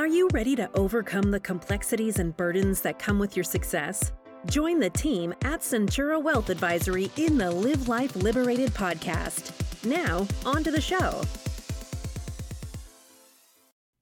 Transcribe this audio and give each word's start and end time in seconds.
Are 0.00 0.06
you 0.06 0.30
ready 0.32 0.56
to 0.56 0.70
overcome 0.72 1.30
the 1.30 1.38
complexities 1.38 2.20
and 2.20 2.34
burdens 2.34 2.80
that 2.80 2.98
come 2.98 3.18
with 3.18 3.36
your 3.36 3.44
success? 3.44 4.12
Join 4.46 4.78
the 4.80 4.88
team 4.88 5.34
at 5.42 5.60
Centura 5.60 6.22
Wealth 6.22 6.48
Advisory 6.48 7.10
in 7.18 7.36
the 7.36 7.50
Live 7.50 7.86
Life 7.86 8.16
Liberated 8.16 8.70
podcast. 8.70 9.52
Now, 9.84 10.26
on 10.46 10.64
to 10.64 10.70
the 10.70 10.80
show. 10.80 11.20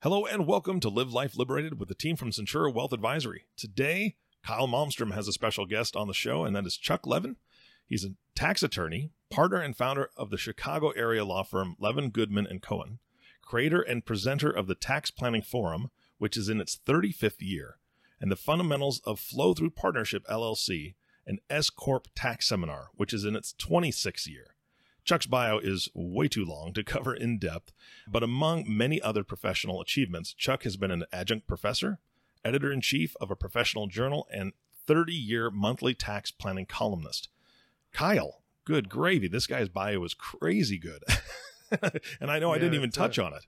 Hello 0.01 0.25
and 0.25 0.47
welcome 0.47 0.79
to 0.79 0.89
Live 0.89 1.13
Life 1.13 1.37
Liberated 1.37 1.81
with 1.81 1.89
the 1.89 1.97
team 1.97 2.15
from 2.15 2.31
Centura 2.31 2.73
Wealth 2.73 2.93
Advisory. 2.93 3.47
Today, 3.57 4.15
Kyle 4.45 4.69
Malmstrom 4.69 5.15
has 5.15 5.27
a 5.27 5.33
special 5.33 5.67
guest 5.67 5.97
on 5.97 6.07
the 6.07 6.15
show, 6.15 6.45
and 6.45 6.55
that 6.55 6.65
is 6.65 6.77
Chuck 6.77 7.09
Levun. 7.09 7.39
He's 7.85 8.05
a 8.05 8.15
tax 8.37 8.63
attorney, 8.63 9.11
partner 9.31 9.61
and 9.61 9.77
founder 9.77 10.11
of 10.17 10.31
the 10.31 10.39
Chicago 10.39 10.91
area 10.91 11.25
law 11.25 11.43
firm 11.43 11.75
Levun 11.81 12.11
Goodman 12.11 12.47
and 12.47 12.63
Cohen, 12.63 13.01
creator 13.49 13.81
and 13.81 14.05
presenter 14.05 14.51
of 14.51 14.67
the 14.67 14.75
Tax 14.75 15.11
Planning 15.11 15.41
Forum, 15.41 15.91
which 16.19 16.37
is 16.37 16.51
in 16.51 16.61
its 16.61 16.79
35th 16.87 17.41
year, 17.41 17.79
and 18.21 18.31
the 18.31 18.37
Fundamentals 18.37 19.01
of 19.07 19.19
Flow 19.19 19.55
Through 19.55 19.71
Partnership 19.71 20.27
LLC, 20.27 20.97
an 21.27 21.39
S 21.49 21.71
Corp 21.71 22.09
tax 22.15 22.47
seminar, 22.47 22.89
which 22.97 23.15
is 23.15 23.25
in 23.25 23.35
its 23.35 23.55
26th 23.55 24.27
year. 24.27 24.55
Chuck's 25.03 25.25
bio 25.25 25.59
is 25.59 25.89
way 25.95 26.29
too 26.29 26.45
long 26.45 26.75
to 26.75 26.85
cover 26.85 27.15
in 27.15 27.39
depth, 27.39 27.73
but 28.07 28.23
among 28.23 28.65
many 28.69 29.01
other 29.01 29.25
professional 29.25 29.81
achievements, 29.81 30.35
Chuck 30.35 30.65
has 30.65 30.77
been 30.77 30.91
an 30.91 31.05
adjunct 31.11 31.47
professor, 31.47 32.01
editor 32.45 32.71
in 32.71 32.83
chief 32.83 33.17
of 33.19 33.31
a 33.31 33.37
professional 33.37 33.87
journal, 33.87 34.29
and 34.31 34.53
30 34.87 35.15
year 35.15 35.51
monthly 35.51 35.95
tax 35.95 36.31
planning 36.31 36.67
columnist. 36.67 37.31
Kyle, 37.93 38.43
good 38.67 38.91
gravy. 38.91 39.27
This 39.27 39.47
guy's 39.47 39.71
bio 39.71 40.05
is 40.05 40.13
crazy 40.13 40.77
good. 40.77 41.03
and 42.21 42.31
I 42.31 42.39
know 42.39 42.53
I 42.53 42.59
didn't 42.59 42.75
even 42.75 42.91
touch 42.91 43.19
uh, 43.19 43.25
on 43.25 43.35
it. 43.35 43.45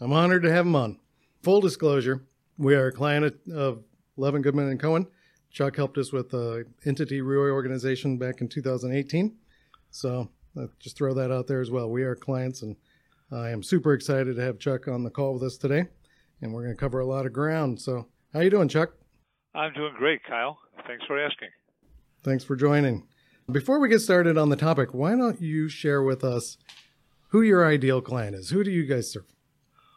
I'm 0.00 0.12
honored 0.12 0.42
to 0.42 0.52
have 0.52 0.66
him 0.66 0.76
on. 0.76 0.98
Full 1.42 1.60
disclosure, 1.60 2.24
we 2.58 2.74
are 2.74 2.88
a 2.88 2.92
client 2.92 3.34
of 3.52 3.84
Levun 4.16 4.42
Goodman 4.42 4.68
and 4.68 4.80
Cohen. 4.80 5.06
Chuck 5.50 5.76
helped 5.76 5.98
us 5.98 6.12
with 6.12 6.30
the 6.30 6.64
entity 6.86 7.20
reorganization 7.20 8.18
back 8.18 8.40
in 8.40 8.48
2018. 8.48 9.36
So 9.90 10.30
uh, 10.58 10.66
just 10.78 10.96
throw 10.96 11.14
that 11.14 11.30
out 11.30 11.46
there 11.46 11.60
as 11.60 11.70
well. 11.70 11.90
We 11.90 12.02
are 12.02 12.14
clients, 12.14 12.62
and 12.62 12.76
I 13.30 13.50
am 13.50 13.62
super 13.62 13.92
excited 13.92 14.36
to 14.36 14.42
have 14.42 14.58
Chuck 14.58 14.88
on 14.88 15.04
the 15.04 15.10
call 15.10 15.34
with 15.34 15.42
us 15.42 15.56
today, 15.56 15.86
and 16.40 16.52
we're 16.52 16.62
going 16.62 16.74
to 16.74 16.80
cover 16.80 17.00
a 17.00 17.06
lot 17.06 17.26
of 17.26 17.32
ground. 17.32 17.80
So, 17.80 18.08
how 18.32 18.40
you 18.40 18.50
doing, 18.50 18.68
Chuck? 18.68 18.92
I'm 19.54 19.72
doing 19.74 19.92
great, 19.96 20.24
Kyle. 20.24 20.58
Thanks 20.86 21.04
for 21.06 21.22
asking. 21.22 21.48
Thanks 22.22 22.44
for 22.44 22.56
joining. 22.56 23.06
Before 23.50 23.80
we 23.80 23.88
get 23.88 24.00
started 24.00 24.38
on 24.38 24.48
the 24.48 24.56
topic, 24.56 24.94
why 24.94 25.16
don't 25.16 25.40
you 25.40 25.68
share 25.68 26.02
with 26.02 26.24
us 26.24 26.56
who 27.32 27.40
your 27.40 27.66
ideal 27.66 28.00
client 28.00 28.36
is? 28.36 28.50
Who 28.50 28.62
do 28.62 28.70
you 28.70 28.84
guys 28.84 29.10
serve? 29.10 29.24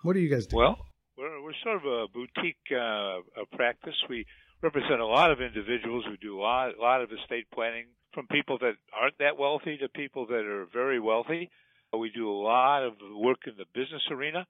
What 0.03 0.13
do 0.13 0.19
you 0.19 0.29
guys 0.29 0.47
do? 0.47 0.55
Well, 0.55 0.77
we're, 1.17 1.43
we're 1.43 1.59
sort 1.63 1.77
of 1.77 1.85
a 1.85 2.07
boutique 2.07 2.63
uh, 2.71 3.19
a 3.41 3.45
practice. 3.55 3.95
We 4.09 4.25
represent 4.63 5.01
a 5.01 5.05
lot 5.05 5.31
of 5.31 5.41
individuals 5.41 6.05
who 6.07 6.15
do 6.17 6.39
a 6.39 6.41
lot, 6.41 6.77
a 6.77 6.81
lot 6.81 7.01
of 7.01 7.09
estate 7.11 7.45
planning, 7.53 7.87
from 8.13 8.27
people 8.27 8.57
that 8.59 8.75
aren't 8.95 9.17
that 9.19 9.37
wealthy 9.37 9.77
to 9.77 9.89
people 9.89 10.25
that 10.27 10.45
are 10.45 10.65
very 10.73 10.99
wealthy. 10.99 11.51
We 11.97 12.11
do 12.13 12.29
a 12.29 12.39
lot 12.41 12.83
of 12.83 12.93
work 13.15 13.39
in 13.47 13.53
the 13.57 13.65
business 13.73 14.01
arena, 14.11 14.45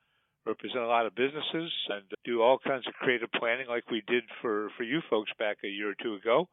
represent 0.45 0.83
a 0.83 0.87
lot 0.87 1.05
of 1.05 1.13
businesses, 1.13 1.71
and 1.89 2.03
do 2.23 2.41
all 2.41 2.57
kinds 2.57 2.87
of 2.87 2.93
creative 2.93 3.29
planning 3.33 3.67
like 3.67 3.89
we 3.91 4.01
did 4.07 4.23
for, 4.41 4.69
for 4.77 4.83
you 4.83 5.01
folks 5.09 5.31
back 5.37 5.57
a 5.63 5.67
year 5.67 5.91
or 5.91 5.95
two 6.01 6.15
ago. 6.15 6.47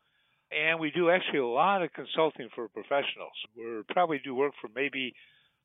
And 0.50 0.78
we 0.78 0.91
do 0.91 1.08
actually 1.08 1.38
a 1.38 1.47
lot 1.47 1.83
of 1.83 1.92
consulting 1.92 2.48
for 2.55 2.69
professionals. 2.69 3.33
We 3.56 3.64
probably 3.88 4.20
do 4.22 4.34
work 4.34 4.53
for 4.60 4.69
maybe 4.75 5.14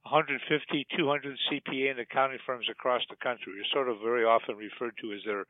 150, 0.09 0.87
200 0.97 1.37
CPA 1.51 1.91
and 1.91 1.99
accounting 1.99 2.39
firms 2.45 2.65
across 2.71 3.01
the 3.09 3.17
country. 3.17 3.53
We're 3.55 3.71
sort 3.73 3.89
of 3.89 3.97
very 4.01 4.23
often 4.23 4.55
referred 4.55 4.95
to 5.01 5.13
as 5.13 5.19
their 5.25 5.45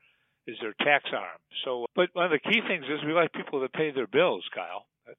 is 0.48 0.56
their 0.60 0.74
tax 0.80 1.04
arm. 1.12 1.38
So, 1.64 1.86
but 1.94 2.08
one 2.14 2.24
of 2.24 2.30
the 2.30 2.40
key 2.40 2.60
things 2.66 2.84
is 2.86 3.04
we 3.06 3.12
like 3.12 3.32
people 3.32 3.60
to 3.60 3.68
pay 3.68 3.90
their 3.90 4.06
bills, 4.06 4.44
Kyle. 4.54 4.86
That's 5.06 5.18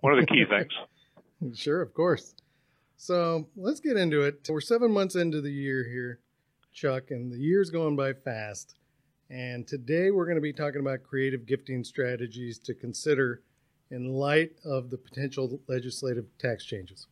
one 0.00 0.12
of 0.12 0.20
the 0.20 0.26
key 0.26 0.44
things. 0.48 1.58
sure, 1.58 1.82
of 1.82 1.92
course. 1.92 2.34
So 2.96 3.48
let's 3.56 3.80
get 3.80 3.96
into 3.96 4.22
it. 4.22 4.48
We're 4.48 4.60
seven 4.60 4.92
months 4.92 5.16
into 5.16 5.40
the 5.40 5.50
year 5.50 5.84
here, 5.84 6.20
Chuck, 6.72 7.10
and 7.10 7.30
the 7.32 7.38
year's 7.38 7.70
going 7.70 7.96
by 7.96 8.12
fast. 8.12 8.76
And 9.28 9.66
today 9.66 10.10
we're 10.10 10.26
going 10.26 10.36
to 10.36 10.42
be 10.42 10.52
talking 10.52 10.80
about 10.80 11.02
creative 11.02 11.44
gifting 11.44 11.82
strategies 11.82 12.58
to 12.60 12.74
consider 12.74 13.42
in 13.90 14.12
light 14.12 14.52
of 14.64 14.90
the 14.90 14.96
potential 14.96 15.60
legislative 15.66 16.26
tax 16.38 16.64
changes. 16.64 17.08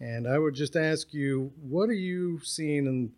And 0.00 0.28
I 0.28 0.38
would 0.38 0.54
just 0.54 0.76
ask 0.76 1.14
you, 1.14 1.52
what 1.60 1.88
are 1.88 1.94
you 1.94 2.40
seeing 2.42 2.86
and 2.86 3.12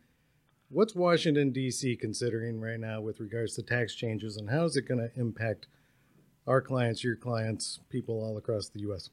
what's 0.69 0.95
Washington, 0.95 1.51
D.C. 1.51 1.97
considering 1.97 2.61
right 2.61 2.79
now 2.79 3.01
with 3.01 3.21
regards 3.21 3.55
to 3.57 3.63
tax 3.63 3.95
changes 3.95 4.37
and 4.37 4.51
how 4.51 4.65
is 4.65 4.77
it 4.77 4.87
going 4.87 5.01
to 5.01 5.11
impact 5.21 5.67
our 6.47 6.61
clients, 6.61 7.03
your 7.03 7.17
clients, 7.17 7.81
people 7.91 8.23
all 8.23 8.37
across 8.37 8.69
the 8.69 8.81
U.S.? 8.81 9.11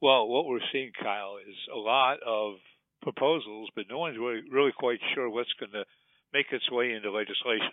Well, 0.00 0.26
what 0.26 0.46
we're 0.46 0.60
seeing, 0.72 0.92
Kyle, 1.00 1.36
is 1.36 1.54
a 1.72 1.78
lot 1.78 2.18
of 2.26 2.54
proposals, 3.02 3.68
but 3.76 3.84
no 3.88 3.98
one's 3.98 4.18
really, 4.18 4.42
really 4.50 4.72
quite 4.76 4.98
sure 5.14 5.28
what's 5.28 5.52
going 5.60 5.72
to 5.72 5.84
make 6.32 6.46
its 6.50 6.70
way 6.70 6.92
into 6.92 7.10
legislation. 7.12 7.72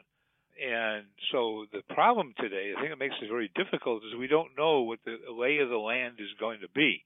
And 0.61 1.05
so 1.31 1.65
the 1.71 1.81
problem 1.93 2.33
today, 2.37 2.73
I 2.77 2.81
think 2.81 2.93
it 2.93 2.99
makes 2.99 3.15
it 3.21 3.29
very 3.29 3.49
difficult, 3.55 4.03
is 4.03 4.19
we 4.19 4.27
don't 4.27 4.55
know 4.57 4.81
what 4.83 4.99
the 5.05 5.17
lay 5.31 5.57
of 5.57 5.69
the 5.69 5.77
land 5.77 6.15
is 6.19 6.29
going 6.39 6.59
to 6.61 6.69
be. 6.69 7.03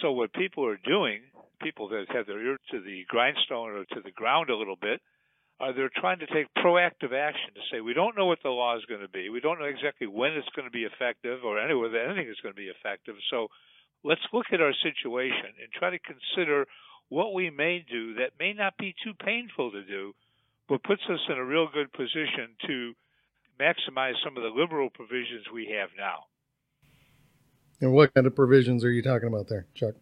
So 0.00 0.12
what 0.12 0.32
people 0.32 0.64
are 0.66 0.78
doing, 0.78 1.20
people 1.60 1.88
that 1.88 2.06
have 2.14 2.26
their 2.26 2.42
ear 2.42 2.56
to 2.70 2.80
the 2.80 3.04
grindstone 3.08 3.70
or 3.70 3.84
to 3.84 4.00
the 4.02 4.10
ground 4.10 4.50
a 4.50 4.56
little 4.56 4.76
bit, 4.80 5.00
are 5.60 5.74
they're 5.74 5.92
trying 5.94 6.18
to 6.20 6.26
take 6.26 6.48
proactive 6.56 7.12
action 7.12 7.52
to 7.54 7.60
say 7.70 7.80
we 7.80 7.92
don't 7.92 8.16
know 8.16 8.24
what 8.24 8.38
the 8.42 8.48
law 8.48 8.76
is 8.76 8.84
going 8.86 9.02
to 9.02 9.08
be, 9.08 9.28
we 9.28 9.40
don't 9.40 9.58
know 9.58 9.66
exactly 9.66 10.06
when 10.06 10.32
it's 10.32 10.48
going 10.56 10.64
to 10.64 10.72
be 10.72 10.84
effective 10.84 11.44
or 11.44 11.60
anywhere 11.60 11.90
that 11.90 12.06
anything 12.06 12.28
is 12.28 12.40
going 12.42 12.54
to 12.54 12.60
be 12.60 12.72
effective. 12.72 13.14
So 13.30 13.48
let's 14.02 14.24
look 14.32 14.46
at 14.52 14.62
our 14.62 14.72
situation 14.82 15.52
and 15.60 15.68
try 15.72 15.90
to 15.90 15.98
consider 16.00 16.64
what 17.10 17.34
we 17.34 17.50
may 17.50 17.84
do 17.84 18.14
that 18.14 18.38
may 18.38 18.54
not 18.54 18.78
be 18.78 18.94
too 19.04 19.12
painful 19.22 19.72
to 19.72 19.84
do, 19.84 20.14
but 20.68 20.82
puts 20.82 21.02
us 21.10 21.20
in 21.28 21.36
a 21.36 21.44
real 21.44 21.68
good 21.72 21.92
position 21.92 22.56
to 22.66 22.94
maximize 23.60 24.14
some 24.24 24.38
of 24.38 24.42
the 24.42 24.48
liberal 24.48 24.88
provisions 24.88 25.44
we 25.52 25.76
have 25.76 25.90
now. 25.98 26.24
And 27.80 27.92
what 27.92 28.12
kind 28.14 28.26
of 28.26 28.36
provisions 28.36 28.84
are 28.84 28.90
you 28.90 29.02
talking 29.02 29.28
about 29.28 29.48
there, 29.48 29.66
Chuck? 29.74 29.94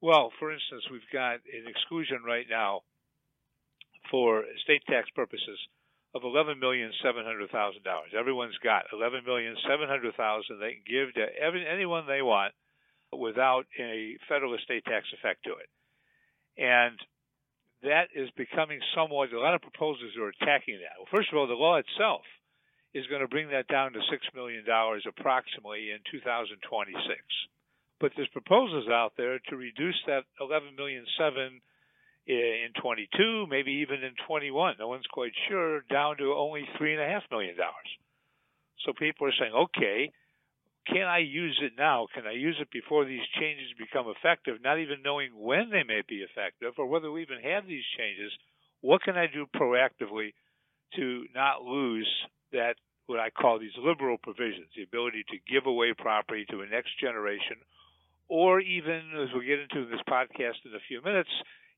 Well, 0.00 0.32
for 0.38 0.52
instance, 0.52 0.82
we've 0.90 1.00
got 1.12 1.42
an 1.52 1.66
exclusion 1.66 2.22
right 2.24 2.46
now 2.48 2.82
for 4.10 4.44
state 4.62 4.82
tax 4.88 5.08
purposes 5.14 5.58
of 6.14 6.22
eleven 6.24 6.58
million 6.58 6.90
seven 7.02 7.24
hundred 7.24 7.50
thousand 7.50 7.82
dollars. 7.84 8.10
Everyone's 8.18 8.58
got 8.62 8.84
11,700,000 8.94 10.60
they 10.60 10.78
can 10.78 10.86
give 10.86 11.14
to 11.14 11.26
every, 11.38 11.66
anyone 11.66 12.06
they 12.06 12.22
want 12.22 12.54
without 13.12 13.66
a 13.78 14.16
federal 14.28 14.54
estate 14.54 14.84
tax 14.84 15.06
effect 15.12 15.44
to 15.44 15.50
it. 15.50 15.68
And 16.58 16.98
that 17.82 18.08
is 18.14 18.30
becoming 18.36 18.80
somewhat 18.94 19.32
a 19.32 19.38
lot 19.40 19.54
of 19.54 19.62
proposals 19.62 20.16
are 20.18 20.28
attacking 20.28 20.78
that. 20.82 20.98
Well, 20.98 21.08
first 21.10 21.30
of 21.30 21.38
all, 21.38 21.46
the 21.46 21.54
law 21.54 21.76
itself 21.76 22.22
is 22.94 23.06
going 23.06 23.22
to 23.22 23.28
bring 23.28 23.50
that 23.50 23.68
down 23.68 23.92
to 23.92 24.00
six 24.10 24.26
million 24.34 24.64
dollars 24.64 25.06
approximately 25.06 25.90
in 25.90 25.98
2026. 26.10 26.98
But 28.00 28.12
there's 28.16 28.28
proposals 28.28 28.88
out 28.88 29.12
there 29.16 29.38
to 29.50 29.56
reduce 29.56 29.98
that 30.06 30.24
11 30.40 30.74
million 30.74 31.04
seven 31.18 31.60
in 32.26 32.70
22, 32.80 33.46
maybe 33.48 33.82
even 33.82 34.02
in 34.02 34.14
21. 34.26 34.76
No 34.78 34.88
one's 34.88 35.06
quite 35.12 35.32
sure. 35.48 35.82
Down 35.90 36.16
to 36.18 36.34
only 36.34 36.64
three 36.78 36.92
and 36.94 37.02
a 37.02 37.06
half 37.06 37.22
million 37.30 37.56
dollars. 37.56 37.90
So 38.84 38.92
people 38.98 39.26
are 39.26 39.34
saying, 39.38 39.52
okay, 39.52 40.10
can 40.86 41.06
I 41.06 41.18
use 41.18 41.60
it 41.62 41.72
now? 41.76 42.06
Can 42.14 42.26
I 42.26 42.32
use 42.32 42.56
it 42.60 42.70
before 42.70 43.04
these 43.04 43.20
changes 43.38 43.68
become 43.78 44.06
effective? 44.08 44.56
Not 44.62 44.78
even 44.78 45.02
knowing 45.04 45.30
when 45.36 45.70
they 45.70 45.82
may 45.82 46.02
be 46.08 46.24
effective 46.24 46.72
or 46.78 46.86
whether 46.86 47.10
we 47.10 47.22
even 47.22 47.40
have 47.42 47.66
these 47.66 47.84
changes. 47.98 48.32
What 48.80 49.02
can 49.02 49.16
I 49.16 49.26
do 49.26 49.46
proactively 49.54 50.32
to 50.96 51.24
not 51.34 51.62
lose 51.62 52.08
that 52.52 52.74
what 53.06 53.18
I 53.18 53.30
call 53.30 53.58
these 53.58 53.76
liberal 53.78 54.18
provisions, 54.22 54.68
the 54.76 54.82
ability 54.82 55.24
to 55.30 55.52
give 55.52 55.66
away 55.66 55.92
property 55.96 56.46
to 56.50 56.60
a 56.60 56.66
next 56.66 56.98
generation, 57.00 57.56
or 58.28 58.60
even 58.60 59.10
as 59.20 59.34
we 59.34 59.46
get 59.46 59.58
into 59.58 59.88
this 59.90 60.00
podcast 60.08 60.62
in 60.64 60.74
a 60.74 60.86
few 60.86 61.02
minutes, 61.02 61.30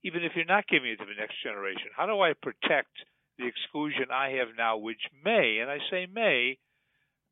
even 0.04 0.22
if 0.22 0.32
you're 0.36 0.44
not 0.44 0.68
giving 0.68 0.90
it 0.90 0.98
to 0.98 1.06
the 1.06 1.18
next 1.18 1.42
generation, 1.42 1.88
how 1.96 2.06
do 2.06 2.20
I 2.20 2.34
protect 2.34 2.92
the 3.38 3.46
exclusion 3.46 4.06
I 4.12 4.36
have 4.38 4.48
now, 4.58 4.76
which 4.76 5.00
may, 5.24 5.58
and 5.60 5.70
I 5.70 5.78
say 5.90 6.06
may, 6.12 6.58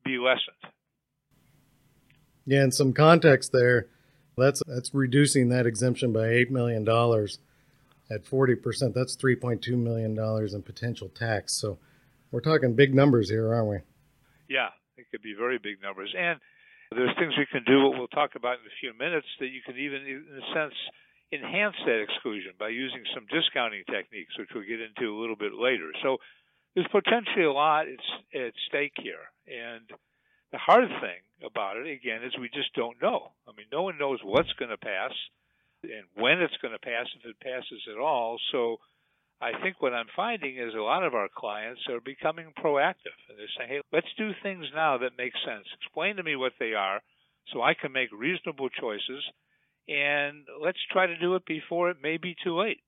be 0.03 0.17
lessened? 0.17 0.73
Yeah, 2.45 2.63
in 2.63 2.71
some 2.71 2.93
context 2.93 3.51
there, 3.53 3.87
that's 4.37 4.63
that's 4.65 4.93
reducing 4.93 5.49
that 5.49 5.67
exemption 5.67 6.11
by 6.11 6.29
eight 6.29 6.49
million 6.49 6.83
dollars 6.83 7.37
at 8.09 8.25
forty 8.25 8.55
percent. 8.55 8.95
That's 8.95 9.15
three 9.15 9.35
point 9.35 9.61
two 9.61 9.77
million 9.77 10.15
dollars 10.15 10.53
in 10.55 10.63
potential 10.63 11.09
tax. 11.09 11.53
So 11.53 11.77
we're 12.31 12.41
talking 12.41 12.75
big 12.75 12.95
numbers 12.95 13.29
here, 13.29 13.53
aren't 13.53 13.69
we? 13.69 13.77
Yeah, 14.49 14.69
it 14.97 15.05
could 15.11 15.21
be 15.21 15.35
very 15.37 15.59
big 15.59 15.81
numbers. 15.81 16.13
And 16.17 16.39
there's 16.91 17.15
things 17.19 17.33
we 17.37 17.47
can 17.51 17.63
do, 17.63 17.87
what 17.87 17.97
we'll 17.97 18.11
talk 18.11 18.35
about 18.35 18.59
in 18.59 18.67
a 18.67 18.79
few 18.79 18.91
minutes, 18.97 19.27
that 19.39 19.47
you 19.47 19.61
can 19.63 19.77
even, 19.77 20.03
in 20.03 20.39
a 20.39 20.47
sense, 20.53 20.75
enhance 21.31 21.75
that 21.85 22.03
exclusion 22.03 22.51
by 22.59 22.67
using 22.67 23.03
some 23.15 23.25
discounting 23.31 23.83
techniques, 23.87 24.35
which 24.37 24.49
we'll 24.53 24.67
get 24.67 24.83
into 24.83 25.11
a 25.11 25.19
little 25.19 25.39
bit 25.39 25.55
later. 25.55 25.91
So 26.03 26.17
there's 26.75 26.91
potentially 26.91 27.45
a 27.45 27.51
lot 27.51 27.87
at, 27.87 28.53
stake 28.67 28.95
here. 28.99 29.31
And 29.47 29.87
the 30.51 30.59
hard 30.59 30.87
thing 30.99 31.23
about 31.43 31.77
it, 31.77 31.87
again, 31.87 32.23
is 32.23 32.35
we 32.35 32.51
just 32.51 32.75
don't 32.75 33.01
know. 33.01 33.31
I 33.47 33.51
mean, 33.55 33.67
no 33.71 33.83
one 33.83 33.97
knows 33.97 34.19
what's 34.23 34.51
going 34.59 34.71
to 34.71 34.77
pass 34.77 35.11
and 35.83 36.05
when 36.13 36.39
it's 36.41 36.57
going 36.61 36.73
to 36.73 36.79
pass, 36.79 37.07
if 37.17 37.25
it 37.25 37.39
passes 37.39 37.81
at 37.89 37.99
all. 37.99 38.37
So 38.51 38.77
I 39.41 39.59
think 39.63 39.81
what 39.81 39.93
I'm 39.93 40.05
finding 40.15 40.57
is 40.57 40.75
a 40.75 40.81
lot 40.81 41.03
of 41.03 41.15
our 41.15 41.27
clients 41.35 41.81
are 41.89 41.99
becoming 41.99 42.53
proactive. 42.63 43.17
And 43.27 43.39
they're 43.39 43.47
saying, 43.57 43.69
hey, 43.69 43.81
let's 43.91 44.07
do 44.17 44.31
things 44.43 44.65
now 44.75 44.99
that 44.99 45.17
make 45.17 45.33
sense. 45.43 45.65
Explain 45.81 46.17
to 46.17 46.23
me 46.23 46.35
what 46.35 46.53
they 46.59 46.73
are 46.73 47.01
so 47.51 47.61
I 47.61 47.73
can 47.73 47.91
make 47.91 48.09
reasonable 48.11 48.69
choices. 48.69 49.23
And 49.89 50.45
let's 50.63 50.77
try 50.91 51.07
to 51.07 51.17
do 51.17 51.35
it 51.35 51.45
before 51.47 51.89
it 51.89 51.97
may 52.03 52.17
be 52.17 52.35
too 52.43 52.59
late. 52.59 52.81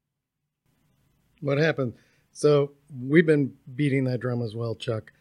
What 1.42 1.58
happened? 1.58 1.94
So 2.32 2.72
we've 3.02 3.26
been 3.26 3.54
beating 3.76 4.04
that 4.06 4.20
drum 4.20 4.44
as 4.44 4.56
well, 4.56 4.76
Chuck. 4.76 5.12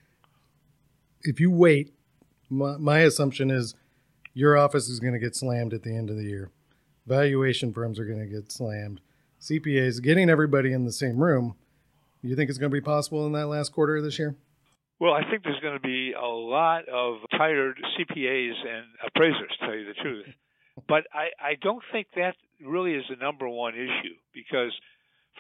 If 1.23 1.40
you 1.40 1.50
wait, 1.50 1.94
my, 2.50 2.76
my 2.76 2.99
assumption 3.00 3.50
is 3.50 3.75
your 4.35 4.56
office 4.58 4.88
is 4.88 5.00
going 5.00 5.14
to 5.14 5.19
get 5.19 5.35
slammed 5.35 5.73
at 5.73 5.82
the 5.82 5.96
end 5.96 6.11
of 6.11 6.17
the 6.17 6.25
year. 6.25 6.50
Valuation 7.06 7.73
firms 7.73 7.99
are 7.99 8.05
going 8.05 8.20
to 8.20 8.26
get 8.26 8.52
slammed. 8.52 9.00
CPAs, 9.43 10.00
getting 10.00 10.31
everybody 10.31 10.73
in 10.73 10.85
the 10.85 10.93
same 10.93 11.19
room. 11.19 11.56
You 12.23 12.37
think 12.37 12.49
it's 12.49 12.59
going 12.59 12.71
to 12.71 12.75
be 12.75 12.81
possible 12.81 13.27
in 13.27 13.33
that 13.33 13.49
last 13.49 13.73
quarter 13.73 13.97
of 13.97 14.05
this 14.05 14.17
year? 14.17 14.37
Well, 15.00 15.12
I 15.12 15.29
think 15.29 15.43
there's 15.43 15.59
going 15.59 15.75
to 15.75 15.81
be 15.81 16.12
a 16.12 16.25
lot 16.25 16.89
of 16.89 17.17
tired 17.33 17.77
CPAs 17.99 18.55
and 18.62 18.87
appraisers, 19.05 19.50
to 19.59 19.67
tell 19.67 19.75
you 19.75 19.87
the 19.87 20.00
truth. 20.00 20.27
But 20.89 21.05
I, 21.12 21.29
I 21.39 21.55
don't 21.61 21.83
think 21.93 22.06
that 22.17 22.35
really 22.65 22.94
is 22.94 23.05
the 23.11 23.17
number 23.17 23.47
one 23.47 23.75
issue 23.75 24.17
because 24.33 24.73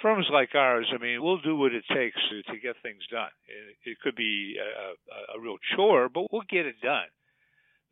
firms 0.02 0.26
like 0.30 0.54
ours, 0.54 0.86
I 0.94 1.02
mean, 1.02 1.22
we'll 1.22 1.40
do 1.40 1.56
what 1.56 1.72
it 1.72 1.84
takes 1.88 2.18
to, 2.28 2.52
to 2.52 2.60
get 2.60 2.76
things 2.82 3.00
done. 3.10 3.32
It, 3.48 3.90
it 3.92 3.96
could 4.04 4.14
be 4.14 4.56
a, 4.60 4.92
a, 4.92 5.38
a 5.38 5.40
real 5.40 5.56
chore, 5.74 6.10
but 6.10 6.30
we'll 6.30 6.44
get 6.50 6.66
it 6.66 6.76
done. 6.82 7.08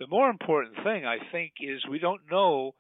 The 0.01 0.07
more 0.07 0.29
important 0.29 0.77
thing, 0.85 1.07
I 1.07 1.17
think, 1.33 1.53
is 1.61 1.81
we 1.91 1.99
don't 1.99 2.21
know, 2.31 2.75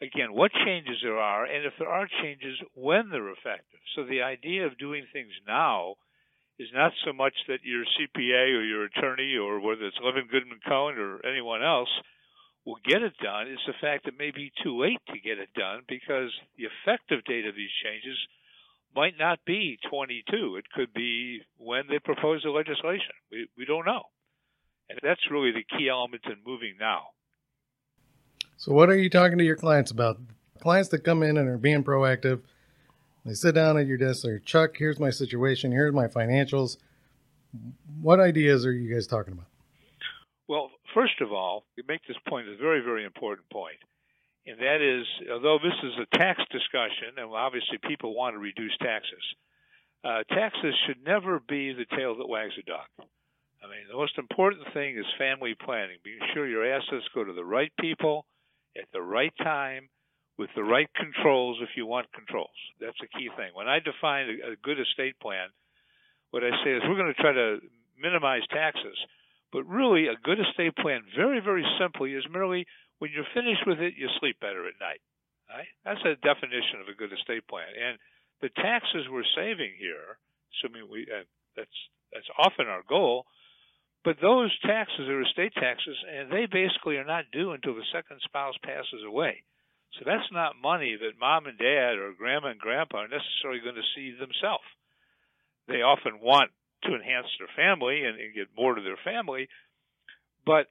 again, 0.00 0.32
what 0.32 0.52
changes 0.52 0.98
there 1.02 1.18
are, 1.18 1.44
and 1.44 1.64
if 1.64 1.72
there 1.78 1.88
are 1.88 2.08
changes, 2.22 2.58
when 2.74 3.10
they're 3.10 3.30
effective. 3.30 3.80
So 3.94 4.04
the 4.04 4.22
idea 4.22 4.66
of 4.66 4.78
doing 4.78 5.06
things 5.12 5.32
now 5.46 5.94
is 6.58 6.68
not 6.72 6.92
so 7.04 7.12
much 7.12 7.34
that 7.48 7.64
your 7.64 7.84
CPA 7.84 8.54
or 8.54 8.64
your 8.64 8.84
attorney 8.84 9.36
or 9.36 9.60
whether 9.60 9.86
it's 9.86 9.98
Levun 10.02 10.28
Goodman 10.30 10.60
Cohen 10.66 10.98
or 10.98 11.24
anyone 11.26 11.62
else 11.62 11.90
will 12.64 12.78
get 12.86 13.02
it 13.02 13.14
done. 13.22 13.48
It's 13.48 13.66
the 13.66 13.78
fact 13.80 14.04
that 14.04 14.14
it 14.14 14.18
may 14.18 14.30
be 14.30 14.52
too 14.62 14.80
late 14.80 15.02
to 15.08 15.20
get 15.20 15.38
it 15.38 15.52
done 15.54 15.82
because 15.88 16.30
the 16.56 16.70
effective 16.70 17.24
date 17.24 17.46
of 17.46 17.56
these 17.56 17.74
changes 17.82 18.16
might 18.94 19.18
not 19.18 19.40
be 19.44 19.78
22. 19.90 20.56
It 20.56 20.70
could 20.74 20.94
be 20.94 21.42
when 21.58 21.84
they 21.90 21.98
propose 21.98 22.42
the 22.42 22.50
legislation. 22.50 23.12
We, 23.30 23.48
we 23.58 23.64
don't 23.64 23.84
know. 23.84 24.04
And 24.88 24.98
that's 25.02 25.30
really 25.30 25.50
the 25.50 25.66
key 25.76 25.88
element 25.88 26.22
in 26.26 26.36
moving 26.46 26.76
now. 26.78 27.13
So, 28.64 28.72
what 28.72 28.88
are 28.88 28.96
you 28.96 29.10
talking 29.10 29.36
to 29.36 29.44
your 29.44 29.56
clients 29.56 29.90
about? 29.90 30.16
Clients 30.58 30.88
that 30.88 31.04
come 31.04 31.22
in 31.22 31.36
and 31.36 31.46
are 31.50 31.58
being 31.58 31.84
proactive, 31.84 32.40
they 33.26 33.34
sit 33.34 33.54
down 33.54 33.76
at 33.76 33.86
your 33.86 33.98
desk, 33.98 34.22
they're 34.22 34.38
Chuck, 34.38 34.78
here's 34.78 34.98
my 34.98 35.10
situation, 35.10 35.70
here's 35.70 35.92
my 35.92 36.06
financials. 36.06 36.78
What 38.00 38.20
ideas 38.20 38.64
are 38.64 38.72
you 38.72 38.90
guys 38.90 39.06
talking 39.06 39.34
about? 39.34 39.48
Well, 40.48 40.70
first 40.94 41.20
of 41.20 41.30
all, 41.30 41.64
you 41.76 41.84
make 41.86 42.00
this 42.08 42.16
point, 42.26 42.48
a 42.48 42.56
very, 42.56 42.80
very 42.80 43.04
important 43.04 43.50
point 43.50 43.76
and 44.46 44.58
that 44.60 44.80
is, 44.80 45.06
although 45.30 45.58
this 45.62 45.76
is 45.82 45.92
a 46.00 46.16
tax 46.18 46.40
discussion, 46.50 47.16
and 47.16 47.32
obviously 47.32 47.78
people 47.86 48.14
want 48.14 48.34
to 48.34 48.38
reduce 48.38 48.76
taxes, 48.78 49.24
uh, 50.04 50.22
taxes 50.28 50.74
should 50.86 51.04
never 51.04 51.40
be 51.48 51.72
the 51.72 51.86
tail 51.96 52.16
that 52.16 52.28
wags 52.28 52.52
the 52.56 52.62
dog. 52.62 52.88
I 52.98 53.66
mean, 53.66 53.88
the 53.90 53.96
most 53.96 54.18
important 54.18 54.62
thing 54.74 54.98
is 54.98 55.04
family 55.16 55.54
planning, 55.64 55.96
being 56.04 56.20
sure 56.34 56.46
your 56.46 56.70
assets 56.70 57.08
go 57.14 57.24
to 57.24 57.32
the 57.32 57.44
right 57.44 57.72
people 57.80 58.26
at 58.76 58.90
the 58.92 59.02
right 59.02 59.32
time 59.38 59.88
with 60.38 60.50
the 60.56 60.64
right 60.64 60.90
controls 60.94 61.58
if 61.62 61.76
you 61.76 61.86
want 61.86 62.12
controls. 62.12 62.54
That's 62.80 62.98
a 63.02 63.18
key 63.18 63.30
thing. 63.36 63.54
When 63.54 63.68
I 63.68 63.78
define 63.78 64.26
a, 64.42 64.56
good 64.58 64.80
estate 64.80 65.18
plan, 65.20 65.48
what 66.30 66.42
I 66.42 66.50
say 66.64 66.74
is 66.74 66.82
we're 66.82 66.98
going 66.98 67.14
to 67.14 67.22
try 67.22 67.32
to 67.32 67.58
minimize 67.94 68.42
taxes, 68.50 68.98
but 69.52 69.62
really 69.70 70.08
a 70.08 70.18
good 70.18 70.40
estate 70.40 70.74
plan, 70.74 71.02
very, 71.14 71.38
very 71.38 71.64
simply, 71.78 72.14
is 72.14 72.26
merely 72.30 72.66
when 72.98 73.10
you're 73.14 73.30
finished 73.34 73.62
with 73.66 73.78
it, 73.78 73.94
you 73.96 74.08
sleep 74.18 74.40
better 74.40 74.66
at 74.66 74.74
night. 74.82 74.98
Right? 75.46 75.70
That's 75.84 76.02
a 76.02 76.18
definition 76.18 76.82
of 76.82 76.88
a 76.90 76.98
good 76.98 77.12
estate 77.12 77.46
plan. 77.46 77.70
And 77.70 77.98
the 78.42 78.50
taxes 78.58 79.06
we're 79.06 79.28
saving 79.36 79.78
here, 79.78 80.18
assuming 80.50 80.90
we 80.90 81.06
uh, 81.06 81.22
that's 81.54 81.78
that's 82.12 82.26
often 82.38 82.66
our 82.66 82.82
goal, 82.88 83.26
but 84.04 84.20
those 84.20 84.52
taxes 84.60 85.08
are 85.08 85.22
estate 85.22 85.54
taxes, 85.54 85.96
and 86.12 86.30
they 86.30 86.46
basically 86.46 86.96
are 86.96 87.08
not 87.08 87.32
due 87.32 87.52
until 87.52 87.74
the 87.74 87.88
second 87.92 88.20
spouse 88.22 88.54
passes 88.62 89.02
away. 89.06 89.42
So 89.98 90.04
that's 90.04 90.30
not 90.32 90.60
money 90.60 90.96
that 91.00 91.18
mom 91.18 91.46
and 91.46 91.56
dad 91.56 91.96
or 91.96 92.12
grandma 92.12 92.48
and 92.48 92.60
grandpa 92.60 92.98
are 92.98 93.08
necessarily 93.08 93.60
going 93.62 93.80
to 93.80 93.92
see 93.96 94.12
themselves. 94.12 94.66
They 95.68 95.80
often 95.80 96.20
want 96.20 96.50
to 96.84 96.94
enhance 96.94 97.28
their 97.38 97.48
family 97.56 98.04
and, 98.04 98.20
and 98.20 98.34
get 98.34 98.52
more 98.56 98.74
to 98.74 98.82
their 98.82 99.00
family, 99.02 99.48
but 100.44 100.66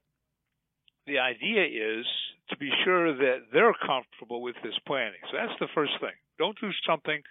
the 1.08 1.20
idea 1.20 1.66
is 1.66 2.06
to 2.50 2.58
be 2.58 2.70
sure 2.84 3.16
that 3.16 3.50
they're 3.52 3.74
comfortable 3.74 4.42
with 4.42 4.56
this 4.64 4.78
planning. 4.86 5.20
So 5.32 5.38
that's 5.38 5.60
the 5.60 5.74
first 5.74 5.94
thing. 6.00 6.14
Don't 6.38 6.60
do 6.60 6.70
something 6.88 7.22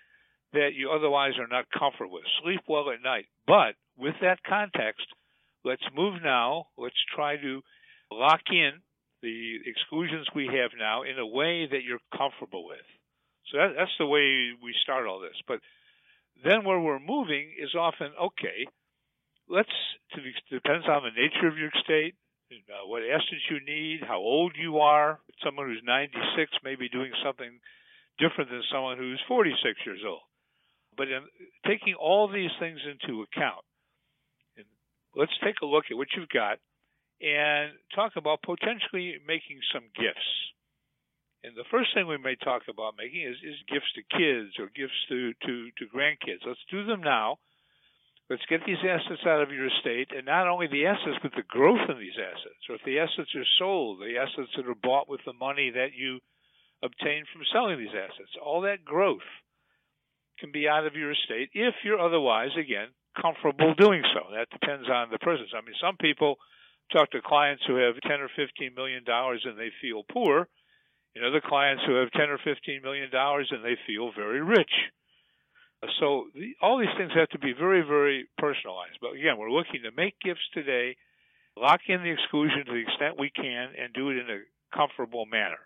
that 0.53 0.75
you 0.75 0.91
otherwise 0.91 1.39
are 1.39 1.47
not 1.47 1.71
comfortable 1.71 2.15
with. 2.15 2.25
Sleep 2.43 2.61
well 2.67 2.91
at 2.91 3.03
night. 3.03 3.27
But 3.47 3.77
with 3.97 4.15
that 4.21 4.43
context, 4.43 5.07
let's 5.65 5.83
move 5.95 6.23
now. 6.23 6.67
Let's 6.77 7.01
try 7.15 7.37
to 7.37 7.63
lock 8.11 8.43
in 8.51 8.73
the 9.23 9.59
exclusions 9.65 10.27
we 10.35 10.47
have 10.47 10.73
now 10.79 11.03
in 11.03 11.19
a 11.19 11.27
way 11.27 11.67
that 11.71 11.83
you're 11.87 12.03
comfortable 12.17 12.67
with. 12.67 12.87
So 13.51 13.59
that, 13.59 13.75
that's 13.79 13.97
the 13.99 14.07
way 14.07 14.51
we 14.63 14.75
start 14.83 15.07
all 15.07 15.21
this. 15.21 15.39
But 15.47 15.61
then 16.45 16.65
where 16.65 16.81
we're 16.81 16.99
moving 16.99 17.53
is 17.59 17.75
often 17.75 18.11
okay. 18.21 18.67
Let's 19.49 19.71
depends 20.51 20.87
on 20.89 21.03
the 21.05 21.15
nature 21.15 21.49
of 21.49 21.59
your 21.59 21.71
estate, 21.77 22.15
uh, 22.53 22.87
what 22.87 23.03
assets 23.03 23.47
you 23.51 23.61
need, 23.65 24.01
how 24.07 24.19
old 24.19 24.55
you 24.59 24.79
are. 24.79 25.21
Someone 25.45 25.67
who's 25.67 25.83
96 25.85 26.51
may 26.65 26.75
be 26.75 26.89
doing 26.89 27.13
something 27.25 27.61
different 28.19 28.51
than 28.51 28.63
someone 28.73 28.99
who's 28.99 29.21
46 29.29 29.79
years 29.87 30.01
old. 30.07 30.23
But 30.97 31.09
in 31.09 31.23
taking 31.67 31.95
all 31.95 32.29
these 32.29 32.51
things 32.61 32.81
into 32.85 33.23
account, 33.23 33.65
let's 35.15 35.33
take 35.45 35.57
a 35.63 35.67
look 35.67 35.85
at 35.91 35.97
what 35.97 36.09
you've 36.17 36.29
got 36.29 36.59
and 37.21 37.73
talk 37.95 38.13
about 38.17 38.43
potentially 38.43 39.17
making 39.27 39.61
some 39.73 39.85
gifts. 39.95 40.31
And 41.45 41.57
the 41.57 41.69
first 41.71 41.91
thing 41.95 42.07
we 42.07 42.19
may 42.19 42.37
talk 42.37 42.63
about 42.71 42.95
making 42.97 43.23
is, 43.23 43.37
is 43.43 43.59
gifts 43.71 43.91
to 43.95 44.17
kids 44.17 44.55
or 44.59 44.71
gifts 44.75 44.99
to, 45.09 45.33
to, 45.47 45.71
to 45.79 45.85
grandkids. 45.91 46.47
Let's 46.47 46.63
do 46.71 46.85
them 46.85 47.03
now 47.03 47.39
Let's 48.33 48.49
get 48.49 48.65
these 48.65 48.81
assets 48.81 49.27
out 49.27 49.43
of 49.43 49.53
your 49.53 49.67
estate, 49.67 50.09
and 50.17 50.25
not 50.25 50.49
only 50.49 50.67
the 50.67 50.87
assets, 50.87 51.19
but 51.23 51.33
the 51.37 51.45
growth 51.47 51.85
in 51.91 51.99
these 51.99 52.17
assets. 52.17 52.65
Or 52.69 52.77
if 52.77 52.85
the 52.87 52.99
assets 52.99 53.29
are 53.35 53.45
sold, 53.59 54.01
the 54.01 54.17
assets 54.17 54.49
that 54.57 54.67
are 54.67 54.75
bought 54.75 55.07
with 55.07 55.21
the 55.27 55.35
money 55.35 55.69
that 55.69 55.93
you 55.93 56.19
obtain 56.83 57.25
from 57.29 57.43
selling 57.53 57.79
these 57.79 57.93
assets, 57.93 58.33
all 58.43 58.63
that 58.63 58.87
growth 58.87 59.29
can 60.39 60.51
be 60.51 60.67
out 60.67 60.87
of 60.87 60.97
your 60.97 61.13
estate 61.13 61.51
if 61.53 61.75
you're 61.85 62.01
otherwise, 62.01 62.57
again, 62.57 62.89
comfortable 63.21 63.75
doing 63.75 64.03
so. 64.15 64.33
That 64.35 64.49
depends 64.51 64.89
on 64.89 65.11
the 65.11 65.19
person. 65.19 65.47
I 65.57 65.65
mean, 65.65 65.75
some 65.81 65.97
people 65.97 66.37
talk 66.93 67.11
to 67.13 67.21
clients 67.25 67.63
who 67.67 67.77
have 67.77 67.95
10 68.01 68.21
or 68.21 68.31
15 68.35 68.75
million 68.75 69.05
dollars 69.05 69.43
and 69.45 69.59
they 69.59 69.71
feel 69.81 70.03
poor, 70.05 70.49
and 71.15 71.25
other 71.25 71.41
clients 71.45 71.83
who 71.87 71.95
have 71.97 72.11
10 72.13 72.31
or 72.31 72.39
15 72.43 72.83
million 72.83 73.11
dollars 73.11 73.49
and 73.51 73.65
they 73.65 73.77
feel 73.87 74.13
very 74.17 74.43
rich. 74.43 74.73
So 75.99 76.29
the, 76.35 76.55
all 76.63 76.79
these 76.79 76.95
things 76.97 77.11
have 77.15 77.29
to 77.31 77.39
be 77.39 77.53
very, 77.53 77.83
very 77.83 78.29
personalized. 78.39 78.99
But 79.01 79.15
again, 79.15 79.37
we're 79.37 79.51
looking 79.51 79.83
to 79.83 79.91
make 79.97 80.15
gifts 80.21 80.47
today, 80.55 80.97
lock 81.57 81.81
in 81.89 82.03
the 82.03 82.11
exclusion 82.11 82.65
to 82.67 82.73
the 82.73 82.83
extent 82.87 83.19
we 83.19 83.31
can, 83.31 83.73
and 83.77 83.93
do 83.93 84.11
it 84.11 84.19
in 84.19 84.31
a 84.31 84.77
comfortable 84.77 85.27
manner. 85.27 85.59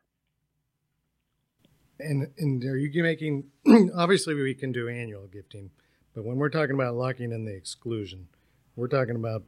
And 1.98 2.28
and 2.38 2.64
are 2.64 2.76
you 2.76 3.02
making? 3.02 3.44
obviously, 3.96 4.34
we 4.34 4.54
can 4.54 4.72
do 4.72 4.88
annual 4.88 5.26
gifting, 5.26 5.70
but 6.16 6.24
when 6.24 6.38
we're 6.38 6.48
talking 6.48 6.74
about 6.74 6.94
locking 6.94 7.30
in 7.30 7.44
the 7.44 7.52
exclusion, 7.52 8.26
we're 8.74 8.88
talking 8.88 9.16
about 9.16 9.42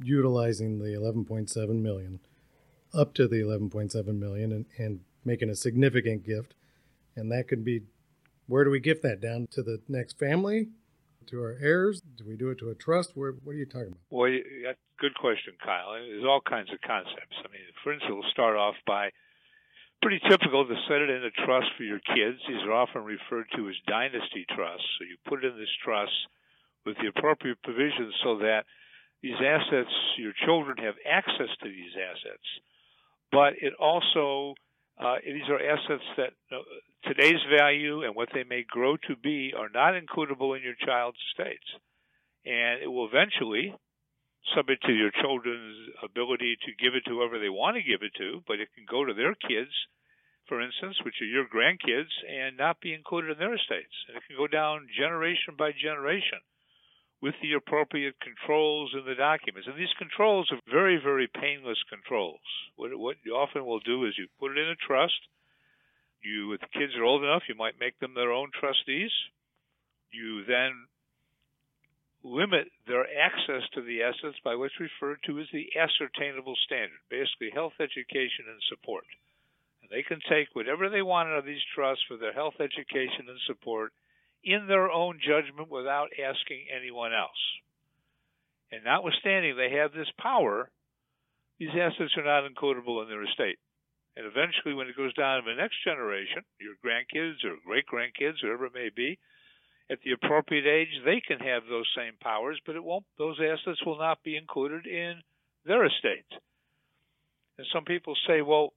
utilizing 0.00 0.78
the 0.78 0.90
11.7 0.90 1.68
million 1.82 2.20
up 2.94 3.12
to 3.14 3.26
the 3.26 3.40
11.7 3.40 4.06
million 4.16 4.52
and, 4.52 4.66
and 4.78 5.00
making 5.24 5.50
a 5.50 5.56
significant 5.56 6.24
gift, 6.24 6.54
and 7.16 7.32
that 7.32 7.48
could 7.48 7.64
be 7.64 7.82
where 8.46 8.62
do 8.62 8.70
we 8.70 8.78
gift 8.78 9.02
that 9.02 9.20
down 9.20 9.48
to 9.50 9.64
the 9.64 9.80
next 9.88 10.16
family, 10.16 10.68
to 11.26 11.42
our 11.42 11.56
heirs? 11.60 12.00
Do 12.16 12.24
we 12.24 12.36
do 12.36 12.50
it 12.50 12.58
to 12.58 12.70
a 12.70 12.74
trust? 12.76 13.10
Where, 13.16 13.32
what 13.42 13.56
are 13.56 13.58
you 13.58 13.66
talking 13.66 13.88
about? 13.88 13.98
Well, 14.10 14.30
good 15.00 15.14
question, 15.16 15.54
Kyle. 15.64 15.94
There's 15.94 16.24
all 16.24 16.40
kinds 16.40 16.72
of 16.72 16.80
concepts. 16.86 17.34
I 17.40 17.50
mean, 17.50 17.62
for 17.82 17.92
instance, 17.92 18.12
we'll 18.14 18.30
start 18.30 18.56
off 18.56 18.76
by 18.86 19.10
pretty 20.02 20.20
typical 20.28 20.66
to 20.66 20.76
set 20.88 21.02
it 21.02 21.10
in 21.10 21.24
a 21.24 21.30
trust 21.44 21.66
for 21.76 21.82
your 21.82 22.00
kids. 22.00 22.38
These 22.46 22.62
are 22.64 22.72
often 22.72 23.02
referred 23.04 23.46
to 23.56 23.68
as 23.68 23.74
dynasty 23.86 24.46
trusts. 24.54 24.86
So 24.98 25.04
you 25.04 25.16
put 25.26 25.44
it 25.44 25.52
in 25.52 25.58
this 25.58 25.72
trust 25.84 26.12
with 26.84 26.96
the 27.02 27.08
appropriate 27.08 27.62
provisions 27.62 28.14
so 28.22 28.38
that 28.38 28.64
these 29.22 29.40
assets, 29.42 29.90
your 30.18 30.32
children 30.44 30.76
have 30.78 30.94
access 31.08 31.50
to 31.62 31.68
these 31.68 31.94
assets. 31.96 32.46
But 33.32 33.54
it 33.60 33.72
also, 33.80 34.54
uh, 35.00 35.16
these 35.24 35.48
are 35.48 35.58
assets 35.58 36.04
that 36.16 36.32
uh, 36.52 36.62
today's 37.08 37.42
value 37.58 38.04
and 38.04 38.14
what 38.14 38.28
they 38.32 38.44
may 38.44 38.64
grow 38.68 38.96
to 39.08 39.16
be 39.16 39.52
are 39.56 39.68
not 39.68 39.94
includable 39.94 40.56
in 40.56 40.62
your 40.62 40.78
child's 40.84 41.18
estates. 41.30 41.66
And 42.44 42.82
it 42.82 42.86
will 42.86 43.08
eventually, 43.08 43.74
subject 44.54 44.84
to 44.86 44.92
your 44.92 45.10
children's 45.10 45.76
ability 46.02 46.56
to 46.66 46.82
give 46.82 46.94
it 46.94 47.04
to 47.06 47.18
whoever 47.18 47.38
they 47.38 47.48
want 47.48 47.76
to 47.76 47.82
give 47.82 48.02
it 48.02 48.14
to, 48.18 48.42
but 48.46 48.60
it 48.60 48.68
can 48.74 48.86
go 48.88 49.04
to 49.04 49.14
their 49.14 49.34
kids, 49.34 49.72
for 50.48 50.60
instance, 50.60 50.96
which 51.04 51.18
are 51.20 51.26
your 51.26 51.46
grandkids, 51.48 52.12
and 52.28 52.56
not 52.56 52.80
be 52.80 52.94
included 52.94 53.32
in 53.32 53.38
their 53.38 53.54
estates. 53.54 53.96
And 54.08 54.16
it 54.16 54.22
can 54.26 54.36
go 54.36 54.46
down 54.46 54.88
generation 54.94 55.58
by 55.58 55.72
generation 55.72 56.38
with 57.22 57.34
the 57.40 57.54
appropriate 57.54 58.14
controls 58.20 58.92
in 58.94 59.04
the 59.06 59.16
documents. 59.16 59.66
And 59.66 59.78
these 59.78 59.92
controls 59.98 60.52
are 60.52 60.60
very, 60.70 61.00
very 61.02 61.26
painless 61.26 61.80
controls. 61.88 62.44
What, 62.76 62.92
what 62.98 63.16
you 63.24 63.32
often 63.32 63.64
will 63.64 63.80
do 63.80 64.04
is 64.04 64.14
you 64.18 64.28
put 64.38 64.52
it 64.52 64.60
in 64.60 64.68
a 64.68 64.76
trust. 64.86 65.18
You, 66.22 66.52
if 66.52 66.60
the 66.60 66.78
kids 66.78 66.92
are 66.96 67.04
old 67.04 67.24
enough, 67.24 67.48
you 67.48 67.54
might 67.54 67.80
make 67.80 67.98
them 67.98 68.14
their 68.14 68.32
own 68.32 68.50
trustees. 68.52 69.10
You 70.12 70.44
then 70.44 70.86
limit 72.26 72.66
their 72.86 73.06
access 73.06 73.62
to 73.74 73.82
the 73.82 74.02
assets 74.02 74.36
by 74.42 74.56
what's 74.58 74.82
referred 74.82 75.22
to 75.24 75.38
as 75.38 75.46
the 75.52 75.70
ascertainable 75.78 76.56
standard, 76.66 76.98
basically 77.08 77.54
health, 77.54 77.78
education, 77.78 78.50
and 78.50 78.58
support. 78.68 79.06
And 79.80 79.90
they 79.90 80.02
can 80.02 80.18
take 80.26 80.50
whatever 80.52 80.90
they 80.90 81.02
want 81.02 81.30
out 81.30 81.38
of 81.38 81.46
these 81.46 81.62
trusts 81.74 82.02
for 82.08 82.16
their 82.16 82.34
health, 82.34 82.58
education, 82.58 83.30
and 83.30 83.38
support 83.46 83.92
in 84.42 84.66
their 84.66 84.90
own 84.90 85.20
judgment 85.22 85.70
without 85.70 86.10
asking 86.18 86.66
anyone 86.74 87.14
else. 87.14 87.38
And 88.72 88.82
notwithstanding 88.82 89.54
they 89.54 89.78
have 89.78 89.92
this 89.92 90.10
power, 90.18 90.68
these 91.58 91.70
assets 91.70 92.18
are 92.18 92.26
not 92.26 92.42
includable 92.50 93.02
in 93.02 93.08
their 93.08 93.22
estate. 93.22 93.58
And 94.16 94.26
eventually, 94.26 94.74
when 94.74 94.88
it 94.88 94.96
goes 94.96 95.14
down 95.14 95.44
to 95.44 95.46
the 95.46 95.60
next 95.60 95.76
generation, 95.84 96.42
your 96.58 96.74
grandkids 96.82 97.44
or 97.44 97.54
great 97.64 97.86
grandkids, 97.86 98.40
whoever 98.42 98.66
it 98.66 98.74
may 98.74 98.90
be, 98.90 99.18
at 99.88 100.00
the 100.02 100.12
appropriate 100.12 100.66
age, 100.66 100.88
they 101.04 101.20
can 101.20 101.38
have 101.38 101.62
those 101.68 101.88
same 101.96 102.14
powers, 102.20 102.58
but 102.66 102.74
it 102.74 102.82
won't. 102.82 103.04
Those 103.18 103.38
assets 103.40 103.84
will 103.84 103.98
not 103.98 104.22
be 104.22 104.36
included 104.36 104.86
in 104.86 105.22
their 105.64 105.84
estate. 105.84 106.26
And 107.58 107.66
some 107.72 107.84
people 107.84 108.16
say, 108.26 108.42
"Well, 108.42 108.72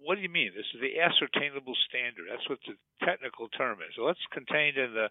what 0.00 0.14
do 0.14 0.22
you 0.22 0.28
mean? 0.28 0.52
This 0.54 0.66
is 0.74 0.80
the 0.80 1.00
ascertainable 1.00 1.74
standard. 1.88 2.26
That's 2.30 2.48
what 2.48 2.60
the 2.66 2.76
technical 3.04 3.48
term 3.48 3.82
is. 3.82 3.94
So 3.96 4.06
that's 4.06 4.24
contained 4.30 4.76
in 4.76 4.94
the 4.94 5.10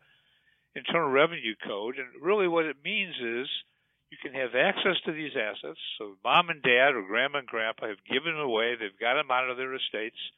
Internal 0.75 1.09
Revenue 1.09 1.55
Code, 1.55 1.97
and 1.99 2.21
really 2.21 2.47
what 2.47 2.65
it 2.65 2.83
means 2.83 3.19
is." 3.19 3.49
You 4.09 4.17
can 4.17 4.33
have 4.35 4.55
access 4.55 4.95
to 5.01 5.11
these 5.11 5.35
assets. 5.35 5.81
So 5.97 6.17
mom 6.23 6.49
and 6.49 6.61
dad 6.61 6.95
or 6.95 7.01
grandma 7.01 7.39
and 7.39 7.47
grandpa 7.47 7.87
have 7.87 8.05
given 8.05 8.35
them 8.35 8.39
away. 8.39 8.75
They've 8.75 8.97
got 8.97 9.15
them 9.15 9.29
out 9.29 9.49
of 9.49 9.57
their 9.57 9.73
estates. 9.73 10.31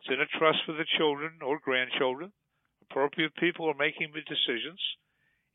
It's 0.00 0.08
in 0.08 0.20
a 0.20 0.26
trust 0.26 0.64
for 0.64 0.72
the 0.72 0.84
children 0.98 1.42
or 1.42 1.60
grandchildren 1.60 2.32
appropriate 2.90 3.34
people 3.36 3.68
are 3.68 3.78
making 3.78 4.12
the 4.14 4.22
decisions. 4.22 4.80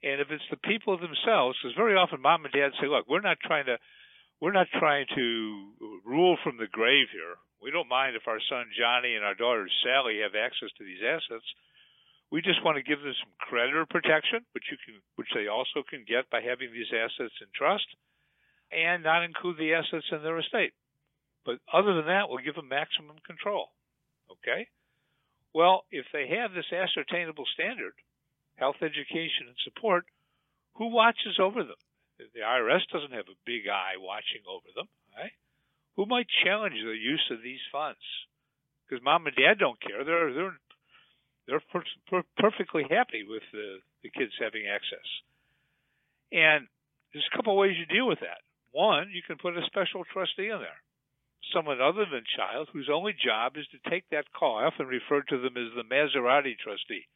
And 0.03 0.19
if 0.19 0.31
it's 0.31 0.49
the 0.49 0.57
people 0.57 0.97
themselves, 0.97 1.57
because 1.61 1.77
very 1.77 1.95
often 1.95 2.21
mom 2.21 2.45
and 2.45 2.53
dad 2.53 2.73
say, 2.81 2.87
"Look, 2.87 3.07
we're 3.07 3.21
not 3.21 3.39
trying 3.39 3.65
to, 3.65 3.77
we're 4.39 4.51
not 4.51 4.67
trying 4.73 5.05
to 5.13 6.01
rule 6.03 6.37
from 6.43 6.57
the 6.57 6.67
grave 6.67 7.09
here. 7.13 7.37
We 7.61 7.69
don't 7.69 7.87
mind 7.87 8.15
if 8.15 8.27
our 8.27 8.41
son 8.49 8.71
Johnny 8.73 9.13
and 9.15 9.23
our 9.23 9.35
daughter 9.35 9.69
Sally 9.83 10.19
have 10.21 10.33
access 10.33 10.73
to 10.77 10.83
these 10.83 11.03
assets. 11.03 11.45
We 12.31 12.41
just 12.41 12.63
want 12.65 12.77
to 12.77 12.83
give 12.83 13.01
them 13.01 13.13
some 13.21 13.33
creditor 13.37 13.85
protection, 13.85 14.41
which 14.53 14.65
you 14.71 14.77
can, 14.83 15.01
which 15.15 15.29
they 15.35 15.47
also 15.47 15.83
can 15.83 16.05
get 16.07 16.29
by 16.31 16.41
having 16.41 16.73
these 16.73 16.89
assets 16.89 17.35
in 17.41 17.47
trust, 17.53 17.85
and 18.71 19.03
not 19.03 19.23
include 19.23 19.57
the 19.57 19.75
assets 19.75 20.09
in 20.11 20.23
their 20.23 20.39
estate. 20.39 20.73
But 21.45 21.59
other 21.71 21.93
than 21.93 22.07
that, 22.07 22.29
we'll 22.29 22.43
give 22.43 22.55
them 22.55 22.69
maximum 22.69 23.19
control. 23.27 23.69
Okay." 24.31 24.65
Well, 25.53 25.83
if 25.91 26.05
they 26.13 26.27
have 26.39 26.53
this 26.53 26.71
ascertainable 26.71 27.45
standard, 27.53 27.93
health 28.55 28.79
education 28.81 29.51
and 29.51 29.57
support, 29.63 30.05
who 30.75 30.87
watches 30.87 31.39
over 31.39 31.63
them? 31.63 31.81
The 32.17 32.45
IRS 32.45 32.85
doesn't 32.93 33.11
have 33.11 33.27
a 33.27 33.43
big 33.45 33.67
eye 33.67 33.97
watching 33.97 34.45
over 34.47 34.69
them, 34.75 34.87
right? 35.17 35.33
Who 35.97 36.05
might 36.05 36.27
challenge 36.45 36.75
the 36.77 36.95
use 36.95 37.25
of 37.31 37.41
these 37.43 37.59
funds? 37.71 37.99
Because 38.85 39.03
mom 39.03 39.25
and 39.27 39.35
dad 39.35 39.57
don't 39.59 39.81
care. 39.81 40.05
They're 40.05 40.33
they're 40.33 40.57
they're 41.47 41.63
per- 41.71 41.97
per- 42.07 42.31
perfectly 42.37 42.85
happy 42.89 43.25
with 43.27 43.43
the, 43.51 43.79
the 44.03 44.11
kids 44.11 44.31
having 44.39 44.67
access. 44.67 45.07
And 46.31 46.67
there's 47.11 47.27
a 47.27 47.35
couple 47.35 47.57
ways 47.57 47.75
you 47.75 47.89
deal 47.89 48.07
with 48.07 48.19
that. 48.21 48.39
One, 48.71 49.09
you 49.11 49.21
can 49.25 49.37
put 49.37 49.57
a 49.57 49.65
special 49.65 50.05
trustee 50.13 50.47
in 50.47 50.59
there 50.61 50.79
someone 51.53 51.81
other 51.81 52.05
than 52.05 52.23
child 52.35 52.69
whose 52.71 52.89
only 52.91 53.13
job 53.13 53.53
is 53.55 53.67
to 53.71 53.89
take 53.89 54.09
that 54.09 54.31
call. 54.31 54.57
I 54.57 54.65
often 54.65 54.87
refer 54.87 55.21
to 55.21 55.37
them 55.37 55.55
as 55.55 55.71
the 55.75 55.87
Maserati 55.87 56.57
trustee. 56.57 57.07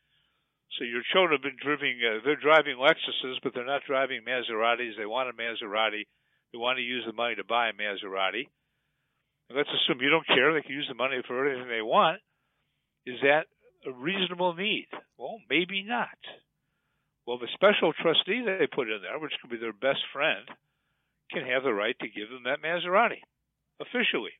So 0.78 0.84
your 0.84 1.04
children 1.14 1.40
have 1.40 1.46
been 1.46 1.62
driving, 1.62 2.00
uh, 2.04 2.20
they're 2.24 2.36
driving 2.36 2.78
Lexuses, 2.78 3.40
but 3.44 3.54
they're 3.54 3.66
not 3.66 3.88
driving 3.88 4.22
Maseratis. 4.28 4.98
They 4.98 5.06
want 5.06 5.30
a 5.30 5.34
Maserati. 5.34 6.04
They 6.52 6.60
want 6.60 6.78
to 6.78 6.84
use 6.84 7.04
the 7.06 7.14
money 7.14 7.36
to 7.36 7.44
buy 7.44 7.70
a 7.70 7.74
Maserati. 7.74 8.48
And 9.50 9.58
let's 9.58 9.70
assume 9.70 10.02
you 10.02 10.10
don't 10.10 10.28
care. 10.28 10.54
They 10.54 10.62
can 10.62 10.76
use 10.76 10.88
the 10.90 10.96
money 10.96 11.22
for 11.28 11.48
anything 11.48 11.70
they 11.70 11.82
want. 11.82 12.20
Is 13.06 13.22
that 13.22 13.46
a 13.86 13.92
reasonable 13.92 14.54
need? 14.56 14.88
Well, 15.18 15.38
maybe 15.50 15.84
not. 15.84 16.18
Well, 17.26 17.38
the 17.40 17.48
special 17.54 17.94
trustee 17.94 18.44
that 18.46 18.58
they 18.60 18.68
put 18.68 18.90
in 18.90 19.02
there, 19.02 19.20
which 19.20 19.34
could 19.42 19.52
be 19.52 19.58
their 19.58 19.74
best 19.74 20.02
friend, 20.12 20.46
can 21.32 21.46
have 21.46 21.64
the 21.64 21.74
right 21.74 21.96
to 22.00 22.08
give 22.10 22.30
them 22.30 22.44
that 22.46 22.62
Maserati 22.62 23.22
officially. 23.80 24.36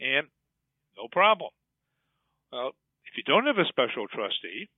And 0.00 0.26
no 0.96 1.08
problem. 1.10 1.50
Well, 2.52 2.72
if 3.06 3.16
you 3.16 3.22
don't 3.24 3.46
have 3.46 3.58
a 3.58 3.68
special 3.68 4.06
trustee, 4.08 4.68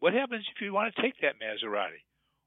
what 0.00 0.12
happens 0.12 0.44
if 0.54 0.60
you 0.60 0.72
want 0.72 0.94
to 0.94 1.02
take 1.02 1.14
that 1.22 1.40
Maserati? 1.40 2.04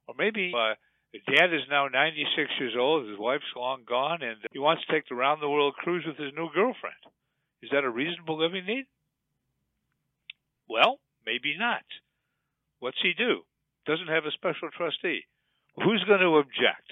Or 0.07 0.15
maybe 0.17 0.53
uh, 0.55 0.75
the 1.13 1.19
dad 1.25 1.53
is 1.53 1.65
now 1.69 1.87
96 1.87 2.51
years 2.59 2.75
old, 2.77 3.09
his 3.09 3.17
wife's 3.17 3.55
long 3.55 3.83
gone, 3.87 4.21
and 4.21 4.37
he 4.51 4.59
wants 4.59 4.85
to 4.85 4.93
take 4.93 5.07
the 5.09 5.15
round 5.15 5.41
the 5.41 5.49
world 5.49 5.75
cruise 5.75 6.05
with 6.05 6.17
his 6.17 6.33
new 6.35 6.49
girlfriend. 6.53 7.01
Is 7.61 7.69
that 7.71 7.83
a 7.83 7.89
reasonable 7.89 8.37
living 8.37 8.65
need? 8.65 8.85
Well, 10.69 10.99
maybe 11.25 11.55
not. 11.57 11.83
What's 12.79 13.01
he 13.01 13.13
do? 13.17 13.41
Doesn't 13.85 14.07
have 14.07 14.25
a 14.25 14.31
special 14.31 14.69
trustee. 14.75 15.21
Who's 15.75 16.03
going 16.07 16.19
to 16.19 16.37
object? 16.37 16.91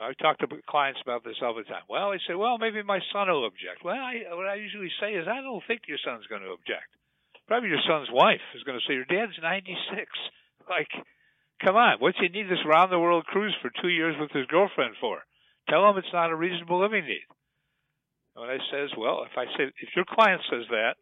I 0.00 0.16
talk 0.16 0.38
to 0.40 0.48
clients 0.64 1.00
about 1.04 1.24
this 1.24 1.36
all 1.44 1.52
the 1.52 1.68
time. 1.68 1.84
Well, 1.84 2.10
they 2.10 2.24
say, 2.24 2.32
well, 2.32 2.56
maybe 2.56 2.82
my 2.82 3.00
son 3.12 3.28
will 3.28 3.44
object. 3.44 3.84
Well, 3.84 4.00
I, 4.00 4.24
what 4.32 4.48
I 4.48 4.56
usually 4.56 4.88
say 4.96 5.12
is, 5.12 5.28
I 5.28 5.44
don't 5.44 5.60
think 5.68 5.84
your 5.84 6.00
son's 6.00 6.24
going 6.26 6.40
to 6.40 6.56
object. 6.56 6.88
Probably 7.44 7.68
your 7.68 7.84
son's 7.84 8.08
wife 8.08 8.40
is 8.56 8.64
going 8.64 8.80
to 8.80 8.84
say, 8.88 8.96
your 8.96 9.08
dad's 9.08 9.36
96. 9.40 9.76
Like, 10.70 10.92
come 11.66 11.74
on, 11.74 11.98
what's 11.98 12.20
he 12.20 12.28
need 12.28 12.46
this 12.46 12.62
round 12.64 12.92
the 12.92 12.98
world 13.00 13.24
cruise 13.26 13.56
for 13.60 13.72
two 13.82 13.88
years 13.88 14.14
with 14.20 14.30
his 14.30 14.46
girlfriend 14.46 14.94
for? 15.00 15.18
Tell 15.68 15.82
him 15.90 15.98
it's 15.98 16.14
not 16.14 16.30
a 16.30 16.36
reasonable 16.36 16.78
living 16.78 17.02
need. 17.06 17.26
And 18.36 18.46
I 18.46 18.62
says, 18.70 18.94
well, 18.96 19.26
if 19.26 19.34
I 19.36 19.46
say, 19.58 19.64
if 19.66 19.90
your 19.96 20.04
client 20.06 20.42
says 20.46 20.70
that 20.70 20.94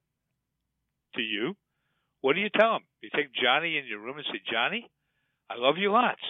to 1.17 1.21
you, 1.21 1.53
what 2.23 2.33
do 2.33 2.41
you 2.41 2.49
tell 2.49 2.77
him? 2.77 2.89
You 3.03 3.11
take 3.15 3.29
Johnny 3.35 3.77
in 3.77 3.85
your 3.85 4.01
room 4.01 4.17
and 4.17 4.25
say, 4.33 4.41
Johnny, 4.51 4.89
I 5.51 5.57
love 5.59 5.77
you 5.77 5.93
lots 5.93 6.25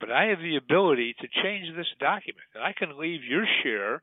but 0.00 0.10
I 0.10 0.26
have 0.26 0.40
the 0.40 0.56
ability 0.56 1.14
to 1.20 1.42
change 1.42 1.74
this 1.74 1.90
document. 2.00 2.46
And 2.54 2.62
I 2.62 2.72
can 2.72 2.98
leave 2.98 3.24
your 3.24 3.46
share 3.62 4.02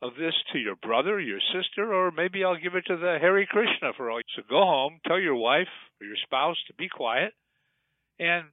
of 0.00 0.14
this 0.14 0.34
to 0.52 0.58
your 0.58 0.76
brother, 0.76 1.18
your 1.18 1.40
sister, 1.52 1.92
or 1.92 2.10
maybe 2.10 2.44
I'll 2.44 2.60
give 2.60 2.74
it 2.74 2.86
to 2.86 2.96
the 2.96 3.18
Hare 3.20 3.46
Krishna 3.46 3.92
for 3.96 4.10
all. 4.10 4.20
So 4.36 4.42
go 4.48 4.60
home, 4.60 5.00
tell 5.06 5.18
your 5.18 5.34
wife 5.34 5.72
or 6.00 6.06
your 6.06 6.16
spouse 6.24 6.56
to 6.68 6.74
be 6.74 6.88
quiet, 6.88 7.32
and 8.18 8.44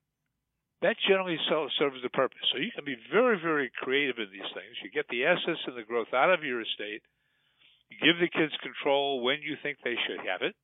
that 0.81 0.97
generally 1.07 1.37
serves 1.49 2.01
the 2.03 2.09
purpose. 2.09 2.41
So 2.51 2.57
you 2.59 2.71
can 2.73 2.85
be 2.85 2.97
very, 3.11 3.39
very 3.41 3.71
creative 3.81 4.17
in 4.17 4.29
these 4.31 4.51
things. 4.53 4.77
You 4.83 4.89
get 4.91 5.07
the 5.09 5.25
assets 5.25 5.61
and 5.67 5.77
the 5.77 5.83
growth 5.83 6.13
out 6.13 6.33
of 6.33 6.43
your 6.43 6.61
estate. 6.61 7.01
You 7.89 7.97
give 8.01 8.19
the 8.19 8.29
kids 8.29 8.53
control 8.61 9.21
when 9.21 9.41
you 9.41 9.55
think 9.61 9.77
they 9.83 9.95
should 10.07 10.25
have 10.25 10.41
it. 10.41 10.55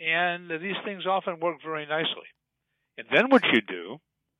And 0.00 0.50
these 0.62 0.76
things 0.84 1.06
often 1.06 1.40
work 1.40 1.58
very 1.64 1.86
nicely. 1.86 2.28
And 2.96 3.06
then 3.12 3.30
what 3.30 3.44
you 3.52 3.60
do 3.60 3.98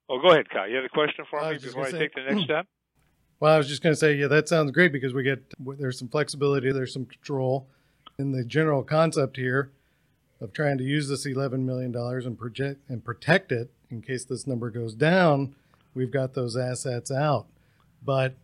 Oh, 0.08 0.20
go 0.20 0.30
ahead, 0.30 0.48
Kyle. 0.48 0.68
You 0.68 0.76
had 0.76 0.84
a 0.84 0.88
question 0.88 1.24
for 1.28 1.40
me 1.50 1.58
before 1.58 1.86
I 1.86 1.90
say, 1.90 1.98
take 1.98 2.14
the 2.14 2.22
next 2.30 2.44
step? 2.44 2.66
Well, 3.40 3.54
I 3.54 3.58
was 3.58 3.68
just 3.68 3.82
going 3.82 3.92
to 3.92 3.98
say, 3.98 4.14
yeah, 4.14 4.26
that 4.28 4.48
sounds 4.48 4.70
great 4.72 4.92
because 4.92 5.14
we 5.14 5.22
get 5.22 5.42
there's 5.78 5.98
some 5.98 6.08
flexibility, 6.08 6.72
there's 6.72 6.92
some 6.92 7.06
control, 7.06 7.68
in 8.18 8.32
the 8.32 8.44
general 8.44 8.82
concept 8.82 9.36
here 9.36 9.70
of 10.40 10.52
trying 10.52 10.78
to 10.78 10.84
use 10.84 11.08
this 11.08 11.26
eleven 11.26 11.64
million 11.66 11.92
dollars 11.92 12.26
and 12.26 12.38
project 12.38 12.80
and 12.88 13.04
protect 13.04 13.52
it 13.52 13.70
in 13.90 14.02
case 14.02 14.24
this 14.24 14.46
number 14.46 14.70
goes 14.70 14.94
down. 14.94 15.54
We've 15.94 16.10
got 16.10 16.34
those 16.34 16.56
assets 16.56 17.10
out, 17.10 17.46
but 18.04 18.34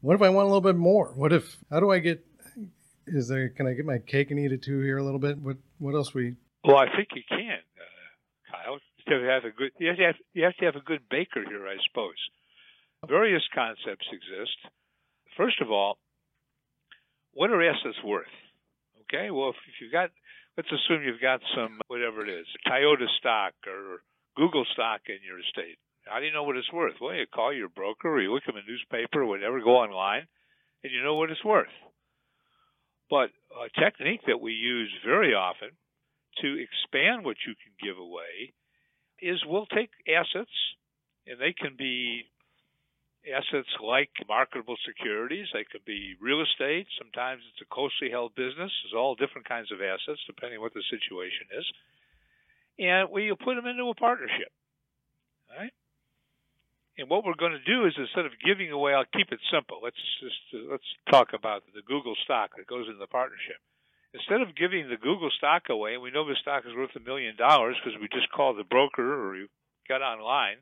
what 0.00 0.14
if 0.14 0.22
I 0.22 0.28
want 0.28 0.44
a 0.44 0.48
little 0.48 0.60
bit 0.60 0.76
more? 0.76 1.12
What 1.14 1.32
if 1.32 1.56
how 1.70 1.80
do 1.80 1.90
I 1.90 1.98
get 2.00 2.24
is 3.06 3.28
there? 3.28 3.48
Can 3.48 3.66
I 3.66 3.72
get 3.72 3.86
my 3.86 3.98
cake 3.98 4.30
and 4.30 4.38
eat 4.38 4.52
it 4.52 4.62
too 4.62 4.80
here 4.80 4.98
a 4.98 5.02
little 5.02 5.18
bit? 5.18 5.38
What 5.38 5.56
what 5.78 5.94
else 5.94 6.12
we? 6.12 6.34
Well, 6.64 6.76
I 6.76 6.86
think 6.94 7.08
you 7.14 7.22
can, 7.28 7.58
uh, 7.78 8.50
Kyle. 8.50 8.72
You 8.74 8.74
have 8.74 8.80
to 9.06 9.22
have 9.28 9.44
a 9.44 9.50
good. 9.50 9.72
You 9.78 9.88
have 9.88 9.96
to 9.98 10.06
have, 10.06 10.20
you 10.32 10.44
have 10.44 10.56
to 10.56 10.66
have 10.66 10.76
a 10.76 10.84
good 10.84 11.08
baker 11.10 11.44
here, 11.46 11.66
I 11.66 11.76
suppose. 11.88 12.18
Various 13.08 13.42
concepts 13.54 14.06
exist. 14.12 14.56
First 15.36 15.60
of 15.60 15.70
all, 15.70 15.98
what 17.32 17.50
are 17.50 17.62
assets 17.62 17.98
worth? 18.04 18.30
Okay, 19.08 19.30
well, 19.30 19.50
if, 19.50 19.56
if 19.66 19.80
you've 19.80 19.92
got, 19.92 20.10
let's 20.56 20.70
assume 20.70 21.02
you've 21.02 21.20
got 21.20 21.40
some 21.54 21.80
whatever 21.88 22.24
it 22.24 22.30
is, 22.30 22.46
Toyota 22.66 23.08
stock 23.18 23.54
or 23.66 24.02
Google 24.36 24.64
stock 24.72 25.00
in 25.08 25.18
your 25.26 25.40
estate. 25.40 25.78
How 26.04 26.20
do 26.20 26.26
you 26.26 26.32
know 26.32 26.42
what 26.44 26.56
it's 26.56 26.72
worth? 26.72 26.94
Well, 27.00 27.14
you 27.14 27.26
call 27.26 27.52
your 27.52 27.68
broker 27.68 28.08
or 28.08 28.20
you 28.20 28.32
look 28.32 28.44
in 28.48 28.56
a 28.56 28.66
newspaper 28.66 29.22
or 29.22 29.26
whatever, 29.26 29.60
go 29.60 29.78
online, 29.78 30.26
and 30.82 30.92
you 30.92 31.02
know 31.02 31.14
what 31.14 31.30
it's 31.30 31.44
worth. 31.44 31.72
But 33.10 33.30
a 33.52 33.68
technique 33.78 34.22
that 34.26 34.40
we 34.40 34.52
use 34.52 34.92
very 35.04 35.34
often 35.34 35.70
to 36.40 36.48
expand 36.58 37.24
what 37.24 37.36
you 37.46 37.54
can 37.54 37.72
give 37.82 37.98
away 37.98 38.54
is 39.22 39.38
we'll 39.46 39.66
take 39.66 39.90
assets, 40.10 40.50
and 41.26 41.38
they 41.38 41.54
can 41.54 41.76
be 41.78 42.26
assets 43.22 43.70
like 43.78 44.10
marketable 44.26 44.76
securities. 44.82 45.46
They 45.54 45.64
could 45.64 45.84
be 45.84 46.18
real 46.20 46.42
estate. 46.42 46.86
Sometimes 46.98 47.42
it's 47.54 47.62
a 47.62 47.70
closely 47.72 48.10
held 48.10 48.34
business. 48.34 48.74
There's 48.82 48.98
all 48.98 49.14
different 49.14 49.48
kinds 49.48 49.70
of 49.70 49.78
assets 49.80 50.18
depending 50.26 50.60
what 50.60 50.74
the 50.74 50.82
situation 50.90 51.46
is. 51.54 51.66
And 52.78 53.10
we 53.10 53.30
put 53.38 53.54
them 53.54 53.66
into 53.66 53.86
a 53.88 53.94
partnership. 53.94 54.50
Right? 55.46 55.72
And 56.98 57.08
what 57.08 57.24
we're 57.24 57.38
going 57.38 57.56
to 57.56 57.64
do 57.64 57.86
is 57.86 57.94
instead 57.96 58.26
of 58.26 58.32
giving 58.44 58.70
away, 58.70 58.92
I'll 58.92 59.08
keep 59.16 59.30
it 59.32 59.40
simple. 59.52 59.80
Let's 59.82 60.02
just 60.20 60.42
uh, 60.52 60.70
let's 60.70 60.90
talk 61.10 61.32
about 61.32 61.62
the 61.74 61.82
Google 61.82 62.14
stock 62.24 62.50
that 62.56 62.66
goes 62.66 62.86
into 62.86 62.98
the 62.98 63.06
partnership. 63.06 63.60
Instead 64.14 64.42
of 64.42 64.56
giving 64.56 64.88
the 64.88 64.96
Google 64.96 65.30
stock 65.36 65.70
away, 65.70 65.94
and 65.94 66.02
we 66.02 66.10
know 66.10 66.26
the 66.26 66.36
stock 66.40 66.64
is 66.66 66.76
worth 66.76 66.94
a 66.96 67.00
million 67.00 67.36
dollars 67.36 67.76
because 67.82 67.98
we 67.98 68.08
just 68.08 68.30
called 68.30 68.58
the 68.58 68.64
broker 68.64 69.02
or 69.02 69.36
you 69.36 69.48
got 69.88 70.02
online, 70.02 70.56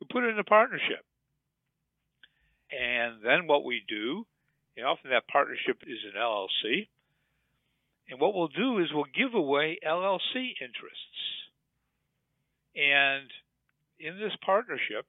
we 0.00 0.06
put 0.10 0.24
it 0.24 0.30
in 0.30 0.38
a 0.38 0.44
partnership. 0.44 1.04
And 2.70 3.20
then 3.22 3.46
what 3.46 3.64
we 3.64 3.82
do, 3.86 4.26
and 4.76 4.86
often 4.86 5.10
that 5.10 5.28
partnership 5.28 5.82
is 5.86 5.98
an 6.06 6.18
LLC. 6.18 6.88
And 8.08 8.20
what 8.20 8.34
we'll 8.34 8.48
do 8.48 8.78
is 8.78 8.88
we'll 8.92 9.10
give 9.14 9.34
away 9.34 9.78
LLC 9.86 10.54
interests. 10.60 11.22
And 12.74 13.28
in 13.98 14.18
this 14.18 14.32
partnership, 14.44 15.04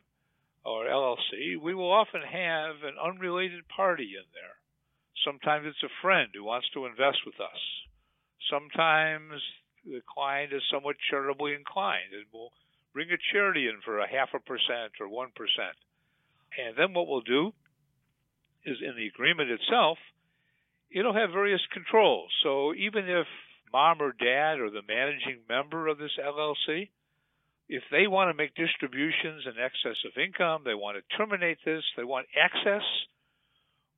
or 0.65 0.85
LLC, 0.85 1.59
we 1.61 1.73
will 1.73 1.91
often 1.91 2.21
have 2.21 2.83
an 2.83 2.95
unrelated 3.03 3.67
party 3.67 4.15
in 4.15 4.23
there. 4.33 4.55
Sometimes 5.25 5.65
it's 5.67 5.83
a 5.83 6.01
friend 6.01 6.29
who 6.33 6.43
wants 6.43 6.67
to 6.73 6.85
invest 6.85 7.19
with 7.25 7.39
us. 7.39 7.61
Sometimes 8.49 9.41
the 9.85 10.01
client 10.07 10.53
is 10.53 10.61
somewhat 10.71 10.95
charitably 11.09 11.53
inclined 11.53 12.13
and 12.13 12.25
will 12.33 12.51
bring 12.93 13.09
a 13.11 13.17
charity 13.31 13.67
in 13.67 13.79
for 13.85 13.99
a 13.99 14.09
half 14.09 14.29
a 14.33 14.39
percent 14.39 14.97
or 14.99 15.07
one 15.07 15.29
percent. 15.35 15.77
And 16.57 16.75
then 16.77 16.93
what 16.93 17.07
we'll 17.07 17.21
do 17.21 17.53
is 18.65 18.77
in 18.81 18.95
the 18.95 19.07
agreement 19.07 19.49
itself, 19.49 19.97
it'll 20.91 21.15
have 21.15 21.31
various 21.31 21.61
controls. 21.71 22.29
So 22.43 22.73
even 22.73 23.09
if 23.09 23.27
mom 23.71 24.01
or 24.01 24.13
dad 24.13 24.59
or 24.59 24.69
the 24.69 24.85
managing 24.87 25.41
member 25.49 25.87
of 25.87 25.97
this 25.97 26.17
LLC 26.19 26.89
if 27.69 27.83
they 27.91 28.07
want 28.07 28.29
to 28.29 28.37
make 28.37 28.55
distributions 28.55 29.47
in 29.47 29.55
excess 29.57 29.97
of 30.05 30.19
income, 30.19 30.63
they 30.65 30.75
want 30.75 30.97
to 30.97 31.17
terminate 31.17 31.57
this, 31.65 31.83
they 31.95 32.03
want 32.03 32.27
access, 32.35 32.83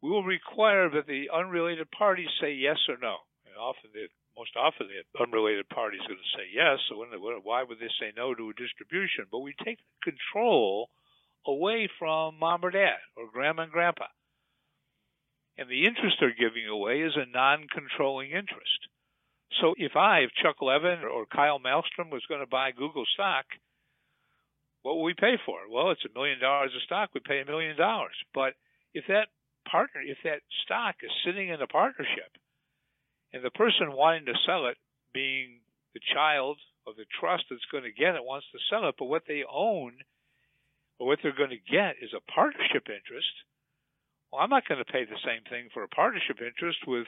we 0.05 0.11
will 0.11 0.23
require 0.23 0.87
that 0.87 1.07
the 1.07 1.33
unrelated 1.33 1.89
parties 1.89 2.29
say 2.39 2.53
yes 2.53 2.77
or 2.87 2.97
no. 3.01 3.25
And 3.47 3.57
often, 3.57 3.89
the, 3.91 4.05
most 4.37 4.53
often, 4.55 4.85
the 4.85 5.01
unrelated 5.17 5.67
party 5.69 5.97
is 5.97 6.05
going 6.05 6.21
to 6.21 6.37
say 6.37 6.45
yes. 6.53 6.77
So 6.87 7.01
why 7.41 7.63
would 7.63 7.79
they 7.79 7.89
say 7.99 8.13
no 8.15 8.35
to 8.35 8.51
a 8.51 8.53
distribution? 8.53 9.25
But 9.31 9.39
we 9.39 9.55
take 9.65 9.79
control 10.03 10.89
away 11.47 11.89
from 11.97 12.37
mom 12.37 12.63
or 12.63 12.69
dad 12.69 13.01
or 13.17 13.33
grandma 13.33 13.63
and 13.63 13.71
grandpa. 13.71 14.05
And 15.57 15.69
the 15.69 15.85
interest 15.87 16.17
they're 16.19 16.37
giving 16.37 16.67
away 16.69 17.01
is 17.01 17.17
a 17.17 17.25
non-controlling 17.25 18.29
interest. 18.29 18.85
So 19.59 19.73
if 19.75 19.95
I, 19.95 20.19
if 20.19 20.37
Chuck 20.37 20.61
Levun 20.61 21.01
or 21.01 21.25
Kyle 21.25 21.57
Malmstrom 21.57 22.11
was 22.11 22.21
going 22.29 22.41
to 22.41 22.47
buy 22.47 22.69
Google 22.77 23.05
stock, 23.15 23.45
what 24.83 24.97
will 24.97 25.03
we 25.03 25.15
pay 25.15 25.41
for 25.47 25.65
it? 25.65 25.71
Well, 25.71 25.89
it's 25.89 26.05
a 26.05 26.13
million 26.13 26.39
dollars 26.39 26.75
of 26.75 26.83
stock. 26.83 27.09
We 27.15 27.21
pay 27.25 27.41
a 27.41 27.45
million 27.45 27.75
dollars. 27.75 28.13
But 28.35 28.53
if 28.93 29.05
that 29.07 29.29
partner, 29.69 30.01
if 30.01 30.17
that 30.23 30.41
stock 30.63 30.95
is 31.03 31.11
sitting 31.25 31.49
in 31.49 31.61
a 31.61 31.67
partnership, 31.67 32.31
and 33.33 33.43
the 33.43 33.51
person 33.51 33.91
wanting 33.91 34.25
to 34.25 34.43
sell 34.45 34.67
it, 34.67 34.77
being 35.13 35.59
the 35.93 36.03
child 36.13 36.57
of 36.87 36.95
the 36.95 37.05
trust 37.19 37.45
that's 37.49 37.65
going 37.71 37.83
to 37.83 37.91
get 37.91 38.15
it, 38.15 38.23
wants 38.23 38.47
to 38.51 38.59
sell 38.69 38.87
it, 38.87 38.95
but 38.97 39.11
what 39.11 39.23
they 39.27 39.43
own 39.47 39.93
or 40.99 41.07
what 41.07 41.19
they're 41.21 41.35
going 41.35 41.55
to 41.55 41.71
get 41.71 41.99
is 41.99 42.13
a 42.15 42.23
partnership 42.31 42.87
interest. 42.87 43.35
Well, 44.31 44.41
I'm 44.41 44.51
not 44.53 44.67
going 44.67 44.79
to 44.79 44.87
pay 44.87 45.03
the 45.03 45.19
same 45.23 45.43
thing 45.49 45.69
for 45.73 45.83
a 45.83 45.91
partnership 45.91 46.39
interest 46.39 46.79
with 46.87 47.07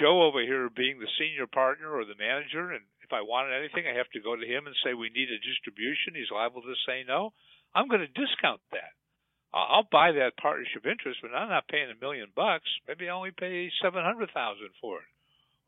Joe 0.00 0.24
over 0.24 0.40
here 0.40 0.70
being 0.72 0.98
the 0.98 1.10
senior 1.20 1.46
partner 1.46 1.92
or 1.92 2.04
the 2.04 2.16
manager, 2.16 2.72
and 2.72 2.82
if 3.04 3.12
I 3.12 3.20
wanted 3.20 3.52
anything, 3.52 3.84
I 3.84 3.98
have 3.98 4.08
to 4.16 4.24
go 4.24 4.34
to 4.34 4.46
him 4.46 4.66
and 4.66 4.74
say 4.80 4.94
we 4.94 5.12
need 5.12 5.28
a 5.28 5.44
distribution. 5.44 6.16
He's 6.16 6.32
liable 6.32 6.62
to 6.62 6.74
say 6.88 7.04
no. 7.06 7.36
I'm 7.74 7.88
going 7.88 8.00
to 8.00 8.08
discount 8.08 8.64
that. 8.72 8.96
I'll 9.54 9.88
buy 9.90 10.12
that 10.12 10.40
partnership 10.40 10.86
interest, 10.86 11.20
but 11.20 11.36
I'm 11.36 11.50
not 11.50 11.68
paying 11.68 11.92
a 11.92 12.00
million 12.00 12.28
bucks. 12.34 12.68
Maybe 12.88 13.08
I 13.08 13.12
only 13.12 13.32
pay 13.36 13.70
seven 13.82 14.02
hundred 14.02 14.30
thousand 14.32 14.72
for 14.80 14.98
it, 14.98 15.10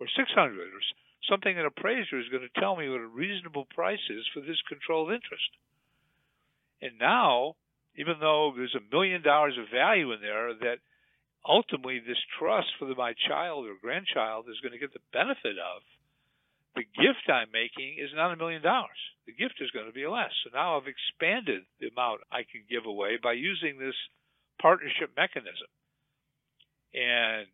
or 0.00 0.08
six 0.16 0.32
hundred, 0.32 0.72
or 0.72 0.80
something. 1.28 1.52
An 1.52 1.66
appraiser 1.66 2.18
is 2.18 2.32
going 2.32 2.48
to 2.48 2.60
tell 2.60 2.76
me 2.76 2.88
what 2.88 3.04
a 3.04 3.06
reasonable 3.06 3.66
price 3.74 4.02
is 4.08 4.24
for 4.32 4.40
this 4.40 4.60
controlled 4.68 5.12
interest. 5.12 5.52
And 6.80 6.98
now, 6.98 7.56
even 7.96 8.16
though 8.20 8.52
there's 8.56 8.74
a 8.74 8.94
million 8.94 9.22
dollars 9.22 9.56
of 9.60 9.68
value 9.68 10.12
in 10.12 10.20
there 10.20 10.54
that 10.54 10.78
ultimately 11.46 12.00
this 12.00 12.20
trust 12.38 12.68
for 12.78 12.88
my 12.96 13.12
child 13.28 13.66
or 13.66 13.76
grandchild 13.80 14.46
is 14.48 14.60
going 14.60 14.72
to 14.72 14.80
get 14.80 14.92
the 14.92 15.04
benefit 15.12 15.60
of, 15.60 15.84
the 16.74 16.82
gift 16.82 17.28
I'm 17.28 17.50
making 17.52 17.96
is 17.98 18.10
not 18.14 18.32
a 18.32 18.36
million 18.36 18.62
dollars. 18.62 18.98
The 19.26 19.32
gift 19.32 19.60
is 19.60 19.70
going 19.70 19.86
to 19.86 19.92
be 19.92 20.06
less. 20.06 20.32
So 20.44 20.50
now 20.52 20.76
I've 20.76 20.90
expanded 20.90 21.62
the 21.80 21.88
amount 21.88 22.20
I 22.30 22.42
can 22.44 22.62
give 22.68 22.86
away 22.86 23.18
by 23.22 23.32
using 23.32 23.78
this 23.78 23.94
partnership 24.60 25.10
mechanism. 25.16 25.70
And 26.92 27.46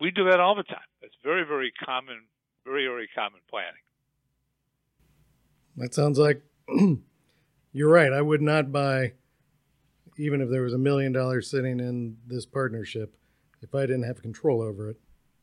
we 0.00 0.10
do 0.10 0.24
that 0.30 0.40
all 0.40 0.54
the 0.54 0.62
time. 0.62 0.86
It's 1.02 1.14
very, 1.22 1.44
very 1.44 1.72
common, 1.84 2.26
very, 2.64 2.86
very 2.86 3.08
common 3.14 3.40
planning. 3.50 3.82
That 5.76 5.94
sounds 5.94 6.18
like 6.18 6.42
you're 7.72 7.90
right. 7.90 8.12
I 8.12 8.22
would 8.22 8.42
not 8.42 8.72
buy, 8.72 9.12
even 10.16 10.40
if 10.40 10.50
there 10.50 10.62
was 10.62 10.74
a 10.74 10.78
million 10.78 11.12
dollars 11.12 11.50
sitting 11.50 11.80
in 11.80 12.16
this 12.26 12.46
partnership, 12.46 13.14
if 13.62 13.74
I 13.74 13.82
didn't 13.82 14.04
have 14.04 14.22
control 14.22 14.62
over 14.62 14.90
it, 14.90 14.96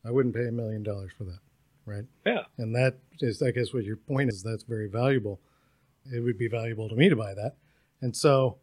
I 0.04 0.10
wouldn't 0.10 0.34
pay 0.34 0.46
a 0.46 0.52
million 0.52 0.82
dollars 0.82 1.12
for 1.16 1.24
that, 1.24 1.40
right? 1.86 2.04
Yeah. 2.26 2.42
And 2.58 2.74
that 2.74 2.98
is, 3.20 3.40
I 3.42 3.50
guess, 3.50 3.72
what 3.72 3.84
your 3.84 3.96
point 3.96 4.30
is. 4.30 4.42
That's 4.42 4.64
very 4.64 4.88
valuable. 4.88 5.40
It 6.12 6.20
would 6.20 6.38
be 6.38 6.48
valuable 6.48 6.88
to 6.88 6.94
me 6.94 7.08
to 7.08 7.16
buy 7.16 7.34
that, 7.34 7.56
and 8.00 8.14
so 8.14 8.58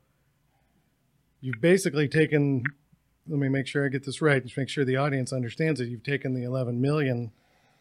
you've 1.42 1.60
basically 1.60 2.08
taken. 2.08 2.64
Let 3.28 3.40
me 3.40 3.50
make 3.50 3.68
sure 3.68 3.86
I 3.86 3.90
get 3.90 4.06
this 4.06 4.22
right. 4.22 4.44
Just 4.44 4.58
make 4.58 4.70
sure 4.70 4.84
the 4.84 4.98
audience 4.98 5.32
understands 5.32 5.80
it. 5.80 5.88
You've 5.88 6.04
taken 6.04 6.34
the 6.34 6.44
11 6.44 6.80
million, 6.82 7.32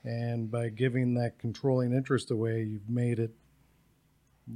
and 0.05 0.51
by 0.51 0.69
giving 0.69 1.15
that 1.15 1.39
controlling 1.39 1.93
interest 1.93 2.31
away, 2.31 2.63
you've 2.63 2.89
made 2.89 3.19
it 3.19 3.33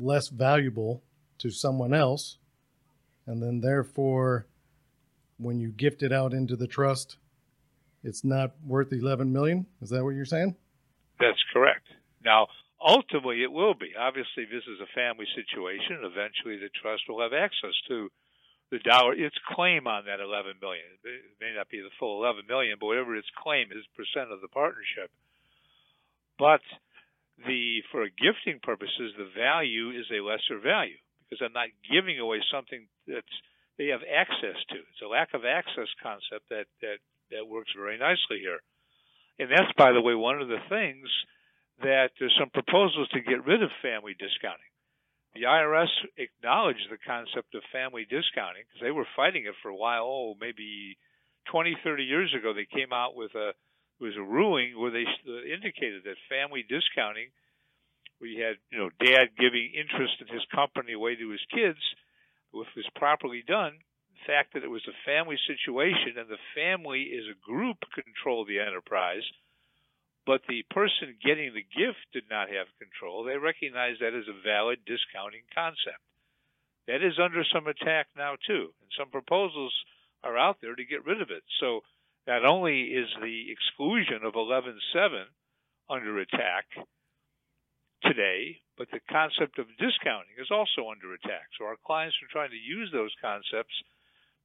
less 0.00 0.28
valuable 0.28 1.02
to 1.38 1.50
someone 1.50 1.92
else, 1.92 2.38
and 3.26 3.42
then 3.42 3.60
therefore 3.60 4.46
when 5.38 5.60
you 5.60 5.68
gift 5.68 6.02
it 6.02 6.12
out 6.12 6.32
into 6.32 6.56
the 6.56 6.66
trust, 6.66 7.18
it's 8.02 8.24
not 8.24 8.54
worth 8.64 8.92
11 8.92 9.32
million. 9.32 9.66
Is 9.82 9.90
that 9.90 10.02
what 10.02 10.14
you're 10.14 10.24
saying? 10.24 10.56
That's 11.18 11.42
correct. 11.52 11.86
Now, 12.24 12.48
ultimately, 12.80 13.42
it 13.42 13.52
will 13.52 13.74
be. 13.74 13.92
Obviously, 13.98 14.44
this 14.44 14.64
is 14.64 14.80
a 14.80 14.94
family 14.94 15.26
situation. 15.34 16.04
Eventually, 16.04 16.58
the 16.58 16.70
trust 16.80 17.08
will 17.08 17.22
have 17.22 17.32
access 17.32 17.74
to 17.88 18.10
the 18.70 18.78
dollar, 18.80 19.14
its 19.14 19.36
claim 19.54 19.86
on 19.86 20.06
that 20.06 20.18
11 20.18 20.58
million. 20.60 20.84
It 21.04 21.38
may 21.40 21.54
not 21.54 21.70
be 21.70 21.78
the 21.78 21.94
full 22.00 22.18
11 22.24 22.50
million, 22.50 22.76
but 22.80 22.86
whatever 22.86 23.14
its 23.14 23.30
claim 23.38 23.70
is, 23.70 23.86
percent 23.94 24.32
of 24.34 24.40
the 24.42 24.50
partnership. 24.50 25.10
But 26.36 26.60
the 27.46 27.82
for 27.92 28.08
gifting 28.10 28.58
purposes, 28.60 29.14
the 29.16 29.30
value 29.36 29.90
is 29.94 30.10
a 30.10 30.24
lesser 30.24 30.58
value 30.58 30.98
because 31.22 31.44
I'm 31.44 31.54
not 31.54 31.70
giving 31.86 32.18
away 32.18 32.42
something 32.50 32.88
that's 33.06 33.36
they 33.78 33.92
have 33.92 34.02
access 34.02 34.56
to. 34.72 34.78
It's 34.80 35.04
a 35.04 35.08
lack 35.08 35.34
of 35.34 35.44
access 35.44 35.88
concept 36.02 36.48
that, 36.48 36.64
that, 36.80 36.98
that 37.30 37.44
works 37.44 37.72
very 37.76 37.98
nicely 37.98 38.40
here. 38.40 38.60
And 39.38 39.50
that's, 39.50 39.72
by 39.76 39.92
the 39.92 40.00
way, 40.00 40.14
one 40.14 40.40
of 40.40 40.48
the 40.48 40.62
things 40.68 41.08
that 41.82 42.16
there's 42.18 42.36
some 42.40 42.50
proposals 42.50 43.08
to 43.12 43.20
get 43.20 43.44
rid 43.44 43.62
of 43.62 43.70
family 43.82 44.16
discounting. 44.16 44.72
The 45.34 45.44
IRS 45.44 45.92
acknowledged 46.16 46.88
the 46.88 46.96
concept 46.96 47.54
of 47.54 47.62
family 47.68 48.08
discounting 48.08 48.64
because 48.64 48.80
they 48.80 48.90
were 48.90 49.06
fighting 49.14 49.44
it 49.44 49.52
for 49.60 49.68
a 49.68 49.76
while. 49.76 50.08
Oh, 50.08 50.34
maybe 50.40 50.96
20, 51.52 51.76
30 51.84 52.04
years 52.04 52.32
ago, 52.32 52.54
they 52.54 52.64
came 52.64 52.92
out 52.92 53.14
with 53.14 53.34
a 53.34 53.52
was 54.00 54.16
a 54.16 54.20
ruling 54.20 54.76
where 54.76 54.90
they 54.92 55.04
uh, 55.08 55.40
indicated 55.48 56.04
that 56.04 56.20
family 56.28 56.60
discounting, 56.68 57.32
where 58.18 58.28
you 58.28 58.44
had 58.44 58.56
you 58.70 58.78
know 58.78 58.90
dad 59.00 59.32
giving 59.40 59.72
interest 59.72 60.20
in 60.20 60.28
his 60.28 60.44
company 60.52 60.92
away 60.92 61.16
to 61.16 61.30
his 61.30 61.44
kids, 61.52 61.80
if 62.52 62.68
it 62.76 62.76
was 62.76 62.92
properly 62.96 63.44
done, 63.46 63.80
fact 64.26 64.52
that 64.54 64.64
it 64.64 64.70
was 64.70 64.84
a 64.88 65.04
family 65.06 65.38
situation 65.46 66.18
and 66.18 66.28
the 66.28 66.42
family 66.54 67.14
is 67.14 67.24
a 67.30 67.46
group 67.46 67.78
control 67.94 68.44
the 68.44 68.60
enterprise, 68.60 69.24
but 70.26 70.42
the 70.48 70.66
person 70.70 71.16
getting 71.22 71.54
the 71.54 71.62
gift 71.62 72.02
did 72.12 72.24
not 72.28 72.50
have 72.50 72.66
control, 72.82 73.22
they 73.22 73.38
recognized 73.38 74.02
that 74.02 74.14
as 74.14 74.26
a 74.26 74.42
valid 74.42 74.82
discounting 74.84 75.46
concept. 75.54 76.02
That 76.88 77.02
is 77.02 77.18
under 77.22 77.42
some 77.54 77.66
attack 77.66 78.06
now 78.16 78.34
too, 78.46 78.74
and 78.82 78.90
some 78.98 79.10
proposals 79.10 79.72
are 80.22 80.36
out 80.36 80.58
there 80.60 80.74
to 80.74 80.84
get 80.84 81.06
rid 81.06 81.22
of 81.22 81.30
it. 81.30 81.42
So 81.60 81.82
not 82.26 82.44
only 82.44 82.90
is 82.90 83.08
the 83.22 83.50
exclusion 83.50 84.26
of 84.26 84.34
11.7 84.34 84.74
under 85.88 86.18
attack 86.18 86.66
today, 88.02 88.58
but 88.76 88.90
the 88.90 89.00
concept 89.10 89.58
of 89.58 89.66
discounting 89.78 90.36
is 90.38 90.50
also 90.50 90.90
under 90.90 91.14
attack. 91.14 91.48
So 91.58 91.64
our 91.64 91.78
clients 91.86 92.16
are 92.22 92.30
trying 92.30 92.50
to 92.50 92.58
use 92.58 92.90
those 92.92 93.14
concepts 93.22 93.74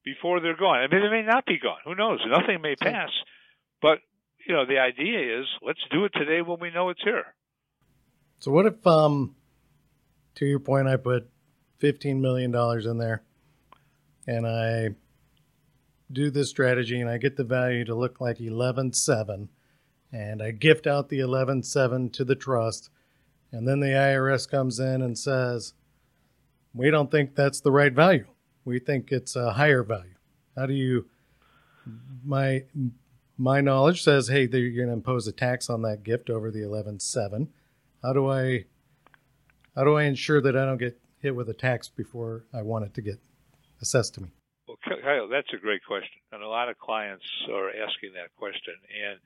before 0.04 0.40
they're 0.40 0.58
gone. 0.58 0.80
I 0.80 0.88
mean, 0.88 1.02
they 1.02 1.10
may 1.10 1.24
not 1.24 1.46
be 1.46 1.60
gone. 1.60 1.80
Who 1.86 1.96
knows? 1.96 2.20
Nothing 2.28 2.62
may 2.62 2.76
pass. 2.76 3.10
But, 3.82 4.00
you 4.48 4.56
know, 4.56 4.66
the 4.66 4.80
idea 4.80 5.40
is 5.40 5.46
let's 5.62 5.80
do 5.92 6.06
it 6.06 6.12
today 6.14 6.42
when 6.42 6.60
we 6.60 6.72
know 6.72 6.90
it's 6.90 7.04
here. 7.04 7.26
So 8.40 8.52
what 8.52 8.66
if, 8.66 8.86
um, 8.88 9.36
to 10.36 10.46
your 10.46 10.60
point, 10.60 10.88
I 10.88 10.98
put 10.98 11.30
$15 11.82 12.20
million 12.20 12.54
in 12.54 12.98
there 12.98 13.24
and 14.28 14.48
I 14.48 14.90
do 16.12 16.30
this 16.30 16.50
strategy 16.50 17.00
and 17.00 17.10
I 17.10 17.18
get 17.18 17.38
the 17.38 17.44
value 17.44 17.86
to 17.86 17.96
look 17.96 18.20
like 18.20 18.38
11.7 18.38 19.48
and 20.12 20.44
I 20.44 20.52
gift 20.52 20.88
out 20.88 21.10
the 21.10 21.20
11.7 21.20 22.12
to 22.14 22.26
the 22.26 22.36
trust 22.36 22.90
and 23.52 23.68
then 23.68 23.80
the 23.80 23.88
IRS 23.88 24.50
comes 24.50 24.80
in 24.80 25.02
and 25.02 25.18
says, 25.18 25.74
we 26.74 26.90
don't 26.90 27.12
think 27.12 27.36
that's 27.36 27.60
the 27.60 27.72
right 27.72 27.94
value. 27.94 28.26
We 28.65 28.80
think 28.80 29.12
it's 29.12 29.36
a 29.36 29.54
higher 29.54 29.84
value. 29.84 30.15
How 30.56 30.65
do 30.65 30.74
you, 30.74 31.08
my, 32.24 32.63
my 33.38 33.62
knowledge 33.62 34.04
says, 34.04 34.28
hey, 34.28 34.47
you're 34.52 34.76
going 34.76 34.88
to 34.88 34.93
impose 34.93 35.28
a 35.28 35.32
tax 35.32 35.69
on 35.69 35.82
that 35.84 36.04
gift 36.04 36.30
over 36.30 36.52
the 36.52 36.60
11.7. 36.60 37.47
How 38.04 38.13
do 38.13 38.30
I, 38.30 38.65
how 39.76 39.84
do 39.84 39.95
I 39.95 40.04
ensure 40.04 40.41
that 40.41 40.56
I 40.56 40.65
don't 40.65 40.78
get 40.78 41.00
hit 41.19 41.36
with 41.36 41.50
a 41.50 41.54
tax 41.54 41.88
before 41.88 42.45
I 42.54 42.62
want 42.62 42.86
it 42.86 42.93
to 42.95 43.02
get 43.02 43.19
assessed 43.82 44.15
to 44.15 44.21
me? 44.21 44.30
Well, 44.67 44.78
Kyle, 44.84 45.28
that's 45.28 45.52
a 45.54 45.58
great 45.58 45.84
question, 45.86 46.21
and 46.32 46.41
a 46.41 46.47
lot 46.47 46.69
of 46.69 46.78
clients 46.78 47.26
are 47.52 47.69
asking 47.69 48.13
that 48.13 48.32
question. 48.38 48.76
And 48.88 49.19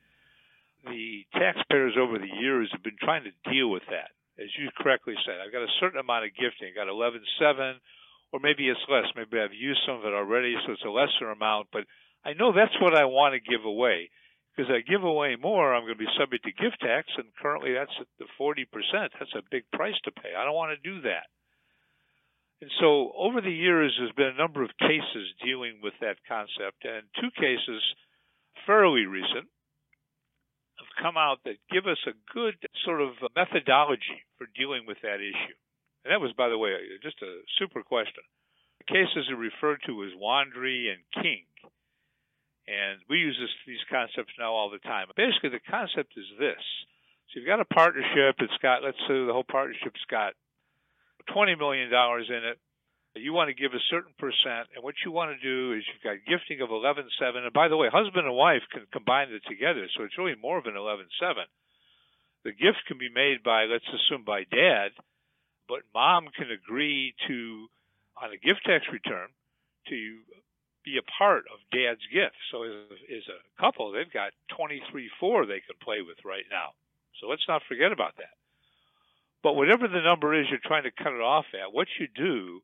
the 0.93 1.25
taxpayers 1.33 1.95
over 1.99 2.17
the 2.17 2.31
years 2.41 2.69
have 2.71 2.83
been 2.83 2.97
trying 3.01 3.23
to 3.23 3.51
deal 3.51 3.69
with 3.69 3.83
that. 3.89 4.11
As 4.41 4.49
you 4.59 4.69
correctly 4.77 5.15
said, 5.25 5.35
I've 5.43 5.51
got 5.51 5.63
a 5.63 5.71
certain 5.79 5.99
amount 5.99 6.25
of 6.25 6.31
gifting. 6.35 6.69
I've 6.69 6.75
got 6.75 6.91
11.7, 6.91 7.75
or 8.31 8.39
maybe 8.39 8.67
it's 8.69 8.79
less. 8.89 9.05
Maybe 9.15 9.39
I've 9.39 9.53
used 9.53 9.81
some 9.85 9.97
of 9.97 10.05
it 10.05 10.13
already, 10.13 10.55
so 10.65 10.73
it's 10.73 10.85
a 10.85 10.89
lesser 10.89 11.31
amount. 11.31 11.67
But 11.71 11.85
I 12.23 12.33
know 12.33 12.51
that's 12.51 12.75
what 12.81 12.95
I 12.95 13.05
want 13.05 13.33
to 13.33 13.39
give 13.39 13.65
away. 13.65 14.09
Because 14.55 14.71
I 14.71 14.87
give 14.87 15.03
away 15.03 15.35
more, 15.35 15.75
I'm 15.75 15.83
going 15.83 15.99
to 15.99 16.05
be 16.05 16.17
subject 16.17 16.45
to 16.45 16.51
gift 16.51 16.79
tax, 16.79 17.11
and 17.17 17.27
currently 17.41 17.73
that's 17.73 17.91
at 17.99 18.07
the 18.19 18.25
40%. 18.39 18.63
That's 19.19 19.35
a 19.35 19.43
big 19.51 19.63
price 19.71 19.99
to 20.05 20.11
pay. 20.11 20.31
I 20.31 20.45
don't 20.45 20.55
want 20.55 20.71
to 20.71 20.79
do 20.79 21.01
that. 21.01 21.27
And 22.61 22.71
so 22.79 23.11
over 23.17 23.41
the 23.41 23.51
years, 23.51 23.93
there's 23.99 24.15
been 24.15 24.33
a 24.33 24.41
number 24.41 24.63
of 24.63 24.71
cases 24.79 25.27
dealing 25.43 25.83
with 25.83 25.93
that 25.99 26.23
concept, 26.27 26.87
and 26.87 27.03
two 27.19 27.31
cases, 27.35 27.83
fairly 28.65 29.05
recent, 29.05 29.51
have 30.79 31.03
come 31.03 31.17
out 31.17 31.39
that 31.43 31.59
give 31.71 31.85
us 31.85 31.99
a 32.07 32.15
good 32.33 32.55
sort 32.85 33.01
of 33.01 33.11
methodology 33.35 34.23
for 34.37 34.47
dealing 34.55 34.85
with 34.87 34.97
that 35.03 35.19
issue. 35.19 35.59
And 36.05 36.13
that 36.13 36.21
was, 36.21 36.37
by 36.37 36.53
the 36.53 36.57
way, 36.57 36.69
uh, 36.77 37.01
just 37.01 37.17
a 37.25 37.41
super 37.57 37.81
question. 37.81 38.21
The 38.85 38.93
cases 38.93 39.25
are 39.33 39.35
referred 39.35 39.81
to 39.89 40.05
as 40.05 40.13
Wandry 40.21 40.93
and 40.93 41.01
King. 41.17 41.49
And 42.69 43.01
we 43.09 43.17
use 43.17 43.33
this, 43.41 43.49
these 43.65 43.81
concepts 43.89 44.37
now 44.37 44.53
all 44.53 44.69
the 44.69 44.81
time. 44.85 45.09
Basically, 45.17 45.49
the 45.49 45.65
concept 45.65 46.13
is 46.13 46.29
this. 46.37 46.61
So 47.33 47.41
you've 47.41 47.49
got 47.49 47.59
a 47.59 47.73
partnership 47.73 48.37
that's 48.37 48.61
got, 48.61 48.85
let's 48.85 49.01
say 49.09 49.17
the 49.17 49.33
whole 49.33 49.49
partnership's 49.49 50.05
got 50.05 50.37
$20 51.33 51.57
million 51.57 51.89
in 51.89 52.41
it. 52.53 52.57
You 53.17 53.33
want 53.33 53.49
to 53.49 53.57
give 53.57 53.71
a 53.71 53.89
certain 53.89 54.11
percent, 54.19 54.75
and 54.75 54.83
what 54.83 54.99
you 55.05 55.09
want 55.09 55.31
to 55.31 55.39
do 55.39 55.71
is 55.71 55.87
you've 55.87 56.03
got 56.03 56.19
gifting 56.27 56.59
of 56.59 56.69
11.7. 56.69 57.07
And 57.17 57.53
by 57.53 57.69
the 57.69 57.77
way, 57.77 57.87
husband 57.87 58.27
and 58.27 58.35
wife 58.35 58.67
can 58.69 58.85
combine 58.91 59.31
it 59.31 59.41
together, 59.47 59.87
so 59.95 60.03
it's 60.03 60.19
really 60.19 60.35
more 60.35 60.59
of 60.59 60.67
an 60.67 60.75
11.7. 60.75 61.07
The 62.43 62.51
gift 62.51 62.83
can 62.85 62.99
be 62.99 63.09
made 63.09 63.41
by, 63.41 63.65
let's 63.71 63.87
assume, 63.87 64.27
by 64.27 64.43
dad, 64.43 64.91
but 65.67 65.81
mom 65.93 66.27
can 66.35 66.51
agree 66.51 67.13
to, 67.27 67.67
on 68.21 68.31
a 68.31 68.37
gift 68.37 68.65
tax 68.65 68.85
return, 68.91 69.27
to 69.89 70.19
be 70.83 70.97
a 70.97 71.05
part 71.17 71.45
of 71.49 71.57
dad's 71.73 72.05
gift. 72.13 72.37
So 72.51 72.63
as, 72.63 72.93
as 73.09 73.25
a 73.29 73.41
couple, 73.61 73.91
they've 73.91 74.11
got 74.11 74.31
23 74.55 75.09
4 75.19 75.45
they 75.45 75.61
can 75.65 75.77
play 75.81 76.01
with 76.05 76.17
right 76.23 76.45
now. 76.49 76.77
So 77.19 77.27
let's 77.27 77.47
not 77.47 77.63
forget 77.67 77.91
about 77.91 78.17
that. 78.17 78.37
But 79.41 79.53
whatever 79.53 79.87
the 79.87 80.01
number 80.01 80.33
is 80.33 80.47
you're 80.49 80.63
trying 80.63 80.89
to 80.89 80.91
cut 80.91 81.13
it 81.13 81.21
off 81.21 81.45
at, 81.53 81.73
what 81.73 81.87
you 81.99 82.07
do 82.09 82.61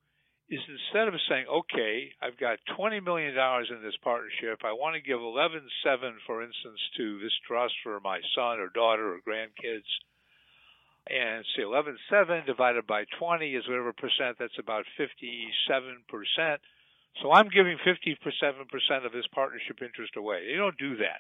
is 0.49 0.59
instead 0.67 1.07
of 1.07 1.15
saying, 1.29 1.45
okay, 1.47 2.11
I've 2.21 2.37
got 2.37 2.59
$20 2.77 3.03
million 3.03 3.31
in 3.31 3.79
this 3.81 3.95
partnership, 4.03 4.59
I 4.65 4.73
want 4.73 4.95
to 4.95 5.01
give 5.01 5.19
11.7, 5.19 5.61
for 6.27 6.43
instance, 6.43 6.81
to 6.97 7.19
this 7.19 7.31
trust 7.47 7.73
for 7.83 7.99
my 8.01 8.19
son 8.35 8.59
or 8.59 8.67
daughter 8.67 9.13
or 9.13 9.19
grandkids, 9.23 9.87
and 11.09 11.45
say 11.55 11.63
11.7 11.63 12.45
divided 12.45 12.85
by 12.85 13.05
20 13.19 13.55
is 13.55 13.67
whatever 13.67 13.93
percent, 13.93 14.37
that's 14.39 14.59
about 14.59 14.85
57%. 14.99 16.57
So 17.21 17.31
I'm 17.31 17.49
giving 17.49 17.77
57% 17.83 19.05
of 19.05 19.11
this 19.11 19.27
partnership 19.33 19.81
interest 19.81 20.15
away. 20.15 20.47
You 20.49 20.57
don't 20.57 20.77
do 20.77 20.97
that 20.97 21.19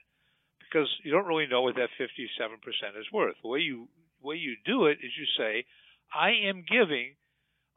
because 0.59 0.87
you 1.03 1.11
don't 1.11 1.25
really 1.27 1.47
know 1.47 1.63
what 1.63 1.75
that 1.75 1.89
57% 1.99 2.07
is 2.99 3.11
worth. 3.11 3.35
The 3.41 3.49
way 3.49 3.59
you 3.59 3.87
way 4.23 4.35
you 4.35 4.55
do 4.65 4.85
it 4.85 4.99
is 5.01 5.11
you 5.17 5.25
say, 5.37 5.65
I 6.13 6.47
am 6.47 6.63
giving 6.69 7.15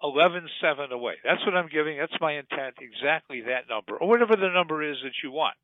11.7 0.02 0.90
away. 0.92 1.14
That's 1.24 1.44
what 1.46 1.56
I'm 1.56 1.68
giving. 1.68 1.96
That's 1.98 2.20
my 2.20 2.36
intent. 2.36 2.76
Exactly 2.80 3.40
that 3.48 3.68
number, 3.68 3.96
or 3.96 4.08
whatever 4.08 4.36
the 4.36 4.52
number 4.52 4.82
is 4.82 4.98
that 5.02 5.16
you 5.22 5.32
want. 5.32 5.56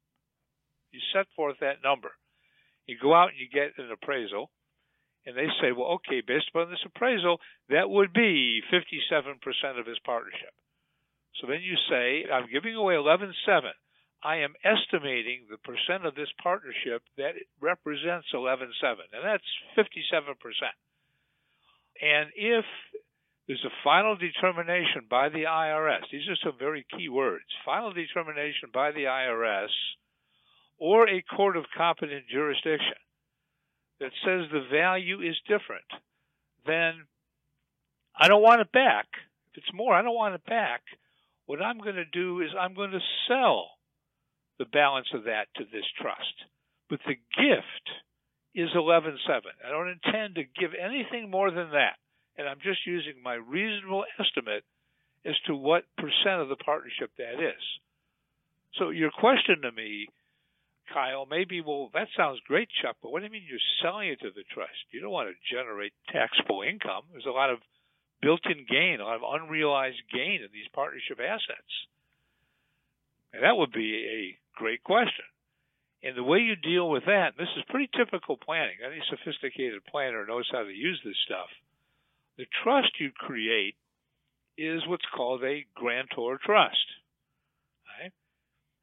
You 0.90 1.00
set 1.12 1.26
forth 1.36 1.56
that 1.60 1.84
number. 1.84 2.10
You 2.86 2.96
go 3.00 3.14
out 3.14 3.30
and 3.30 3.38
you 3.38 3.48
get 3.52 3.78
an 3.78 3.92
appraisal, 3.92 4.50
and 5.26 5.36
they 5.36 5.48
say, 5.60 5.72
well, 5.72 6.00
okay, 6.00 6.22
based 6.26 6.48
upon 6.48 6.70
this 6.70 6.84
appraisal, 6.84 7.40
that 7.68 7.90
would 7.90 8.12
be 8.12 8.62
57% 8.72 9.78
of 9.78 9.86
his 9.86 9.98
partnership. 10.04 10.54
So 11.40 11.46
then 11.46 11.60
you 11.62 11.76
say, 11.88 12.24
I'm 12.30 12.50
giving 12.50 12.74
away 12.74 12.94
11.7. 12.94 13.32
I 14.22 14.44
am 14.44 14.54
estimating 14.64 15.48
the 15.48 15.56
percent 15.58 16.04
of 16.04 16.14
this 16.14 16.28
partnership 16.42 17.02
that 17.16 17.40
represents 17.60 18.28
11.7, 18.34 18.68
and 19.12 19.24
that's 19.24 19.44
57%. 19.78 20.36
And 22.02 22.30
if 22.34 22.64
there's 23.46 23.64
a 23.64 23.82
final 23.82 24.16
determination 24.16 25.08
by 25.08 25.28
the 25.28 25.44
IRS, 25.44 26.04
these 26.12 26.28
are 26.28 26.36
some 26.44 26.58
very 26.58 26.86
key 26.96 27.08
words 27.08 27.44
final 27.64 27.92
determination 27.92 28.70
by 28.72 28.92
the 28.92 29.04
IRS 29.04 29.74
or 30.78 31.08
a 31.08 31.22
court 31.22 31.56
of 31.56 31.64
competent 31.76 32.24
jurisdiction 32.28 32.96
that 34.00 34.12
says 34.24 34.50
the 34.50 34.66
value 34.72 35.20
is 35.20 35.36
different, 35.46 35.86
then 36.66 37.06
I 38.18 38.28
don't 38.28 38.42
want 38.42 38.60
it 38.60 38.72
back. 38.72 39.06
If 39.52 39.58
it's 39.58 39.74
more, 39.74 39.94
I 39.94 40.02
don't 40.02 40.14
want 40.14 40.34
it 40.34 40.44
back. 40.46 40.82
What 41.46 41.62
I'm 41.62 41.78
going 41.78 41.96
to 41.96 42.04
do 42.04 42.40
is 42.40 42.50
I'm 42.58 42.74
going 42.74 42.92
to 42.92 43.00
sell 43.28 43.70
the 44.58 44.64
balance 44.66 45.08
of 45.14 45.24
that 45.24 45.46
to 45.56 45.64
this 45.64 45.86
trust. 46.00 46.34
But 46.88 47.00
the 47.06 47.14
gift 47.36 47.86
is 48.54 48.68
11.7. 48.74 49.16
I 49.66 49.70
don't 49.70 49.88
intend 49.88 50.34
to 50.36 50.44
give 50.44 50.70
anything 50.74 51.30
more 51.30 51.50
than 51.50 51.70
that. 51.70 51.96
And 52.36 52.48
I'm 52.48 52.58
just 52.62 52.86
using 52.86 53.22
my 53.22 53.34
reasonable 53.34 54.04
estimate 54.18 54.64
as 55.24 55.34
to 55.46 55.54
what 55.54 55.84
percent 55.96 56.40
of 56.40 56.48
the 56.48 56.56
partnership 56.56 57.10
that 57.18 57.42
is. 57.42 57.62
So 58.78 58.90
your 58.90 59.10
question 59.10 59.62
to 59.62 59.72
me, 59.72 60.08
Kyle, 60.92 61.26
maybe, 61.28 61.60
well, 61.60 61.90
that 61.94 62.08
sounds 62.16 62.40
great, 62.46 62.68
Chuck, 62.82 62.96
but 63.02 63.10
what 63.10 63.20
do 63.20 63.26
you 63.26 63.32
mean 63.32 63.46
you're 63.48 63.72
selling 63.82 64.08
it 64.08 64.20
to 64.20 64.30
the 64.34 64.44
trust? 64.52 64.90
You 64.90 65.00
don't 65.00 65.14
want 65.14 65.30
to 65.30 65.54
generate 65.54 65.92
taxable 66.10 66.62
income. 66.62 67.04
There's 67.12 67.30
a 67.30 67.34
lot 67.34 67.50
of 67.50 67.58
built 68.20 68.42
in 68.44 68.66
gain, 68.68 69.00
a 69.00 69.04
lot 69.04 69.16
of 69.16 69.40
unrealized 69.42 70.02
gain 70.12 70.42
in 70.42 70.50
these 70.52 70.68
partnership 70.74 71.18
assets. 71.20 71.72
And 73.32 73.42
that 73.42 73.56
would 73.56 73.72
be 73.72 73.94
a 74.04 74.38
great 74.58 74.82
question. 74.82 75.24
And 76.02 76.16
the 76.16 76.24
way 76.24 76.38
you 76.38 76.56
deal 76.56 76.88
with 76.88 77.04
that, 77.06 77.36
this 77.36 77.50
is 77.56 77.64
pretty 77.68 77.88
typical 77.96 78.36
planning. 78.36 78.76
Any 78.84 79.00
sophisticated 79.08 79.84
planner 79.84 80.26
knows 80.26 80.48
how 80.50 80.64
to 80.64 80.72
use 80.72 81.00
this 81.04 81.18
stuff. 81.24 81.48
The 82.38 82.46
trust 82.64 82.98
you 82.98 83.12
create 83.12 83.76
is 84.56 84.86
what's 84.86 85.04
called 85.14 85.44
a 85.44 85.66
grantor 85.74 86.38
trust. 86.44 86.86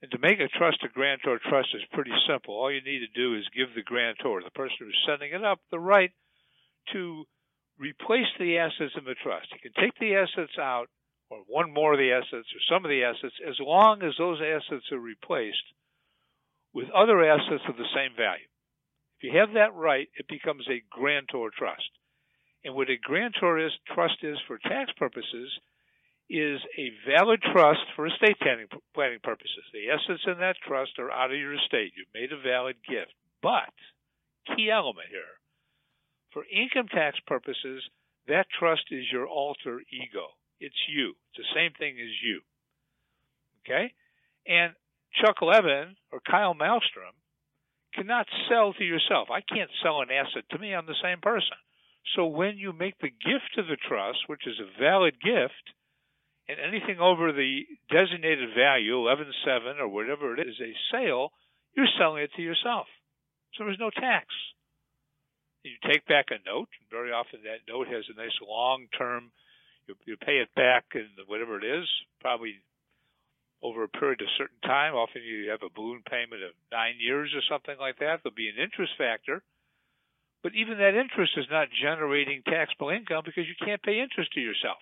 And 0.02 0.12
to 0.12 0.20
make 0.20 0.40
a 0.40 0.48
trust 0.48 0.84
a 0.86 0.90
grantor 0.90 1.40
trust 1.42 1.70
is 1.74 1.82
pretty 1.92 2.14
simple. 2.30 2.54
All 2.54 2.72
you 2.72 2.82
need 2.82 3.00
to 3.00 3.20
do 3.20 3.36
is 3.36 3.50
give 3.56 3.74
the 3.74 3.82
grantor, 3.82 4.42
the 4.44 4.52
person 4.52 4.78
who's 4.86 5.06
setting 5.08 5.34
it 5.34 5.44
up, 5.44 5.60
the 5.72 5.80
right 5.80 6.12
to 6.94 7.26
replace 7.80 8.30
the 8.40 8.58
assets 8.58 8.94
in 8.98 9.06
the 9.06 9.16
trust. 9.22 9.48
He 9.54 9.60
can 9.60 9.74
take 9.74 9.98
the 10.00 10.16
assets 10.16 10.58
out, 10.60 10.88
or 11.30 11.40
one 11.48 11.74
more 11.74 11.94
of 11.94 12.00
the 12.00 12.12
assets, 12.12 12.48
or 12.54 12.62
some 12.70 12.86
of 12.86 12.90
the 12.90 13.04
assets, 13.04 13.34
as 13.48 13.58
long 13.60 14.04
as 14.04 14.14
those 14.18 14.40
assets 14.40 14.86
are 14.92 15.00
replaced 15.00 15.66
with 16.74 16.90
other 16.92 17.24
assets 17.26 17.64
of 17.68 17.78
the 17.78 17.90
same 17.96 18.16
value. 18.16 18.46
If 19.18 19.34
you 19.34 19.40
have 19.40 19.54
that 19.54 19.74
right, 19.74 20.08
it 20.16 20.28
becomes 20.28 20.68
a 20.70 20.84
grantor 20.90 21.50
trust. 21.58 21.90
And 22.64 22.76
what 22.76 22.90
a 22.90 22.98
grantor 23.02 23.58
is, 23.58 23.72
trust 23.94 24.22
is 24.22 24.38
for 24.46 24.60
tax 24.60 24.92
purposes 24.98 25.50
is 26.30 26.60
a 26.78 26.92
valid 27.08 27.42
trust 27.42 27.86
for 27.96 28.08
estate 28.08 28.38
planning, 28.42 28.68
planning 28.94 29.20
purposes. 29.24 29.64
The 29.72 29.90
assets 29.90 30.24
in 30.28 30.40
that 30.40 30.58
trust 30.68 31.00
are 31.00 31.12
out 31.12 31.32
of 31.32 31.38
your 31.38 31.54
estate. 31.54 31.94
You've 31.96 32.14
made 32.14 32.32
a 32.32 32.42
valid 32.42 32.76
gift. 32.88 33.14
But, 33.42 33.72
key 34.56 34.70
element 34.70 35.08
here, 35.10 35.40
for 36.34 36.44
income 36.52 36.88
tax 36.92 37.18
purposes, 37.26 37.84
that 38.28 38.48
trust 38.60 38.84
is 38.92 39.06
your 39.12 39.28
alter 39.28 39.82
ego. 39.92 40.36
It's 40.60 40.76
you. 40.90 41.16
It's 41.32 41.48
the 41.48 41.56
same 41.56 41.72
thing 41.80 41.96
as 41.96 42.12
you. 42.24 42.42
Okay? 43.64 43.94
And 44.48 44.74
Chuck 45.22 45.42
Levun 45.42 45.96
or 46.12 46.20
Kyle 46.20 46.54
Malmstrom 46.54 47.16
cannot 47.94 48.28
sell 48.50 48.74
to 48.74 48.84
yourself. 48.84 49.30
I 49.32 49.42
can't 49.42 49.72
sell 49.82 50.02
an 50.02 50.10
asset 50.12 50.44
to 50.52 50.60
me. 50.60 50.74
I'm 50.74 50.86
the 50.86 51.02
same 51.02 51.20
person. 51.22 51.58
So 52.16 52.26
when 52.26 52.58
you 52.58 52.74
make 52.74 52.98
the 53.00 53.10
gift 53.10 53.56
to 53.56 53.64
the 53.64 53.78
trust, 53.88 54.20
which 54.28 54.48
is 54.48 54.60
a 54.60 54.82
valid 54.82 55.16
gift, 55.22 55.76
and 56.48 56.58
anything 56.60 57.00
over 57.00 57.32
the 57.32 57.64
designated 57.92 58.50
value, 58.56 58.96
11.7 58.96 59.80
or 59.80 59.88
whatever 59.88 60.34
it 60.34 60.48
is, 60.48 60.56
a 60.62 60.72
sale, 60.92 61.32
you're 61.76 61.92
selling 62.00 62.24
it 62.24 62.32
to 62.36 62.42
yourself. 62.42 62.88
So 63.56 63.66
there's 63.66 63.80
no 63.80 63.92
tax. 63.92 64.28
You 65.64 65.76
take 65.84 66.08
back 66.08 66.28
a 66.32 66.40
note, 66.48 66.72
and 66.80 66.90
very 66.90 67.12
often 67.12 67.44
that 67.44 67.68
note 67.68 67.88
has 67.88 68.06
a 68.08 68.20
nice 68.20 68.36
long 68.40 68.88
term, 68.98 69.32
you, 69.88 69.96
you 70.06 70.16
pay 70.16 70.40
it 70.40 70.54
back 70.56 70.86
in 70.96 71.08
whatever 71.28 71.60
it 71.60 71.66
is, 71.66 71.88
probably 72.22 72.56
over 73.62 73.84
a 73.84 73.90
period 73.90 74.22
of 74.22 74.28
certain 74.38 74.62
time. 74.64 74.94
Often 74.94 75.24
you 75.24 75.50
have 75.50 75.64
a 75.64 75.74
balloon 75.74 76.04
payment 76.08 76.44
of 76.44 76.56
nine 76.72 76.96
years 77.00 77.34
or 77.36 77.42
something 77.50 77.76
like 77.80 78.00
that. 78.00 78.22
There'll 78.24 78.36
be 78.36 78.50
an 78.50 78.62
interest 78.62 78.94
factor. 78.98 79.44
But 80.44 80.54
even 80.56 80.78
that 80.78 80.96
interest 80.96 81.34
is 81.36 81.50
not 81.52 81.68
generating 81.74 82.44
taxable 82.46 82.90
income 82.90 83.24
because 83.26 83.50
you 83.50 83.58
can't 83.60 83.82
pay 83.82 84.00
interest 84.00 84.32
to 84.34 84.40
yourself. 84.40 84.80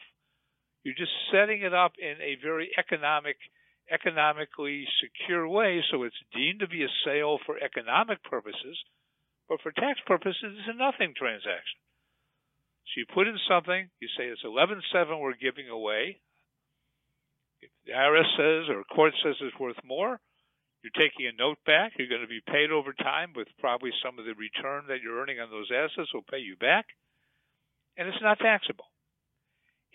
You're 0.85 0.93
just 0.93 1.17
setting 1.33 1.65
it 1.65 1.73
up 1.73 1.97
in 1.97 2.21
a 2.21 2.37
very 2.45 2.69
economic, 2.77 3.41
economically 3.89 4.85
secure 5.01 5.49
way, 5.49 5.81
so 5.89 6.03
it's 6.03 6.29
deemed 6.29 6.61
to 6.61 6.69
be 6.69 6.85
a 6.85 6.97
sale 7.03 7.39
for 7.43 7.57
economic 7.57 8.21
purposes, 8.23 8.77
but 9.49 9.59
for 9.65 9.73
tax 9.73 9.97
purposes, 10.05 10.53
it's 10.53 10.69
a 10.69 10.77
nothing 10.77 11.17
transaction. 11.17 11.81
So 12.93 13.01
you 13.01 13.05
put 13.09 13.25
in 13.25 13.33
something, 13.49 13.89
you 13.97 14.07
say 14.13 14.29
it's 14.29 14.45
eleven 14.45 14.77
seven 14.93 15.17
we're 15.17 15.33
giving 15.33 15.69
away. 15.73 16.21
If 17.65 17.73
the 17.89 17.97
IRS 17.97 18.29
says 18.37 18.69
or 18.69 18.85
court 18.85 19.13
says 19.25 19.41
it's 19.41 19.57
worth 19.57 19.81
more, 19.83 20.21
you're 20.85 20.93
taking 20.93 21.25
a 21.25 21.33
note 21.33 21.57
back. 21.65 21.97
You're 21.97 22.13
going 22.13 22.21
to 22.21 22.29
be 22.29 22.45
paid 22.45 22.69
over 22.69 22.93
time 22.93 23.33
with 23.35 23.49
probably 23.57 23.89
some 24.05 24.19
of 24.21 24.25
the 24.29 24.37
return 24.37 24.85
that 24.93 25.01
you're 25.01 25.17
earning 25.17 25.41
on 25.41 25.49
those 25.49 25.73
assets 25.73 26.13
will 26.13 26.29
pay 26.29 26.45
you 26.45 26.55
back, 26.61 26.85
and 27.97 28.07
it's 28.07 28.21
not 28.21 28.37
taxable. 28.37 28.85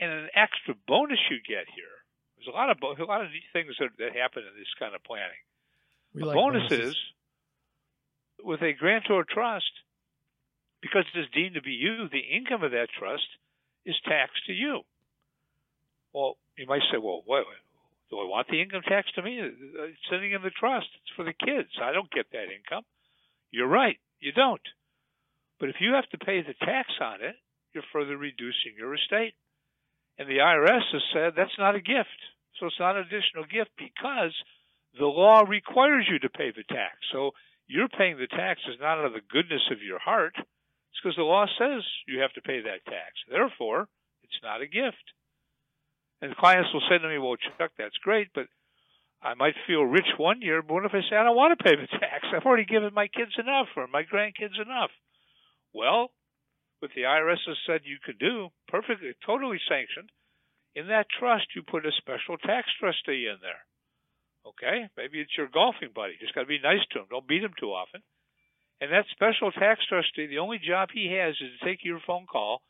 And 0.00 0.10
an 0.10 0.28
extra 0.34 0.74
bonus 0.88 1.20
you 1.30 1.38
get 1.46 1.68
here. 1.76 2.00
There's 2.36 2.48
a 2.48 2.56
lot 2.56 2.70
of 2.72 2.80
a 2.80 3.04
lot 3.04 3.20
of 3.20 3.30
neat 3.30 3.44
things 3.52 3.76
that, 3.78 3.90
that 4.00 4.16
happen 4.16 4.42
in 4.48 4.56
this 4.56 4.72
kind 4.80 4.94
of 4.94 5.04
planning. 5.04 5.44
We 6.14 6.22
the 6.22 6.28
like 6.28 6.34
bonus 6.34 6.68
bonuses. 6.68 6.96
is 6.96 6.96
with 8.42 8.62
a 8.62 8.72
grantor 8.72 9.24
trust, 9.28 9.70
because 10.80 11.04
it 11.14 11.20
is 11.20 11.26
deemed 11.34 11.54
to 11.54 11.62
be 11.62 11.72
you, 11.72 12.08
the 12.08 12.24
income 12.24 12.64
of 12.64 12.72
that 12.72 12.88
trust 12.98 13.28
is 13.84 13.94
taxed 14.08 14.46
to 14.46 14.52
you. 14.52 14.80
Well, 16.12 16.36
you 16.56 16.66
might 16.66 16.82
say, 16.90 16.96
well, 16.96 17.22
wait, 17.26 17.44
wait, 17.44 17.64
do 18.08 18.18
I 18.18 18.24
want 18.24 18.48
the 18.48 18.60
income 18.60 18.82
tax 18.88 19.12
to 19.14 19.22
me? 19.22 19.38
It's 19.38 20.08
sitting 20.10 20.32
in 20.32 20.42
the 20.42 20.50
trust. 20.50 20.88
It's 21.04 21.14
for 21.14 21.24
the 21.24 21.36
kids. 21.36 21.70
I 21.80 21.92
don't 21.92 22.10
get 22.10 22.32
that 22.32 22.50
income. 22.50 22.84
You're 23.50 23.68
right. 23.68 23.98
You 24.18 24.32
don't. 24.32 24.64
But 25.60 25.68
if 25.68 25.76
you 25.80 25.92
have 25.92 26.08
to 26.10 26.24
pay 26.24 26.42
the 26.42 26.54
tax 26.64 26.88
on 27.00 27.22
it, 27.22 27.36
you're 27.72 27.84
further 27.92 28.16
reducing 28.16 28.74
your 28.76 28.94
estate. 28.94 29.34
And 30.20 30.28
the 30.28 30.44
IRS 30.44 30.84
has 30.92 31.02
said 31.16 31.32
that's 31.32 31.56
not 31.56 31.74
a 31.74 31.80
gift. 31.80 32.20
So 32.60 32.66
it's 32.66 32.78
not 32.78 33.00
an 33.00 33.08
additional 33.08 33.48
gift 33.48 33.72
because 33.80 34.36
the 34.92 35.08
law 35.08 35.48
requires 35.48 36.04
you 36.12 36.18
to 36.20 36.28
pay 36.28 36.52
the 36.52 36.68
tax. 36.68 37.00
So 37.10 37.32
you're 37.66 37.88
paying 37.88 38.20
the 38.20 38.28
taxes 38.28 38.76
not 38.76 39.00
out 39.00 39.08
of 39.08 39.16
the 39.16 39.24
goodness 39.32 39.64
of 39.72 39.80
your 39.80 39.98
heart. 39.98 40.36
It's 40.36 41.00
because 41.00 41.16
the 41.16 41.24
law 41.24 41.48
says 41.56 41.80
you 42.04 42.20
have 42.20 42.36
to 42.36 42.44
pay 42.44 42.60
that 42.60 42.84
tax. 42.84 43.16
Therefore, 43.32 43.88
it's 44.20 44.44
not 44.44 44.60
a 44.60 44.68
gift. 44.68 45.00
And 46.20 46.36
clients 46.36 46.68
will 46.74 46.84
say 46.84 47.00
to 47.00 47.08
me, 47.08 47.16
well, 47.16 47.40
Chuck, 47.56 47.72
that's 47.78 47.96
great, 48.04 48.28
but 48.34 48.44
I 49.22 49.32
might 49.32 49.56
feel 49.66 49.88
rich 49.88 50.12
one 50.18 50.42
year, 50.42 50.60
but 50.60 50.74
what 50.74 50.84
if 50.84 50.92
I 50.92 51.00
say 51.08 51.16
I 51.16 51.24
don't 51.24 51.36
want 51.36 51.56
to 51.56 51.64
pay 51.64 51.76
the 51.80 51.88
tax? 51.96 52.28
I've 52.28 52.44
already 52.44 52.68
given 52.68 52.92
my 52.92 53.08
kids 53.08 53.32
enough 53.40 53.72
or 53.74 53.88
my 53.88 54.02
grandkids 54.04 54.60
enough. 54.60 54.92
Well, 55.72 56.12
what 56.80 56.90
the 56.94 57.08
IRS 57.08 57.40
has 57.46 57.56
said 57.66 57.88
you 57.88 57.96
could 58.04 58.18
do, 58.18 58.48
perfectly, 58.70 59.12
totally 59.26 59.60
sanctioned, 59.68 60.10
in 60.74 60.88
that 60.88 61.10
trust 61.18 61.46
you 61.54 61.62
put 61.62 61.86
a 61.86 61.92
special 61.98 62.38
tax 62.38 62.68
trustee 62.78 63.26
in 63.26 63.42
there. 63.42 63.62
Okay? 64.46 64.88
Maybe 64.96 65.20
it's 65.20 65.36
your 65.36 65.48
golfing 65.52 65.90
buddy. 65.94 66.14
Just 66.20 66.34
got 66.34 66.42
to 66.42 66.46
be 66.46 66.62
nice 66.62 66.84
to 66.92 67.00
him. 67.00 67.06
Don't 67.10 67.26
beat 67.26 67.42
him 67.42 67.54
too 67.58 67.74
often. 67.74 68.00
And 68.80 68.92
that 68.92 69.04
special 69.12 69.52
tax 69.52 69.84
trustee, 69.88 70.26
the 70.26 70.38
only 70.38 70.58
job 70.58 70.88
he 70.92 71.12
has 71.12 71.34
is 71.36 71.58
to 71.58 71.66
take 71.66 71.84
your 71.84 72.00
phone 72.06 72.24
call 72.24 72.62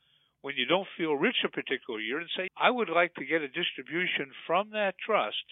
when 0.43 0.57
you 0.57 0.67
don't 0.67 0.89
feel 0.97 1.15
rich 1.15 1.37
a 1.45 1.49
particular 1.49 2.01
year 2.01 2.19
and 2.19 2.29
say, 2.37 2.49
I 2.57 2.71
would 2.71 2.89
like 2.89 3.15
to 3.15 3.25
get 3.29 3.43
a 3.43 3.49
distribution 3.49 4.33
from 4.47 4.71
that 4.73 4.95
trust 4.99 5.45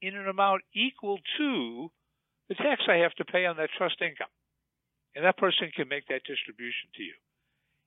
in 0.00 0.16
an 0.16 0.28
amount 0.28 0.62
equal 0.74 1.18
to 1.36 1.90
the 2.48 2.54
tax 2.54 2.82
I 2.88 3.02
have 3.02 3.14
to 3.14 3.24
pay 3.24 3.44
on 3.44 3.56
that 3.56 3.70
trust 3.76 4.00
income. 4.00 4.32
And 5.14 5.24
that 5.24 5.36
person 5.36 5.70
can 5.74 5.88
make 5.88 6.06
that 6.08 6.24
distribution 6.24 6.88
to 6.96 7.02
you. 7.02 7.14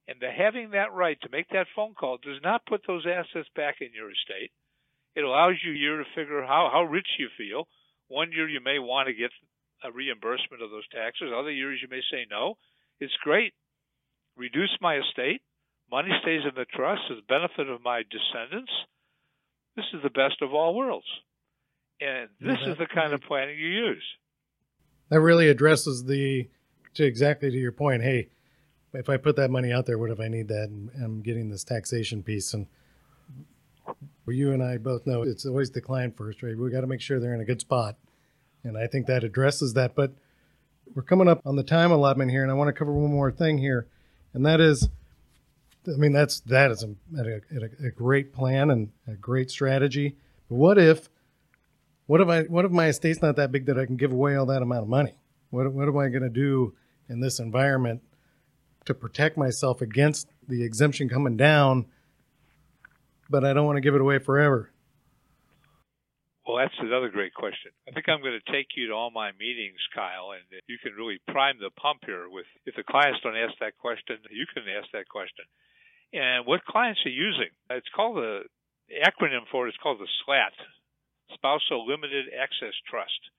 And 0.07 0.19
the 0.19 0.31
having 0.31 0.71
that 0.71 0.93
right 0.93 1.19
to 1.21 1.29
make 1.31 1.49
that 1.49 1.67
phone 1.75 1.93
call 1.93 2.17
does 2.17 2.41
not 2.43 2.65
put 2.65 2.81
those 2.87 3.05
assets 3.05 3.47
back 3.55 3.75
in 3.81 3.89
your 3.93 4.09
estate. 4.11 4.51
It 5.15 5.23
allows 5.23 5.55
you 5.63 5.71
a 5.73 5.77
year 5.77 5.97
to 5.97 6.05
figure 6.15 6.41
how, 6.41 6.69
how 6.71 6.83
rich 6.83 7.07
you 7.19 7.29
feel. 7.37 7.67
One 8.07 8.31
year 8.31 8.47
you 8.49 8.59
may 8.63 8.79
want 8.79 9.07
to 9.07 9.13
get 9.13 9.31
a 9.83 9.91
reimbursement 9.91 10.61
of 10.61 10.71
those 10.71 10.87
taxes. 10.89 11.31
Other 11.35 11.51
years 11.51 11.79
you 11.81 11.87
may 11.89 12.01
say 12.11 12.25
no. 12.29 12.55
It's 12.99 13.13
great. 13.23 13.53
Reduce 14.37 14.75
my 14.81 14.97
estate. 14.97 15.41
Money 15.91 16.11
stays 16.21 16.41
in 16.47 16.55
the 16.55 16.65
trust 16.65 17.01
for 17.07 17.15
the 17.15 17.27
benefit 17.27 17.69
of 17.69 17.81
my 17.83 18.03
descendants. 18.09 18.71
This 19.75 19.85
is 19.93 20.01
the 20.03 20.09
best 20.09 20.41
of 20.41 20.53
all 20.53 20.75
worlds. 20.75 21.05
And 21.99 22.29
this 22.39 22.57
Yeah, 22.61 22.71
is 22.71 22.77
the 22.77 22.87
kind 22.87 23.13
of 23.13 23.21
planning 23.21 23.57
you 23.59 23.67
use. 23.67 24.03
That 25.09 25.21
really 25.21 25.49
addresses 25.49 26.05
the 26.05 26.49
to 26.93 27.03
exactly 27.03 27.51
to 27.51 27.57
your 27.57 27.71
point. 27.71 28.03
Hey, 28.03 28.29
if 28.93 29.09
I 29.09 29.17
put 29.17 29.35
that 29.37 29.51
money 29.51 29.71
out 29.71 29.85
there, 29.85 29.97
what 29.97 30.11
if 30.11 30.19
I 30.19 30.27
need 30.27 30.47
that? 30.49 30.69
And 30.69 30.89
I'm 31.01 31.21
getting 31.21 31.49
this 31.49 31.63
taxation 31.63 32.23
piece. 32.23 32.53
And 32.53 32.67
well, 34.25 34.35
you 34.35 34.51
and 34.51 34.63
I 34.63 34.77
both 34.77 35.07
know 35.07 35.23
it's 35.23 35.45
always 35.45 35.71
the 35.71 35.81
client 35.81 36.17
first, 36.17 36.43
right? 36.43 36.57
We 36.57 36.69
got 36.71 36.81
to 36.81 36.87
make 36.87 37.01
sure 37.01 37.19
they're 37.19 37.33
in 37.33 37.41
a 37.41 37.45
good 37.45 37.61
spot. 37.61 37.95
And 38.63 38.77
I 38.77 38.87
think 38.87 39.07
that 39.07 39.23
addresses 39.23 39.73
that. 39.73 39.95
But 39.95 40.13
we're 40.93 41.01
coming 41.03 41.27
up 41.27 41.41
on 41.45 41.55
the 41.55 41.63
time 41.63 41.91
allotment 41.91 42.31
here, 42.31 42.43
and 42.43 42.51
I 42.51 42.55
want 42.55 42.67
to 42.67 42.73
cover 42.73 42.91
one 42.91 43.11
more 43.11 43.31
thing 43.31 43.57
here, 43.57 43.87
and 44.33 44.45
that 44.45 44.59
is, 44.59 44.89
I 45.87 45.97
mean, 45.97 46.11
that's 46.11 46.41
that 46.41 46.71
is 46.71 46.83
a, 46.83 46.89
a, 47.17 47.87
a 47.87 47.91
great 47.91 48.33
plan 48.33 48.69
and 48.69 48.91
a 49.07 49.13
great 49.13 49.49
strategy. 49.49 50.17
But 50.49 50.55
what 50.55 50.77
if, 50.77 51.09
what 52.07 52.21
if 52.21 52.27
I, 52.27 52.43
what 52.43 52.65
if 52.65 52.71
my 52.71 52.87
estate's 52.87 53.21
not 53.21 53.37
that 53.37 53.51
big 53.51 53.65
that 53.65 53.79
I 53.79 53.85
can 53.85 53.95
give 53.95 54.11
away 54.11 54.35
all 54.35 54.45
that 54.47 54.61
amount 54.61 54.83
of 54.83 54.89
money? 54.89 55.15
What, 55.49 55.71
what 55.73 55.87
am 55.87 55.97
I 55.97 56.09
going 56.09 56.23
to 56.23 56.29
do 56.29 56.75
in 57.09 57.19
this 57.19 57.39
environment 57.39 58.01
to 58.85 58.93
protect 58.93 59.37
myself 59.37 59.81
against 59.81 60.27
the 60.47 60.63
exemption 60.63 61.09
coming 61.09 61.37
down? 61.37 61.85
But 63.29 63.45
I 63.45 63.53
don't 63.53 63.65
want 63.65 63.77
to 63.77 63.81
give 63.81 63.95
it 63.95 64.01
away 64.01 64.19
forever. 64.19 64.71
Well, 66.45 66.57
that's 66.57 66.75
another 66.81 67.09
great 67.09 67.33
question. 67.33 67.71
I 67.87 67.93
think 67.93 68.09
I'm 68.09 68.19
going 68.19 68.35
to 68.35 68.51
take 68.51 68.75
you 68.75 68.87
to 68.87 68.93
all 68.93 69.11
my 69.11 69.31
meetings, 69.39 69.79
Kyle, 69.93 70.33
and 70.33 70.43
you 70.67 70.77
can 70.81 70.93
really 70.97 71.21
prime 71.29 71.55
the 71.61 71.69
pump 71.79 72.01
here 72.05 72.27
with 72.27 72.49
if 72.65 72.75
the 72.75 72.83
clients 72.83 73.21
don't 73.23 73.37
ask 73.37 73.53
that 73.61 73.77
question, 73.77 74.17
you 74.29 74.45
can 74.51 74.63
ask 74.67 74.89
that 74.91 75.07
question. 75.07 75.45
And 76.11 76.45
what 76.45 76.65
clients 76.65 76.99
are 77.05 77.13
using, 77.13 77.53
it's 77.69 77.87
called 77.95 78.17
the, 78.17 78.41
acronym 78.91 79.47
for 79.49 79.67
it 79.67 79.71
is 79.71 79.79
called 79.81 79.99
the 79.99 80.11
SLAT, 80.25 80.51
Spousal 81.35 81.87
Limited 81.87 82.25
Access 82.35 82.75
Trust. 82.89 83.31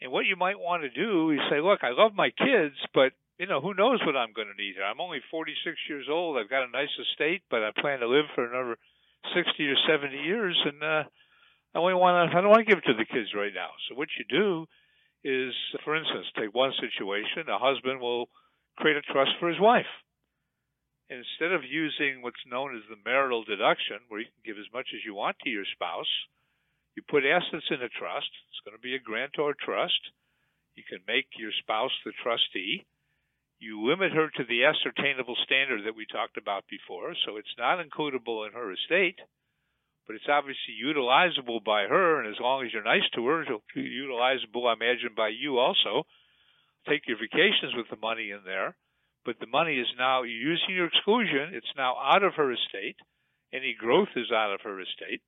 And 0.00 0.10
what 0.10 0.24
you 0.24 0.36
might 0.36 0.58
want 0.58 0.82
to 0.82 0.88
do 0.88 1.30
is 1.30 1.40
say, 1.50 1.60
look, 1.60 1.84
I 1.84 1.90
love 1.90 2.14
my 2.14 2.30
kids, 2.30 2.76
but 2.94 3.12
you 3.38 3.46
know, 3.46 3.60
who 3.60 3.74
knows 3.74 4.00
what 4.06 4.16
I'm 4.16 4.32
going 4.32 4.48
to 4.48 4.62
need 4.62 4.74
here? 4.78 4.84
I'm 4.84 5.00
only 5.00 5.18
46 5.30 5.76
years 5.88 6.06
old. 6.10 6.38
I've 6.38 6.50
got 6.50 6.68
a 6.68 6.70
nice 6.70 6.92
estate, 6.94 7.42
but 7.50 7.62
I 7.62 7.70
plan 7.74 8.00
to 8.00 8.08
live 8.08 8.26
for 8.34 8.46
another 8.46 8.78
60 9.34 9.66
or 9.66 9.78
70 9.88 10.14
years, 10.22 10.56
and 10.64 10.82
uh, 10.82 11.02
I 11.74 11.78
only 11.78 11.94
want 11.94 12.30
to, 12.30 12.36
I 12.36 12.40
don't 12.40 12.50
want 12.50 12.62
to 12.62 12.70
give 12.70 12.78
it 12.78 12.86
to 12.86 12.94
the 12.94 13.08
kids 13.08 13.34
right 13.34 13.54
now. 13.54 13.74
So 13.88 13.96
what 13.96 14.08
you 14.14 14.24
do 14.28 14.66
is, 15.24 15.52
for 15.82 15.96
instance, 15.96 16.26
take 16.38 16.54
one 16.54 16.72
situation, 16.78 17.50
a 17.50 17.58
husband 17.58 17.98
will 18.00 18.28
create 18.78 18.96
a 18.96 19.12
trust 19.12 19.32
for 19.40 19.48
his 19.48 19.58
wife. 19.58 19.90
Instead 21.10 21.52
of 21.52 21.66
using 21.66 22.22
what's 22.22 22.44
known 22.46 22.76
as 22.76 22.82
the 22.88 23.00
marital 23.04 23.42
deduction, 23.42 23.98
where 24.08 24.20
you 24.20 24.30
can 24.30 24.46
give 24.46 24.60
as 24.60 24.70
much 24.72 24.88
as 24.94 25.02
you 25.04 25.14
want 25.14 25.36
to 25.42 25.50
your 25.50 25.66
spouse, 25.74 26.10
you 26.94 27.02
put 27.02 27.26
assets 27.26 27.66
in 27.70 27.82
a 27.82 27.90
trust. 27.90 28.30
It's 28.48 28.62
going 28.64 28.76
to 28.76 28.80
be 28.80 28.94
a 28.94 29.02
grantor 29.02 29.54
trust. 29.58 29.98
You 30.76 30.84
can 30.86 31.02
make 31.06 31.26
your 31.36 31.52
spouse 31.60 31.92
the 32.04 32.12
trustee. 32.22 32.86
You 33.64 33.88
limit 33.88 34.12
her 34.12 34.28
to 34.28 34.44
the 34.44 34.68
ascertainable 34.68 35.36
standard 35.44 35.88
that 35.88 35.96
we 35.96 36.04
talked 36.04 36.36
about 36.36 36.68
before, 36.68 37.16
so 37.24 37.40
it's 37.40 37.56
not 37.56 37.80
includable 37.80 38.44
in 38.44 38.52
her 38.52 38.68
estate, 38.72 39.16
but 40.06 40.16
it's 40.16 40.28
obviously 40.28 40.76
utilizable 40.76 41.64
by 41.64 41.88
her, 41.88 42.20
and 42.20 42.28
as 42.28 42.38
long 42.40 42.60
as 42.60 42.72
you're 42.72 42.84
nice 42.84 43.08
to 43.14 43.24
her, 43.24 43.42
it'll 43.42 43.64
be 43.74 43.88
utilizable, 43.88 44.68
I 44.68 44.76
imagine, 44.76 45.16
by 45.16 45.28
you 45.28 45.56
also. 45.56 46.04
Take 46.86 47.08
your 47.08 47.16
vacations 47.16 47.72
with 47.74 47.88
the 47.88 47.96
money 47.96 48.28
in 48.28 48.44
there 48.44 48.76
but 49.24 49.40
the 49.40 49.46
money 49.48 49.80
is 49.80 49.88
now 49.98 50.22
using 50.22 50.76
your 50.76 50.86
exclusion. 50.86 51.56
It's 51.56 51.72
now 51.76 51.96
out 51.96 52.22
of 52.22 52.34
her 52.34 52.52
estate. 52.52 52.96
Any 53.52 53.74
growth 53.78 54.12
is 54.16 54.30
out 54.30 54.52
of 54.52 54.60
her 54.62 54.80
estate. 54.80 55.22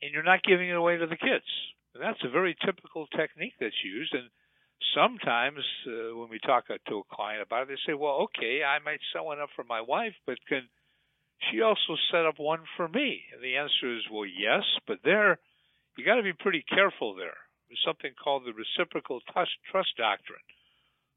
And 0.00 0.12
you're 0.12 0.22
not 0.22 0.46
giving 0.46 0.68
it 0.68 0.76
away 0.76 0.96
to 0.96 1.06
the 1.06 1.18
kids. 1.18 1.50
And 1.94 2.02
that's 2.02 2.22
a 2.22 2.30
very 2.30 2.56
typical 2.64 3.06
technique 3.08 3.54
that's 3.58 3.84
used. 3.84 4.14
And 4.14 4.30
sometimes 4.94 5.60
uh, 5.86 6.16
when 6.16 6.28
we 6.30 6.38
talk 6.38 6.66
to 6.68 6.74
a 6.74 7.14
client 7.14 7.42
about 7.42 7.62
it, 7.62 7.68
they 7.68 7.92
say, 7.92 7.94
well, 7.94 8.28
okay, 8.28 8.62
I 8.62 8.78
might 8.84 9.00
sell 9.12 9.26
one 9.26 9.40
up 9.40 9.50
for 9.54 9.64
my 9.64 9.80
wife, 9.80 10.14
but 10.26 10.38
can 10.48 10.68
she 11.50 11.60
also 11.62 11.96
set 12.10 12.26
up 12.26 12.38
one 12.38 12.64
for 12.76 12.88
me? 12.88 13.22
And 13.32 13.42
the 13.42 13.56
answer 13.56 13.96
is, 13.96 14.02
well, 14.10 14.26
yes, 14.26 14.64
but 14.86 14.98
there, 15.04 15.38
you 15.96 16.04
got 16.04 16.16
to 16.16 16.22
be 16.22 16.32
pretty 16.32 16.64
careful 16.68 17.14
there. 17.14 17.36
There's 17.68 17.84
something 17.84 18.12
called 18.22 18.44
the 18.44 18.54
reciprocal 18.54 19.20
trust, 19.32 19.52
trust 19.70 19.96
doctrine 19.96 20.44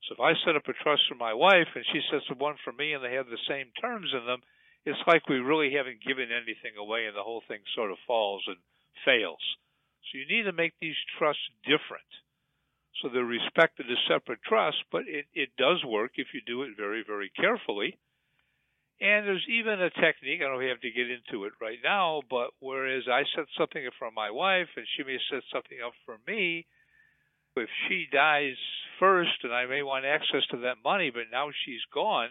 so 0.07 0.17
if 0.17 0.21
I 0.21 0.33
set 0.43 0.55
up 0.57 0.67
a 0.67 0.73
trust 0.73 1.03
for 1.07 1.15
my 1.15 1.33
wife 1.33 1.69
and 1.75 1.85
she 1.93 2.01
sets 2.09 2.25
up 2.31 2.39
one 2.39 2.57
for 2.63 2.73
me 2.73 2.93
and 2.93 3.03
they 3.03 3.13
have 3.13 3.29
the 3.29 3.47
same 3.47 3.69
terms 3.79 4.09
in 4.13 4.25
them, 4.25 4.41
it's 4.85 5.01
like 5.05 5.29
we 5.29 5.37
really 5.37 5.73
haven't 5.77 6.01
given 6.01 6.33
anything 6.33 6.73
away 6.77 7.05
and 7.05 7.15
the 7.15 7.23
whole 7.23 7.43
thing 7.47 7.61
sort 7.75 7.91
of 7.91 8.01
falls 8.07 8.41
and 8.47 8.57
fails. 9.05 9.41
So 10.09 10.17
you 10.17 10.25
need 10.25 10.49
to 10.49 10.57
make 10.57 10.73
these 10.81 10.97
trusts 11.17 11.45
different. 11.63 12.07
So 12.99 13.09
they're 13.09 13.23
respected 13.23 13.87
as 13.89 13.97
separate 14.07 14.43
trusts, 14.43 14.81
but 14.91 15.07
it, 15.07 15.25
it 15.33 15.49
does 15.57 15.83
work 15.85 16.11
if 16.15 16.27
you 16.33 16.41
do 16.45 16.63
it 16.63 16.77
very, 16.77 17.03
very 17.05 17.29
carefully. 17.29 17.97
And 18.99 19.25
there's 19.25 19.45
even 19.49 19.81
a 19.81 19.89
technique, 19.89 20.41
I 20.41 20.47
don't 20.47 20.61
have 20.61 20.81
to 20.81 20.91
get 20.91 21.09
into 21.09 21.45
it 21.45 21.53
right 21.59 21.79
now, 21.83 22.21
but 22.29 22.51
whereas 22.59 23.03
I 23.09 23.23
set 23.35 23.45
something 23.57 23.87
up 23.87 23.93
for 23.97 24.11
my 24.11 24.29
wife 24.29 24.69
and 24.75 24.85
she 24.95 25.03
may 25.03 25.17
set 25.31 25.41
something 25.51 25.79
up 25.83 25.93
for 26.05 26.17
me, 26.27 26.67
if 27.57 27.69
she 27.87 28.05
dies 28.11 28.55
first 28.99 29.43
and 29.43 29.51
I 29.51 29.65
may 29.65 29.81
want 29.81 30.05
access 30.05 30.45
to 30.51 30.57
that 30.57 30.83
money, 30.83 31.09
but 31.09 31.31
now 31.31 31.49
she's 31.65 31.81
gone, 31.91 32.29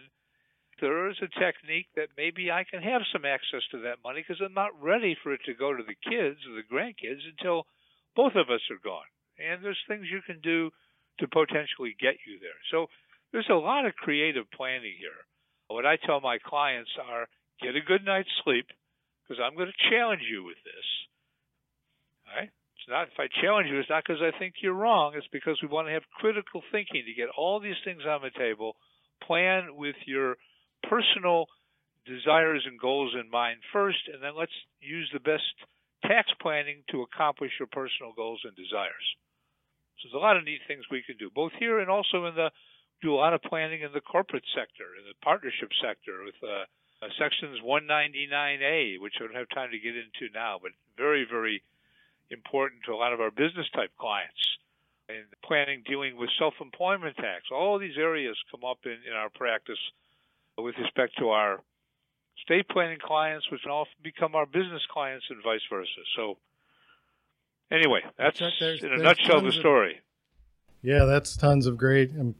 there 0.79 1.09
is 1.09 1.17
a 1.21 1.39
technique 1.39 1.87
that 1.95 2.15
maybe 2.17 2.49
I 2.49 2.63
can 2.63 2.81
have 2.81 3.01
some 3.11 3.25
access 3.25 3.61
to 3.71 3.81
that 3.83 4.01
money 4.03 4.23
because 4.25 4.41
I'm 4.43 4.53
not 4.53 4.81
ready 4.81 5.15
for 5.21 5.33
it 5.33 5.41
to 5.45 5.53
go 5.53 5.73
to 5.73 5.83
the 5.83 6.09
kids 6.09 6.39
or 6.47 6.55
the 6.55 6.65
grandkids 6.65 7.21
until 7.27 7.67
both 8.15 8.33
of 8.35 8.49
us 8.49 8.61
are 8.71 8.81
gone. 8.81 9.05
And 9.41 9.63
there's 9.63 9.79
things 9.87 10.05
you 10.11 10.21
can 10.21 10.39
do 10.41 10.69
to 11.19 11.27
potentially 11.27 11.95
get 11.99 12.21
you 12.25 12.39
there. 12.39 12.57
So 12.71 12.87
there's 13.31 13.49
a 13.49 13.55
lot 13.55 13.85
of 13.85 13.95
creative 13.95 14.45
planning 14.51 14.95
here. 14.97 15.25
What 15.67 15.85
I 15.85 15.97
tell 15.97 16.19
my 16.19 16.37
clients 16.37 16.91
are 16.99 17.27
get 17.61 17.75
a 17.75 17.81
good 17.81 18.03
night's 18.05 18.31
sleep 18.43 18.67
because 19.23 19.41
I'm 19.41 19.55
going 19.55 19.71
to 19.71 19.89
challenge 19.89 20.23
you 20.29 20.43
with 20.43 20.59
this. 20.65 20.87
All 22.27 22.35
right? 22.35 22.51
It's 22.75 22.89
not 22.89 23.07
if 23.07 23.19
I 23.19 23.29
challenge 23.41 23.69
you, 23.69 23.79
it's 23.79 23.89
not 23.89 24.03
because 24.03 24.21
I 24.21 24.37
think 24.37 24.55
you're 24.61 24.73
wrong. 24.73 25.13
It's 25.15 25.29
because 25.31 25.59
we 25.61 25.69
want 25.69 25.87
to 25.87 25.93
have 25.93 26.03
critical 26.19 26.61
thinking 26.71 27.03
to 27.05 27.13
get 27.13 27.29
all 27.37 27.59
these 27.59 27.79
things 27.85 28.03
on 28.07 28.21
the 28.21 28.33
table. 28.37 28.75
Plan 29.23 29.75
with 29.77 29.95
your 30.05 30.35
personal 30.89 31.45
desires 32.05 32.65
and 32.65 32.79
goals 32.79 33.13
in 33.13 33.29
mind 33.29 33.59
first, 33.71 34.09
and 34.11 34.21
then 34.21 34.33
let's 34.35 34.55
use 34.79 35.09
the 35.13 35.19
best 35.19 35.45
tax 36.03 36.27
planning 36.41 36.81
to 36.89 37.03
accomplish 37.05 37.51
your 37.59 37.69
personal 37.71 38.13
goals 38.15 38.41
and 38.43 38.55
desires. 38.55 39.05
So 40.01 40.09
there's 40.09 40.19
a 40.19 40.25
lot 40.25 40.37
of 40.37 40.43
neat 40.43 40.61
things 40.67 40.85
we 40.89 41.03
can 41.05 41.17
do, 41.17 41.29
both 41.29 41.53
here 41.59 41.79
and 41.79 41.89
also 41.89 42.25
in 42.25 42.35
the 42.35 42.49
do 43.01 43.13
a 43.13 43.21
lot 43.21 43.33
of 43.33 43.41
planning 43.41 43.81
in 43.81 43.91
the 43.93 44.01
corporate 44.01 44.45
sector, 44.53 44.93
in 44.97 45.05
the 45.09 45.17
partnership 45.25 45.69
sector, 45.81 46.21
with 46.23 46.37
uh, 46.45 46.69
uh, 47.01 47.09
sections 47.17 47.57
199A, 47.65 49.01
which 49.01 49.17
I 49.17 49.25
don't 49.25 49.35
have 49.35 49.49
time 49.49 49.71
to 49.71 49.79
get 49.79 49.97
into 49.97 50.29
now, 50.33 50.59
but 50.61 50.71
very, 50.97 51.25
very 51.25 51.63
important 52.29 52.85
to 52.85 52.93
a 52.93 52.99
lot 53.01 53.11
of 53.11 53.19
our 53.19 53.31
business 53.31 53.65
type 53.73 53.89
clients. 53.99 54.37
And 55.09 55.25
planning 55.43 55.83
dealing 55.83 56.15
with 56.15 56.29
self 56.39 56.53
employment 56.61 57.17
tax. 57.17 57.51
All 57.51 57.77
these 57.77 57.97
areas 57.97 58.37
come 58.49 58.63
up 58.63 58.79
in, 58.85 58.95
in 59.03 59.13
our 59.13 59.29
practice 59.29 59.81
with 60.57 60.75
respect 60.77 61.17
to 61.19 61.29
our 61.29 61.59
estate 62.39 62.69
planning 62.69 62.99
clients, 63.01 63.49
which 63.51 63.61
can 63.61 63.71
often 63.71 63.97
become 64.03 64.35
our 64.35 64.45
business 64.45 64.81
clients 64.93 65.25
and 65.29 65.43
vice 65.43 65.65
versa. 65.69 66.01
So, 66.15 66.37
anyway, 67.71 68.01
that's 68.17 68.41
in 68.41 68.91
a 68.93 68.97
nutshell 68.97 69.41
the 69.41 69.51
story. 69.51 69.95
Of, 69.95 70.01
yeah, 70.83 71.05
that's 71.05 71.35
tons 71.37 71.65
of 71.67 71.77
great. 71.77 72.11
And 72.11 72.35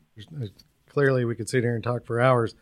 clearly, 0.90 1.26
we 1.26 1.36
could 1.36 1.50
sit 1.50 1.64
here 1.64 1.76
and 1.76 1.84
talk 1.84 2.06
for 2.06 2.20
hours. 2.20 2.56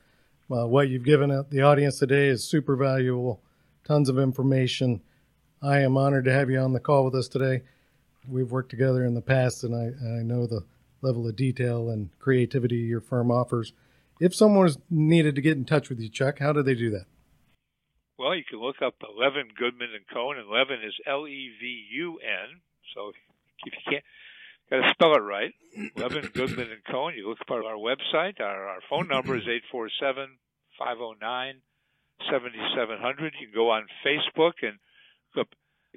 Uh, 0.51 0.65
what 0.65 0.89
you've 0.89 1.03
given 1.03 1.45
the 1.49 1.61
audience 1.61 1.99
today 1.99 2.27
is 2.27 2.43
super 2.43 2.75
valuable. 2.75 3.41
Tons 3.85 4.09
of 4.09 4.17
information. 4.17 5.01
I 5.61 5.79
am 5.79 5.97
honored 5.97 6.25
to 6.25 6.33
have 6.33 6.49
you 6.49 6.59
on 6.59 6.73
the 6.73 6.79
call 6.79 7.05
with 7.05 7.15
us 7.15 7.27
today. 7.27 7.63
We've 8.27 8.51
worked 8.51 8.69
together 8.69 9.05
in 9.05 9.13
the 9.13 9.21
past, 9.21 9.63
and 9.63 9.75
I, 9.75 10.19
I 10.19 10.23
know 10.23 10.45
the 10.45 10.65
level 11.01 11.27
of 11.27 11.35
detail 11.35 11.89
and 11.89 12.09
creativity 12.19 12.77
your 12.77 13.01
firm 13.01 13.31
offers. 13.31 13.73
If 14.19 14.35
someone 14.35 14.63
was 14.63 14.77
needed 14.89 15.35
to 15.35 15.41
get 15.41 15.57
in 15.57 15.65
touch 15.65 15.89
with 15.89 15.99
you, 15.99 16.09
Chuck, 16.09 16.39
how 16.39 16.51
do 16.51 16.61
they 16.61 16.75
do 16.75 16.89
that? 16.91 17.05
Well, 18.19 18.35
you 18.35 18.43
can 18.43 18.59
look 18.59 18.81
up 18.83 18.95
Levun 18.99 19.47
Goodman 19.57 19.95
and 19.95 20.03
Cohen, 20.11 20.37
and 20.37 20.49
Levun 20.49 20.83
is 20.83 20.93
L 21.07 21.25
E 21.25 21.51
V 21.57 21.85
U 22.03 22.19
N. 22.19 22.59
So 22.93 23.09
if 23.09 23.15
you 23.65 23.71
can't, 23.87 24.03
got 24.69 24.85
to 24.85 24.91
spell 24.91 25.15
it 25.15 25.23
right. 25.23 25.53
Levun 25.95 26.29
Goodman 26.33 26.69
and 26.69 26.83
Cohen. 26.83 27.15
You 27.15 27.29
look 27.29 27.39
up 27.39 27.49
our 27.49 27.79
website. 27.79 28.41
Our, 28.41 28.67
our 28.67 28.81
phone 28.89 29.07
number 29.07 29.37
is 29.37 29.47
eight 29.47 29.63
four 29.71 29.87
seven 30.01 30.35
five 30.77 30.97
zero 30.97 31.15
oh 31.15 31.15
nine 31.21 31.61
seventy 32.29 32.59
seven 32.75 32.97
hundred. 32.99 33.35
You 33.39 33.47
can 33.47 33.55
go 33.55 33.69
on 33.71 33.87
Facebook 34.05 34.59
and 34.63 34.79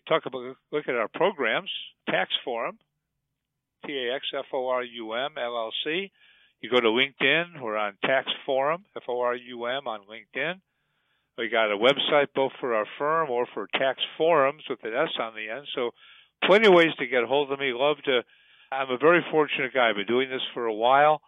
talk 0.07 0.23
about 0.25 0.55
look 0.71 0.89
at 0.89 0.95
our 0.95 1.09
programs, 1.09 1.71
Tax 2.09 2.31
Forum, 2.45 2.79
T 3.85 3.93
A 3.99 4.15
X 4.15 4.27
F 4.39 4.47
O 4.53 4.69
R 4.69 4.85
U 4.85 5.13
M 5.13 5.33
L 5.37 5.57
L 5.57 5.73
C. 5.83 6.13
You 6.61 6.71
go 6.71 6.79
to 6.79 6.87
LinkedIn, 6.87 7.61
we're 7.61 7.77
on 7.77 7.95
Tax 8.05 8.29
Forum, 8.47 8.85
F 8.95 9.03
O 9.09 9.21
R 9.21 9.35
U 9.35 9.67
M 9.67 9.89
on 9.89 10.03
LinkedIn. 10.07 10.61
We 11.39 11.49
got 11.49 11.73
a 11.73 11.77
website 11.77 12.29
both 12.35 12.53
for 12.61 12.75
our 12.75 12.87
firm 12.99 13.31
or 13.31 13.47
for 13.55 13.69
tax 13.79 14.01
forums 14.19 14.63
with 14.69 14.81
an 14.85 14.93
S 14.95 15.09
on 15.19 15.35
the 15.35 15.49
end. 15.49 15.67
So 15.75 15.91
plenty 16.45 16.69
of 16.69 16.75
ways 16.75 16.95
to 16.99 17.07
get 17.07 17.25
a 17.25 17.27
hold 17.27 17.51
of 17.51 17.59
me. 17.59 17.73
Love 17.75 17.97
to 18.05 18.23
I'm 18.71 18.91
a 18.91 18.99
very 18.99 19.25
fortunate 19.31 19.75
guy. 19.75 19.91
I've 19.91 19.97
been 19.97 20.07
doing 20.07 20.31
this 20.31 20.43
for 20.55 20.67
a 20.67 20.75
while 20.75 21.21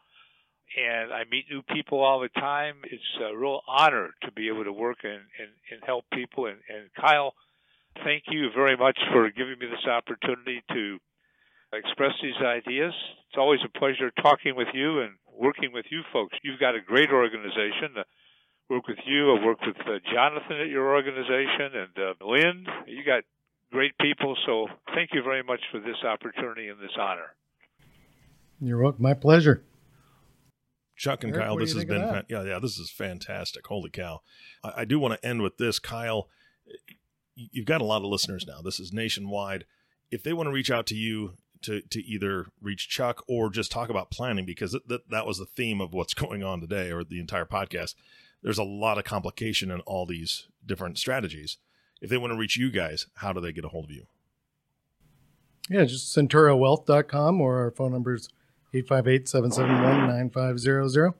and 0.77 1.13
I 1.13 1.23
meet 1.31 1.45
new 1.51 1.63
people 1.63 2.01
all 2.03 2.21
the 2.21 2.29
time. 2.41 2.77
It's 2.85 3.03
a 3.23 3.37
real 3.37 3.61
honor 3.69 4.11
to 4.23 4.33
be 4.33 4.49
able 4.49 4.65
to 4.65 4.73
work 4.73 4.99
and, 5.05 5.23
and, 5.39 5.53
and 5.71 5.81
help 5.85 6.05
people. 6.13 6.47
And, 6.47 6.59
and 6.69 6.89
Kyle, 6.99 7.35
thank 8.03 8.25
you 8.29 8.49
very 8.55 8.77
much 8.77 8.99
for 9.13 9.31
giving 9.31 9.59
me 9.59 9.67
this 9.67 9.87
opportunity 9.87 10.63
to 10.73 10.99
express 11.73 12.13
these 12.23 12.41
ideas. 12.43 12.93
It's 13.29 13.39
always 13.39 13.61
a 13.65 13.79
pleasure 13.79 14.11
talking 14.23 14.57
with 14.57 14.69
you 14.75 15.01
and 15.01 15.13
working 15.33 15.73
with 15.73 15.87
you 15.91 16.03
folks. 16.13 16.37
You've 16.43 16.61
got 16.61 16.75
a 16.75 16.81
great 16.81 17.11
organization. 17.11 17.95
I 17.97 18.03
work 18.69 18.87
with 18.89 18.99
you. 19.07 19.35
I 19.35 19.45
work 19.45 19.59
with 19.67 19.77
uh, 19.81 19.99
Jonathan 20.13 20.61
at 20.61 20.69
your 20.69 20.95
organization 20.95 21.71
and 21.75 21.99
uh, 21.99 22.27
Lynn. 22.27 22.67
You 22.87 23.05
got 23.05 23.25
great 23.71 23.93
people. 24.01 24.37
So 24.47 24.69
thank 24.95 25.11
you 25.13 25.23
very 25.23 25.43
much 25.43 25.61
for 25.71 25.81
this 25.81 25.97
opportunity 26.05 26.69
and 26.69 26.81
this 26.81 26.97
honor. 26.99 27.35
You're 28.61 28.83
welcome. 28.83 29.03
My 29.03 29.15
pleasure. 29.15 29.65
Chuck 30.97 31.25
and 31.25 31.35
Eric, 31.35 31.47
Kyle, 31.47 31.57
this 31.57 31.75
has 31.75 31.85
been 31.85 32.23
yeah, 32.29 32.45
yeah, 32.45 32.59
this 32.61 32.79
is 32.79 32.89
fantastic. 32.89 33.67
Holy 33.67 33.91
cow! 33.91 34.21
I, 34.63 34.73
I 34.79 34.85
do 34.85 35.01
want 35.01 35.21
to 35.21 35.29
end 35.29 35.43
with 35.43 35.59
this, 35.59 35.81
Kyle 35.81 36.29
you've 37.35 37.67
got 37.67 37.81
a 37.81 37.85
lot 37.85 38.03
of 38.03 38.09
listeners 38.09 38.47
now. 38.47 38.61
This 38.63 38.81
is 38.81 38.93
nationwide. 38.93 39.65
If 40.11 40.23
they 40.23 40.33
want 40.33 40.49
to 40.49 40.53
reach 40.53 40.71
out 40.71 40.87
to 40.89 40.95
you 40.95 41.37
to 41.63 41.81
to 41.81 42.03
either 42.03 42.47
reach 42.61 42.89
Chuck 42.89 43.23
or 43.27 43.51
just 43.51 43.73
talk 43.73 43.89
about 43.89 44.11
planning, 44.11 44.45
because 44.45 44.73
that 44.73 45.11
that 45.11 45.27
was 45.27 45.39
the 45.39 45.47
theme 45.47 45.81
of 45.81 45.93
what's 45.93 46.15
going 46.15 46.43
on 46.43 46.61
today 46.61 46.91
or 46.91 47.05
the 47.05 47.21
entire 47.21 47.47
podcast. 47.47 47.95
There's 48.45 48.59
a 48.59 48.63
lot 48.63 48.99
of 48.99 49.05
complication 49.05 49.71
in 49.71 49.81
all 49.81 50.05
these 50.05 50.49
different 50.65 50.99
strategies. 50.99 51.57
If 52.03 52.11
they 52.11 52.19
want 52.19 52.35
to 52.35 52.39
reach 52.39 52.59
you 52.59 52.71
guys, 52.71 53.07
how 53.15 53.33
do 53.33 53.41
they 53.41 53.53
get 53.53 53.65
a 53.65 53.69
hold 53.69 53.87
of 53.87 53.91
you? 53.91 54.05
Yeah, 55.71 55.85
just 55.85 56.15
centurawealth.com 56.15 57.41
or 57.41 57.59
our 57.61 57.71
phone 57.71 57.93
number 57.93 58.15
is 58.15 58.29
858 58.75 59.29
771 59.29 60.09
9500. 60.09 61.15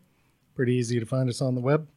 Pretty 0.55 0.75
easy 0.75 1.01
to 1.01 1.07
find 1.07 1.31
us 1.31 1.41
on 1.41 1.55
the 1.55 1.63
web. 1.63 1.89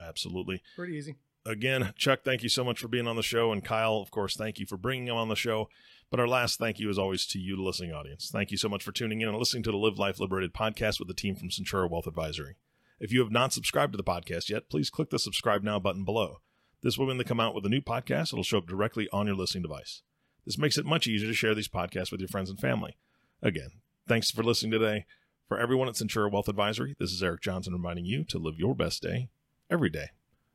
Absolutely. 0.00 0.62
Pretty 0.76 0.94
easy. 0.94 1.16
again, 1.44 1.92
Chuck, 1.96 2.20
thank 2.24 2.44
you 2.44 2.48
so 2.48 2.62
much 2.62 2.78
for 2.78 2.86
being 2.86 3.08
on 3.08 3.16
the 3.16 3.22
show. 3.22 3.50
And 3.50 3.64
Kyle, 3.64 3.96
of 3.96 4.12
course, 4.12 4.36
thank 4.36 4.60
you 4.60 4.66
for 4.66 4.76
bringing 4.76 5.08
him 5.08 5.16
on 5.16 5.28
the 5.28 5.34
show. 5.34 5.68
But 6.10 6.20
our 6.20 6.28
last 6.28 6.60
thank 6.60 6.78
you 6.78 6.88
is 6.88 6.98
always 6.98 7.26
to 7.26 7.40
you, 7.40 7.56
the 7.56 7.62
listening 7.62 7.92
audience. 7.92 8.30
Thank 8.32 8.52
you 8.52 8.56
so 8.56 8.68
much 8.68 8.84
for 8.84 8.92
tuning 8.92 9.20
in 9.20 9.28
and 9.28 9.36
listening 9.36 9.64
to 9.64 9.72
the 9.72 9.76
Live 9.76 9.98
Life 9.98 10.20
Liberated 10.20 10.54
podcast 10.54 11.00
with 11.00 11.08
the 11.08 11.14
team 11.14 11.34
from 11.34 11.48
Centura 11.48 11.90
Wealth 11.90 12.06
Advisory. 12.06 12.54
If 12.98 13.12
you 13.12 13.20
have 13.20 13.30
not 13.30 13.52
subscribed 13.52 13.92
to 13.92 13.96
the 13.98 14.04
podcast 14.04 14.48
yet, 14.48 14.70
please 14.70 14.88
click 14.88 15.10
the 15.10 15.18
subscribe 15.18 15.62
now 15.62 15.78
button 15.78 16.04
below. 16.04 16.40
This 16.82 16.96
way, 16.96 17.06
when 17.06 17.18
they 17.18 17.24
come 17.24 17.40
out 17.40 17.54
with 17.54 17.66
a 17.66 17.70
new 17.70 17.82
podcast, 17.82 18.32
it'll 18.32 18.42
show 18.42 18.58
up 18.58 18.66
directly 18.66 19.08
on 19.12 19.26
your 19.26 19.36
listening 19.36 19.62
device. 19.62 20.02
This 20.46 20.56
makes 20.56 20.78
it 20.78 20.86
much 20.86 21.06
easier 21.06 21.28
to 21.28 21.34
share 21.34 21.54
these 21.54 21.68
podcasts 21.68 22.10
with 22.10 22.20
your 22.20 22.28
friends 22.28 22.48
and 22.48 22.58
family. 22.58 22.96
Again, 23.42 23.70
thanks 24.08 24.30
for 24.30 24.42
listening 24.42 24.72
today. 24.72 25.04
For 25.46 25.58
everyone 25.58 25.88
at 25.88 25.94
Centura 25.94 26.32
Wealth 26.32 26.48
Advisory, 26.48 26.96
this 26.98 27.12
is 27.12 27.22
Eric 27.22 27.42
Johnson 27.42 27.72
reminding 27.72 28.06
you 28.06 28.24
to 28.24 28.38
live 28.38 28.58
your 28.58 28.74
best 28.74 29.02
day 29.02 29.28
every 29.70 29.90
day. 29.90 30.10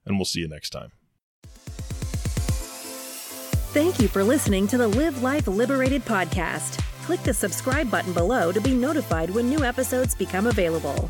And 0.06 0.18
we'll 0.18 0.26
see 0.26 0.40
you 0.40 0.48
next 0.48 0.72
time. 0.72 0.92
Thank 3.74 4.00
you 4.00 4.08
for 4.08 4.24
listening 4.24 4.68
to 4.68 4.78
the 4.78 4.88
Live 4.88 5.22
Life 5.22 5.48
Liberated 5.48 6.04
podcast. 6.06 6.84
Click 7.04 7.22
the 7.24 7.34
subscribe 7.34 7.92
button 7.92 8.14
below 8.14 8.52
to 8.52 8.60
be 8.60 8.74
notified 8.74 9.30
when 9.30 9.48
new 9.48 9.64
episodes 9.64 10.16
become 10.16 10.48
available. 10.48 11.10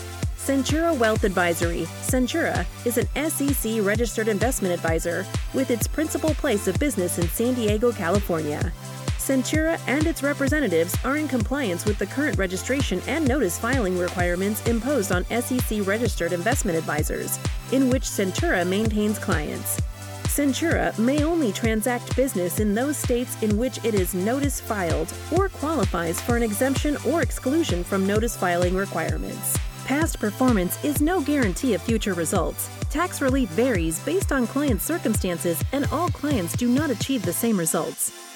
Centura 0.45 0.97
Wealth 0.97 1.23
Advisory, 1.23 1.83
Centura, 2.01 2.65
is 2.83 2.97
an 2.97 3.29
SEC 3.29 3.79
registered 3.83 4.27
investment 4.27 4.73
advisor 4.73 5.23
with 5.53 5.69
its 5.69 5.85
principal 5.85 6.33
place 6.33 6.67
of 6.67 6.79
business 6.79 7.19
in 7.19 7.27
San 7.27 7.53
Diego, 7.53 7.91
California. 7.91 8.73
Centura 9.19 9.79
and 9.85 10.07
its 10.07 10.23
representatives 10.23 10.97
are 11.05 11.17
in 11.17 11.27
compliance 11.27 11.85
with 11.85 11.99
the 11.99 12.07
current 12.07 12.39
registration 12.39 12.99
and 13.05 13.27
notice 13.27 13.59
filing 13.59 13.99
requirements 13.99 14.65
imposed 14.67 15.11
on 15.11 15.25
SEC 15.25 15.85
registered 15.85 16.33
investment 16.33 16.75
advisors, 16.75 17.37
in 17.71 17.91
which 17.91 18.05
Centura 18.05 18.67
maintains 18.67 19.19
clients. 19.19 19.79
Centura 20.23 20.97
may 20.97 21.23
only 21.23 21.51
transact 21.51 22.15
business 22.15 22.59
in 22.59 22.73
those 22.73 22.97
states 22.97 23.39
in 23.43 23.59
which 23.59 23.77
it 23.85 23.93
is 23.93 24.15
notice 24.15 24.59
filed 24.59 25.13
or 25.37 25.49
qualifies 25.49 26.19
for 26.19 26.35
an 26.35 26.41
exemption 26.41 26.97
or 27.05 27.21
exclusion 27.21 27.83
from 27.83 28.07
notice 28.07 28.35
filing 28.35 28.73
requirements. 28.73 29.59
Past 29.85 30.19
performance 30.19 30.83
is 30.85 31.01
no 31.01 31.19
guarantee 31.19 31.73
of 31.73 31.81
future 31.81 32.13
results. 32.13 32.69
Tax 32.89 33.21
relief 33.21 33.49
varies 33.49 33.99
based 34.01 34.31
on 34.31 34.47
client 34.47 34.81
circumstances, 34.81 35.61
and 35.71 35.85
all 35.91 36.09
clients 36.09 36.55
do 36.55 36.69
not 36.69 36.89
achieve 36.89 37.23
the 37.23 37.33
same 37.33 37.57
results. 37.57 38.30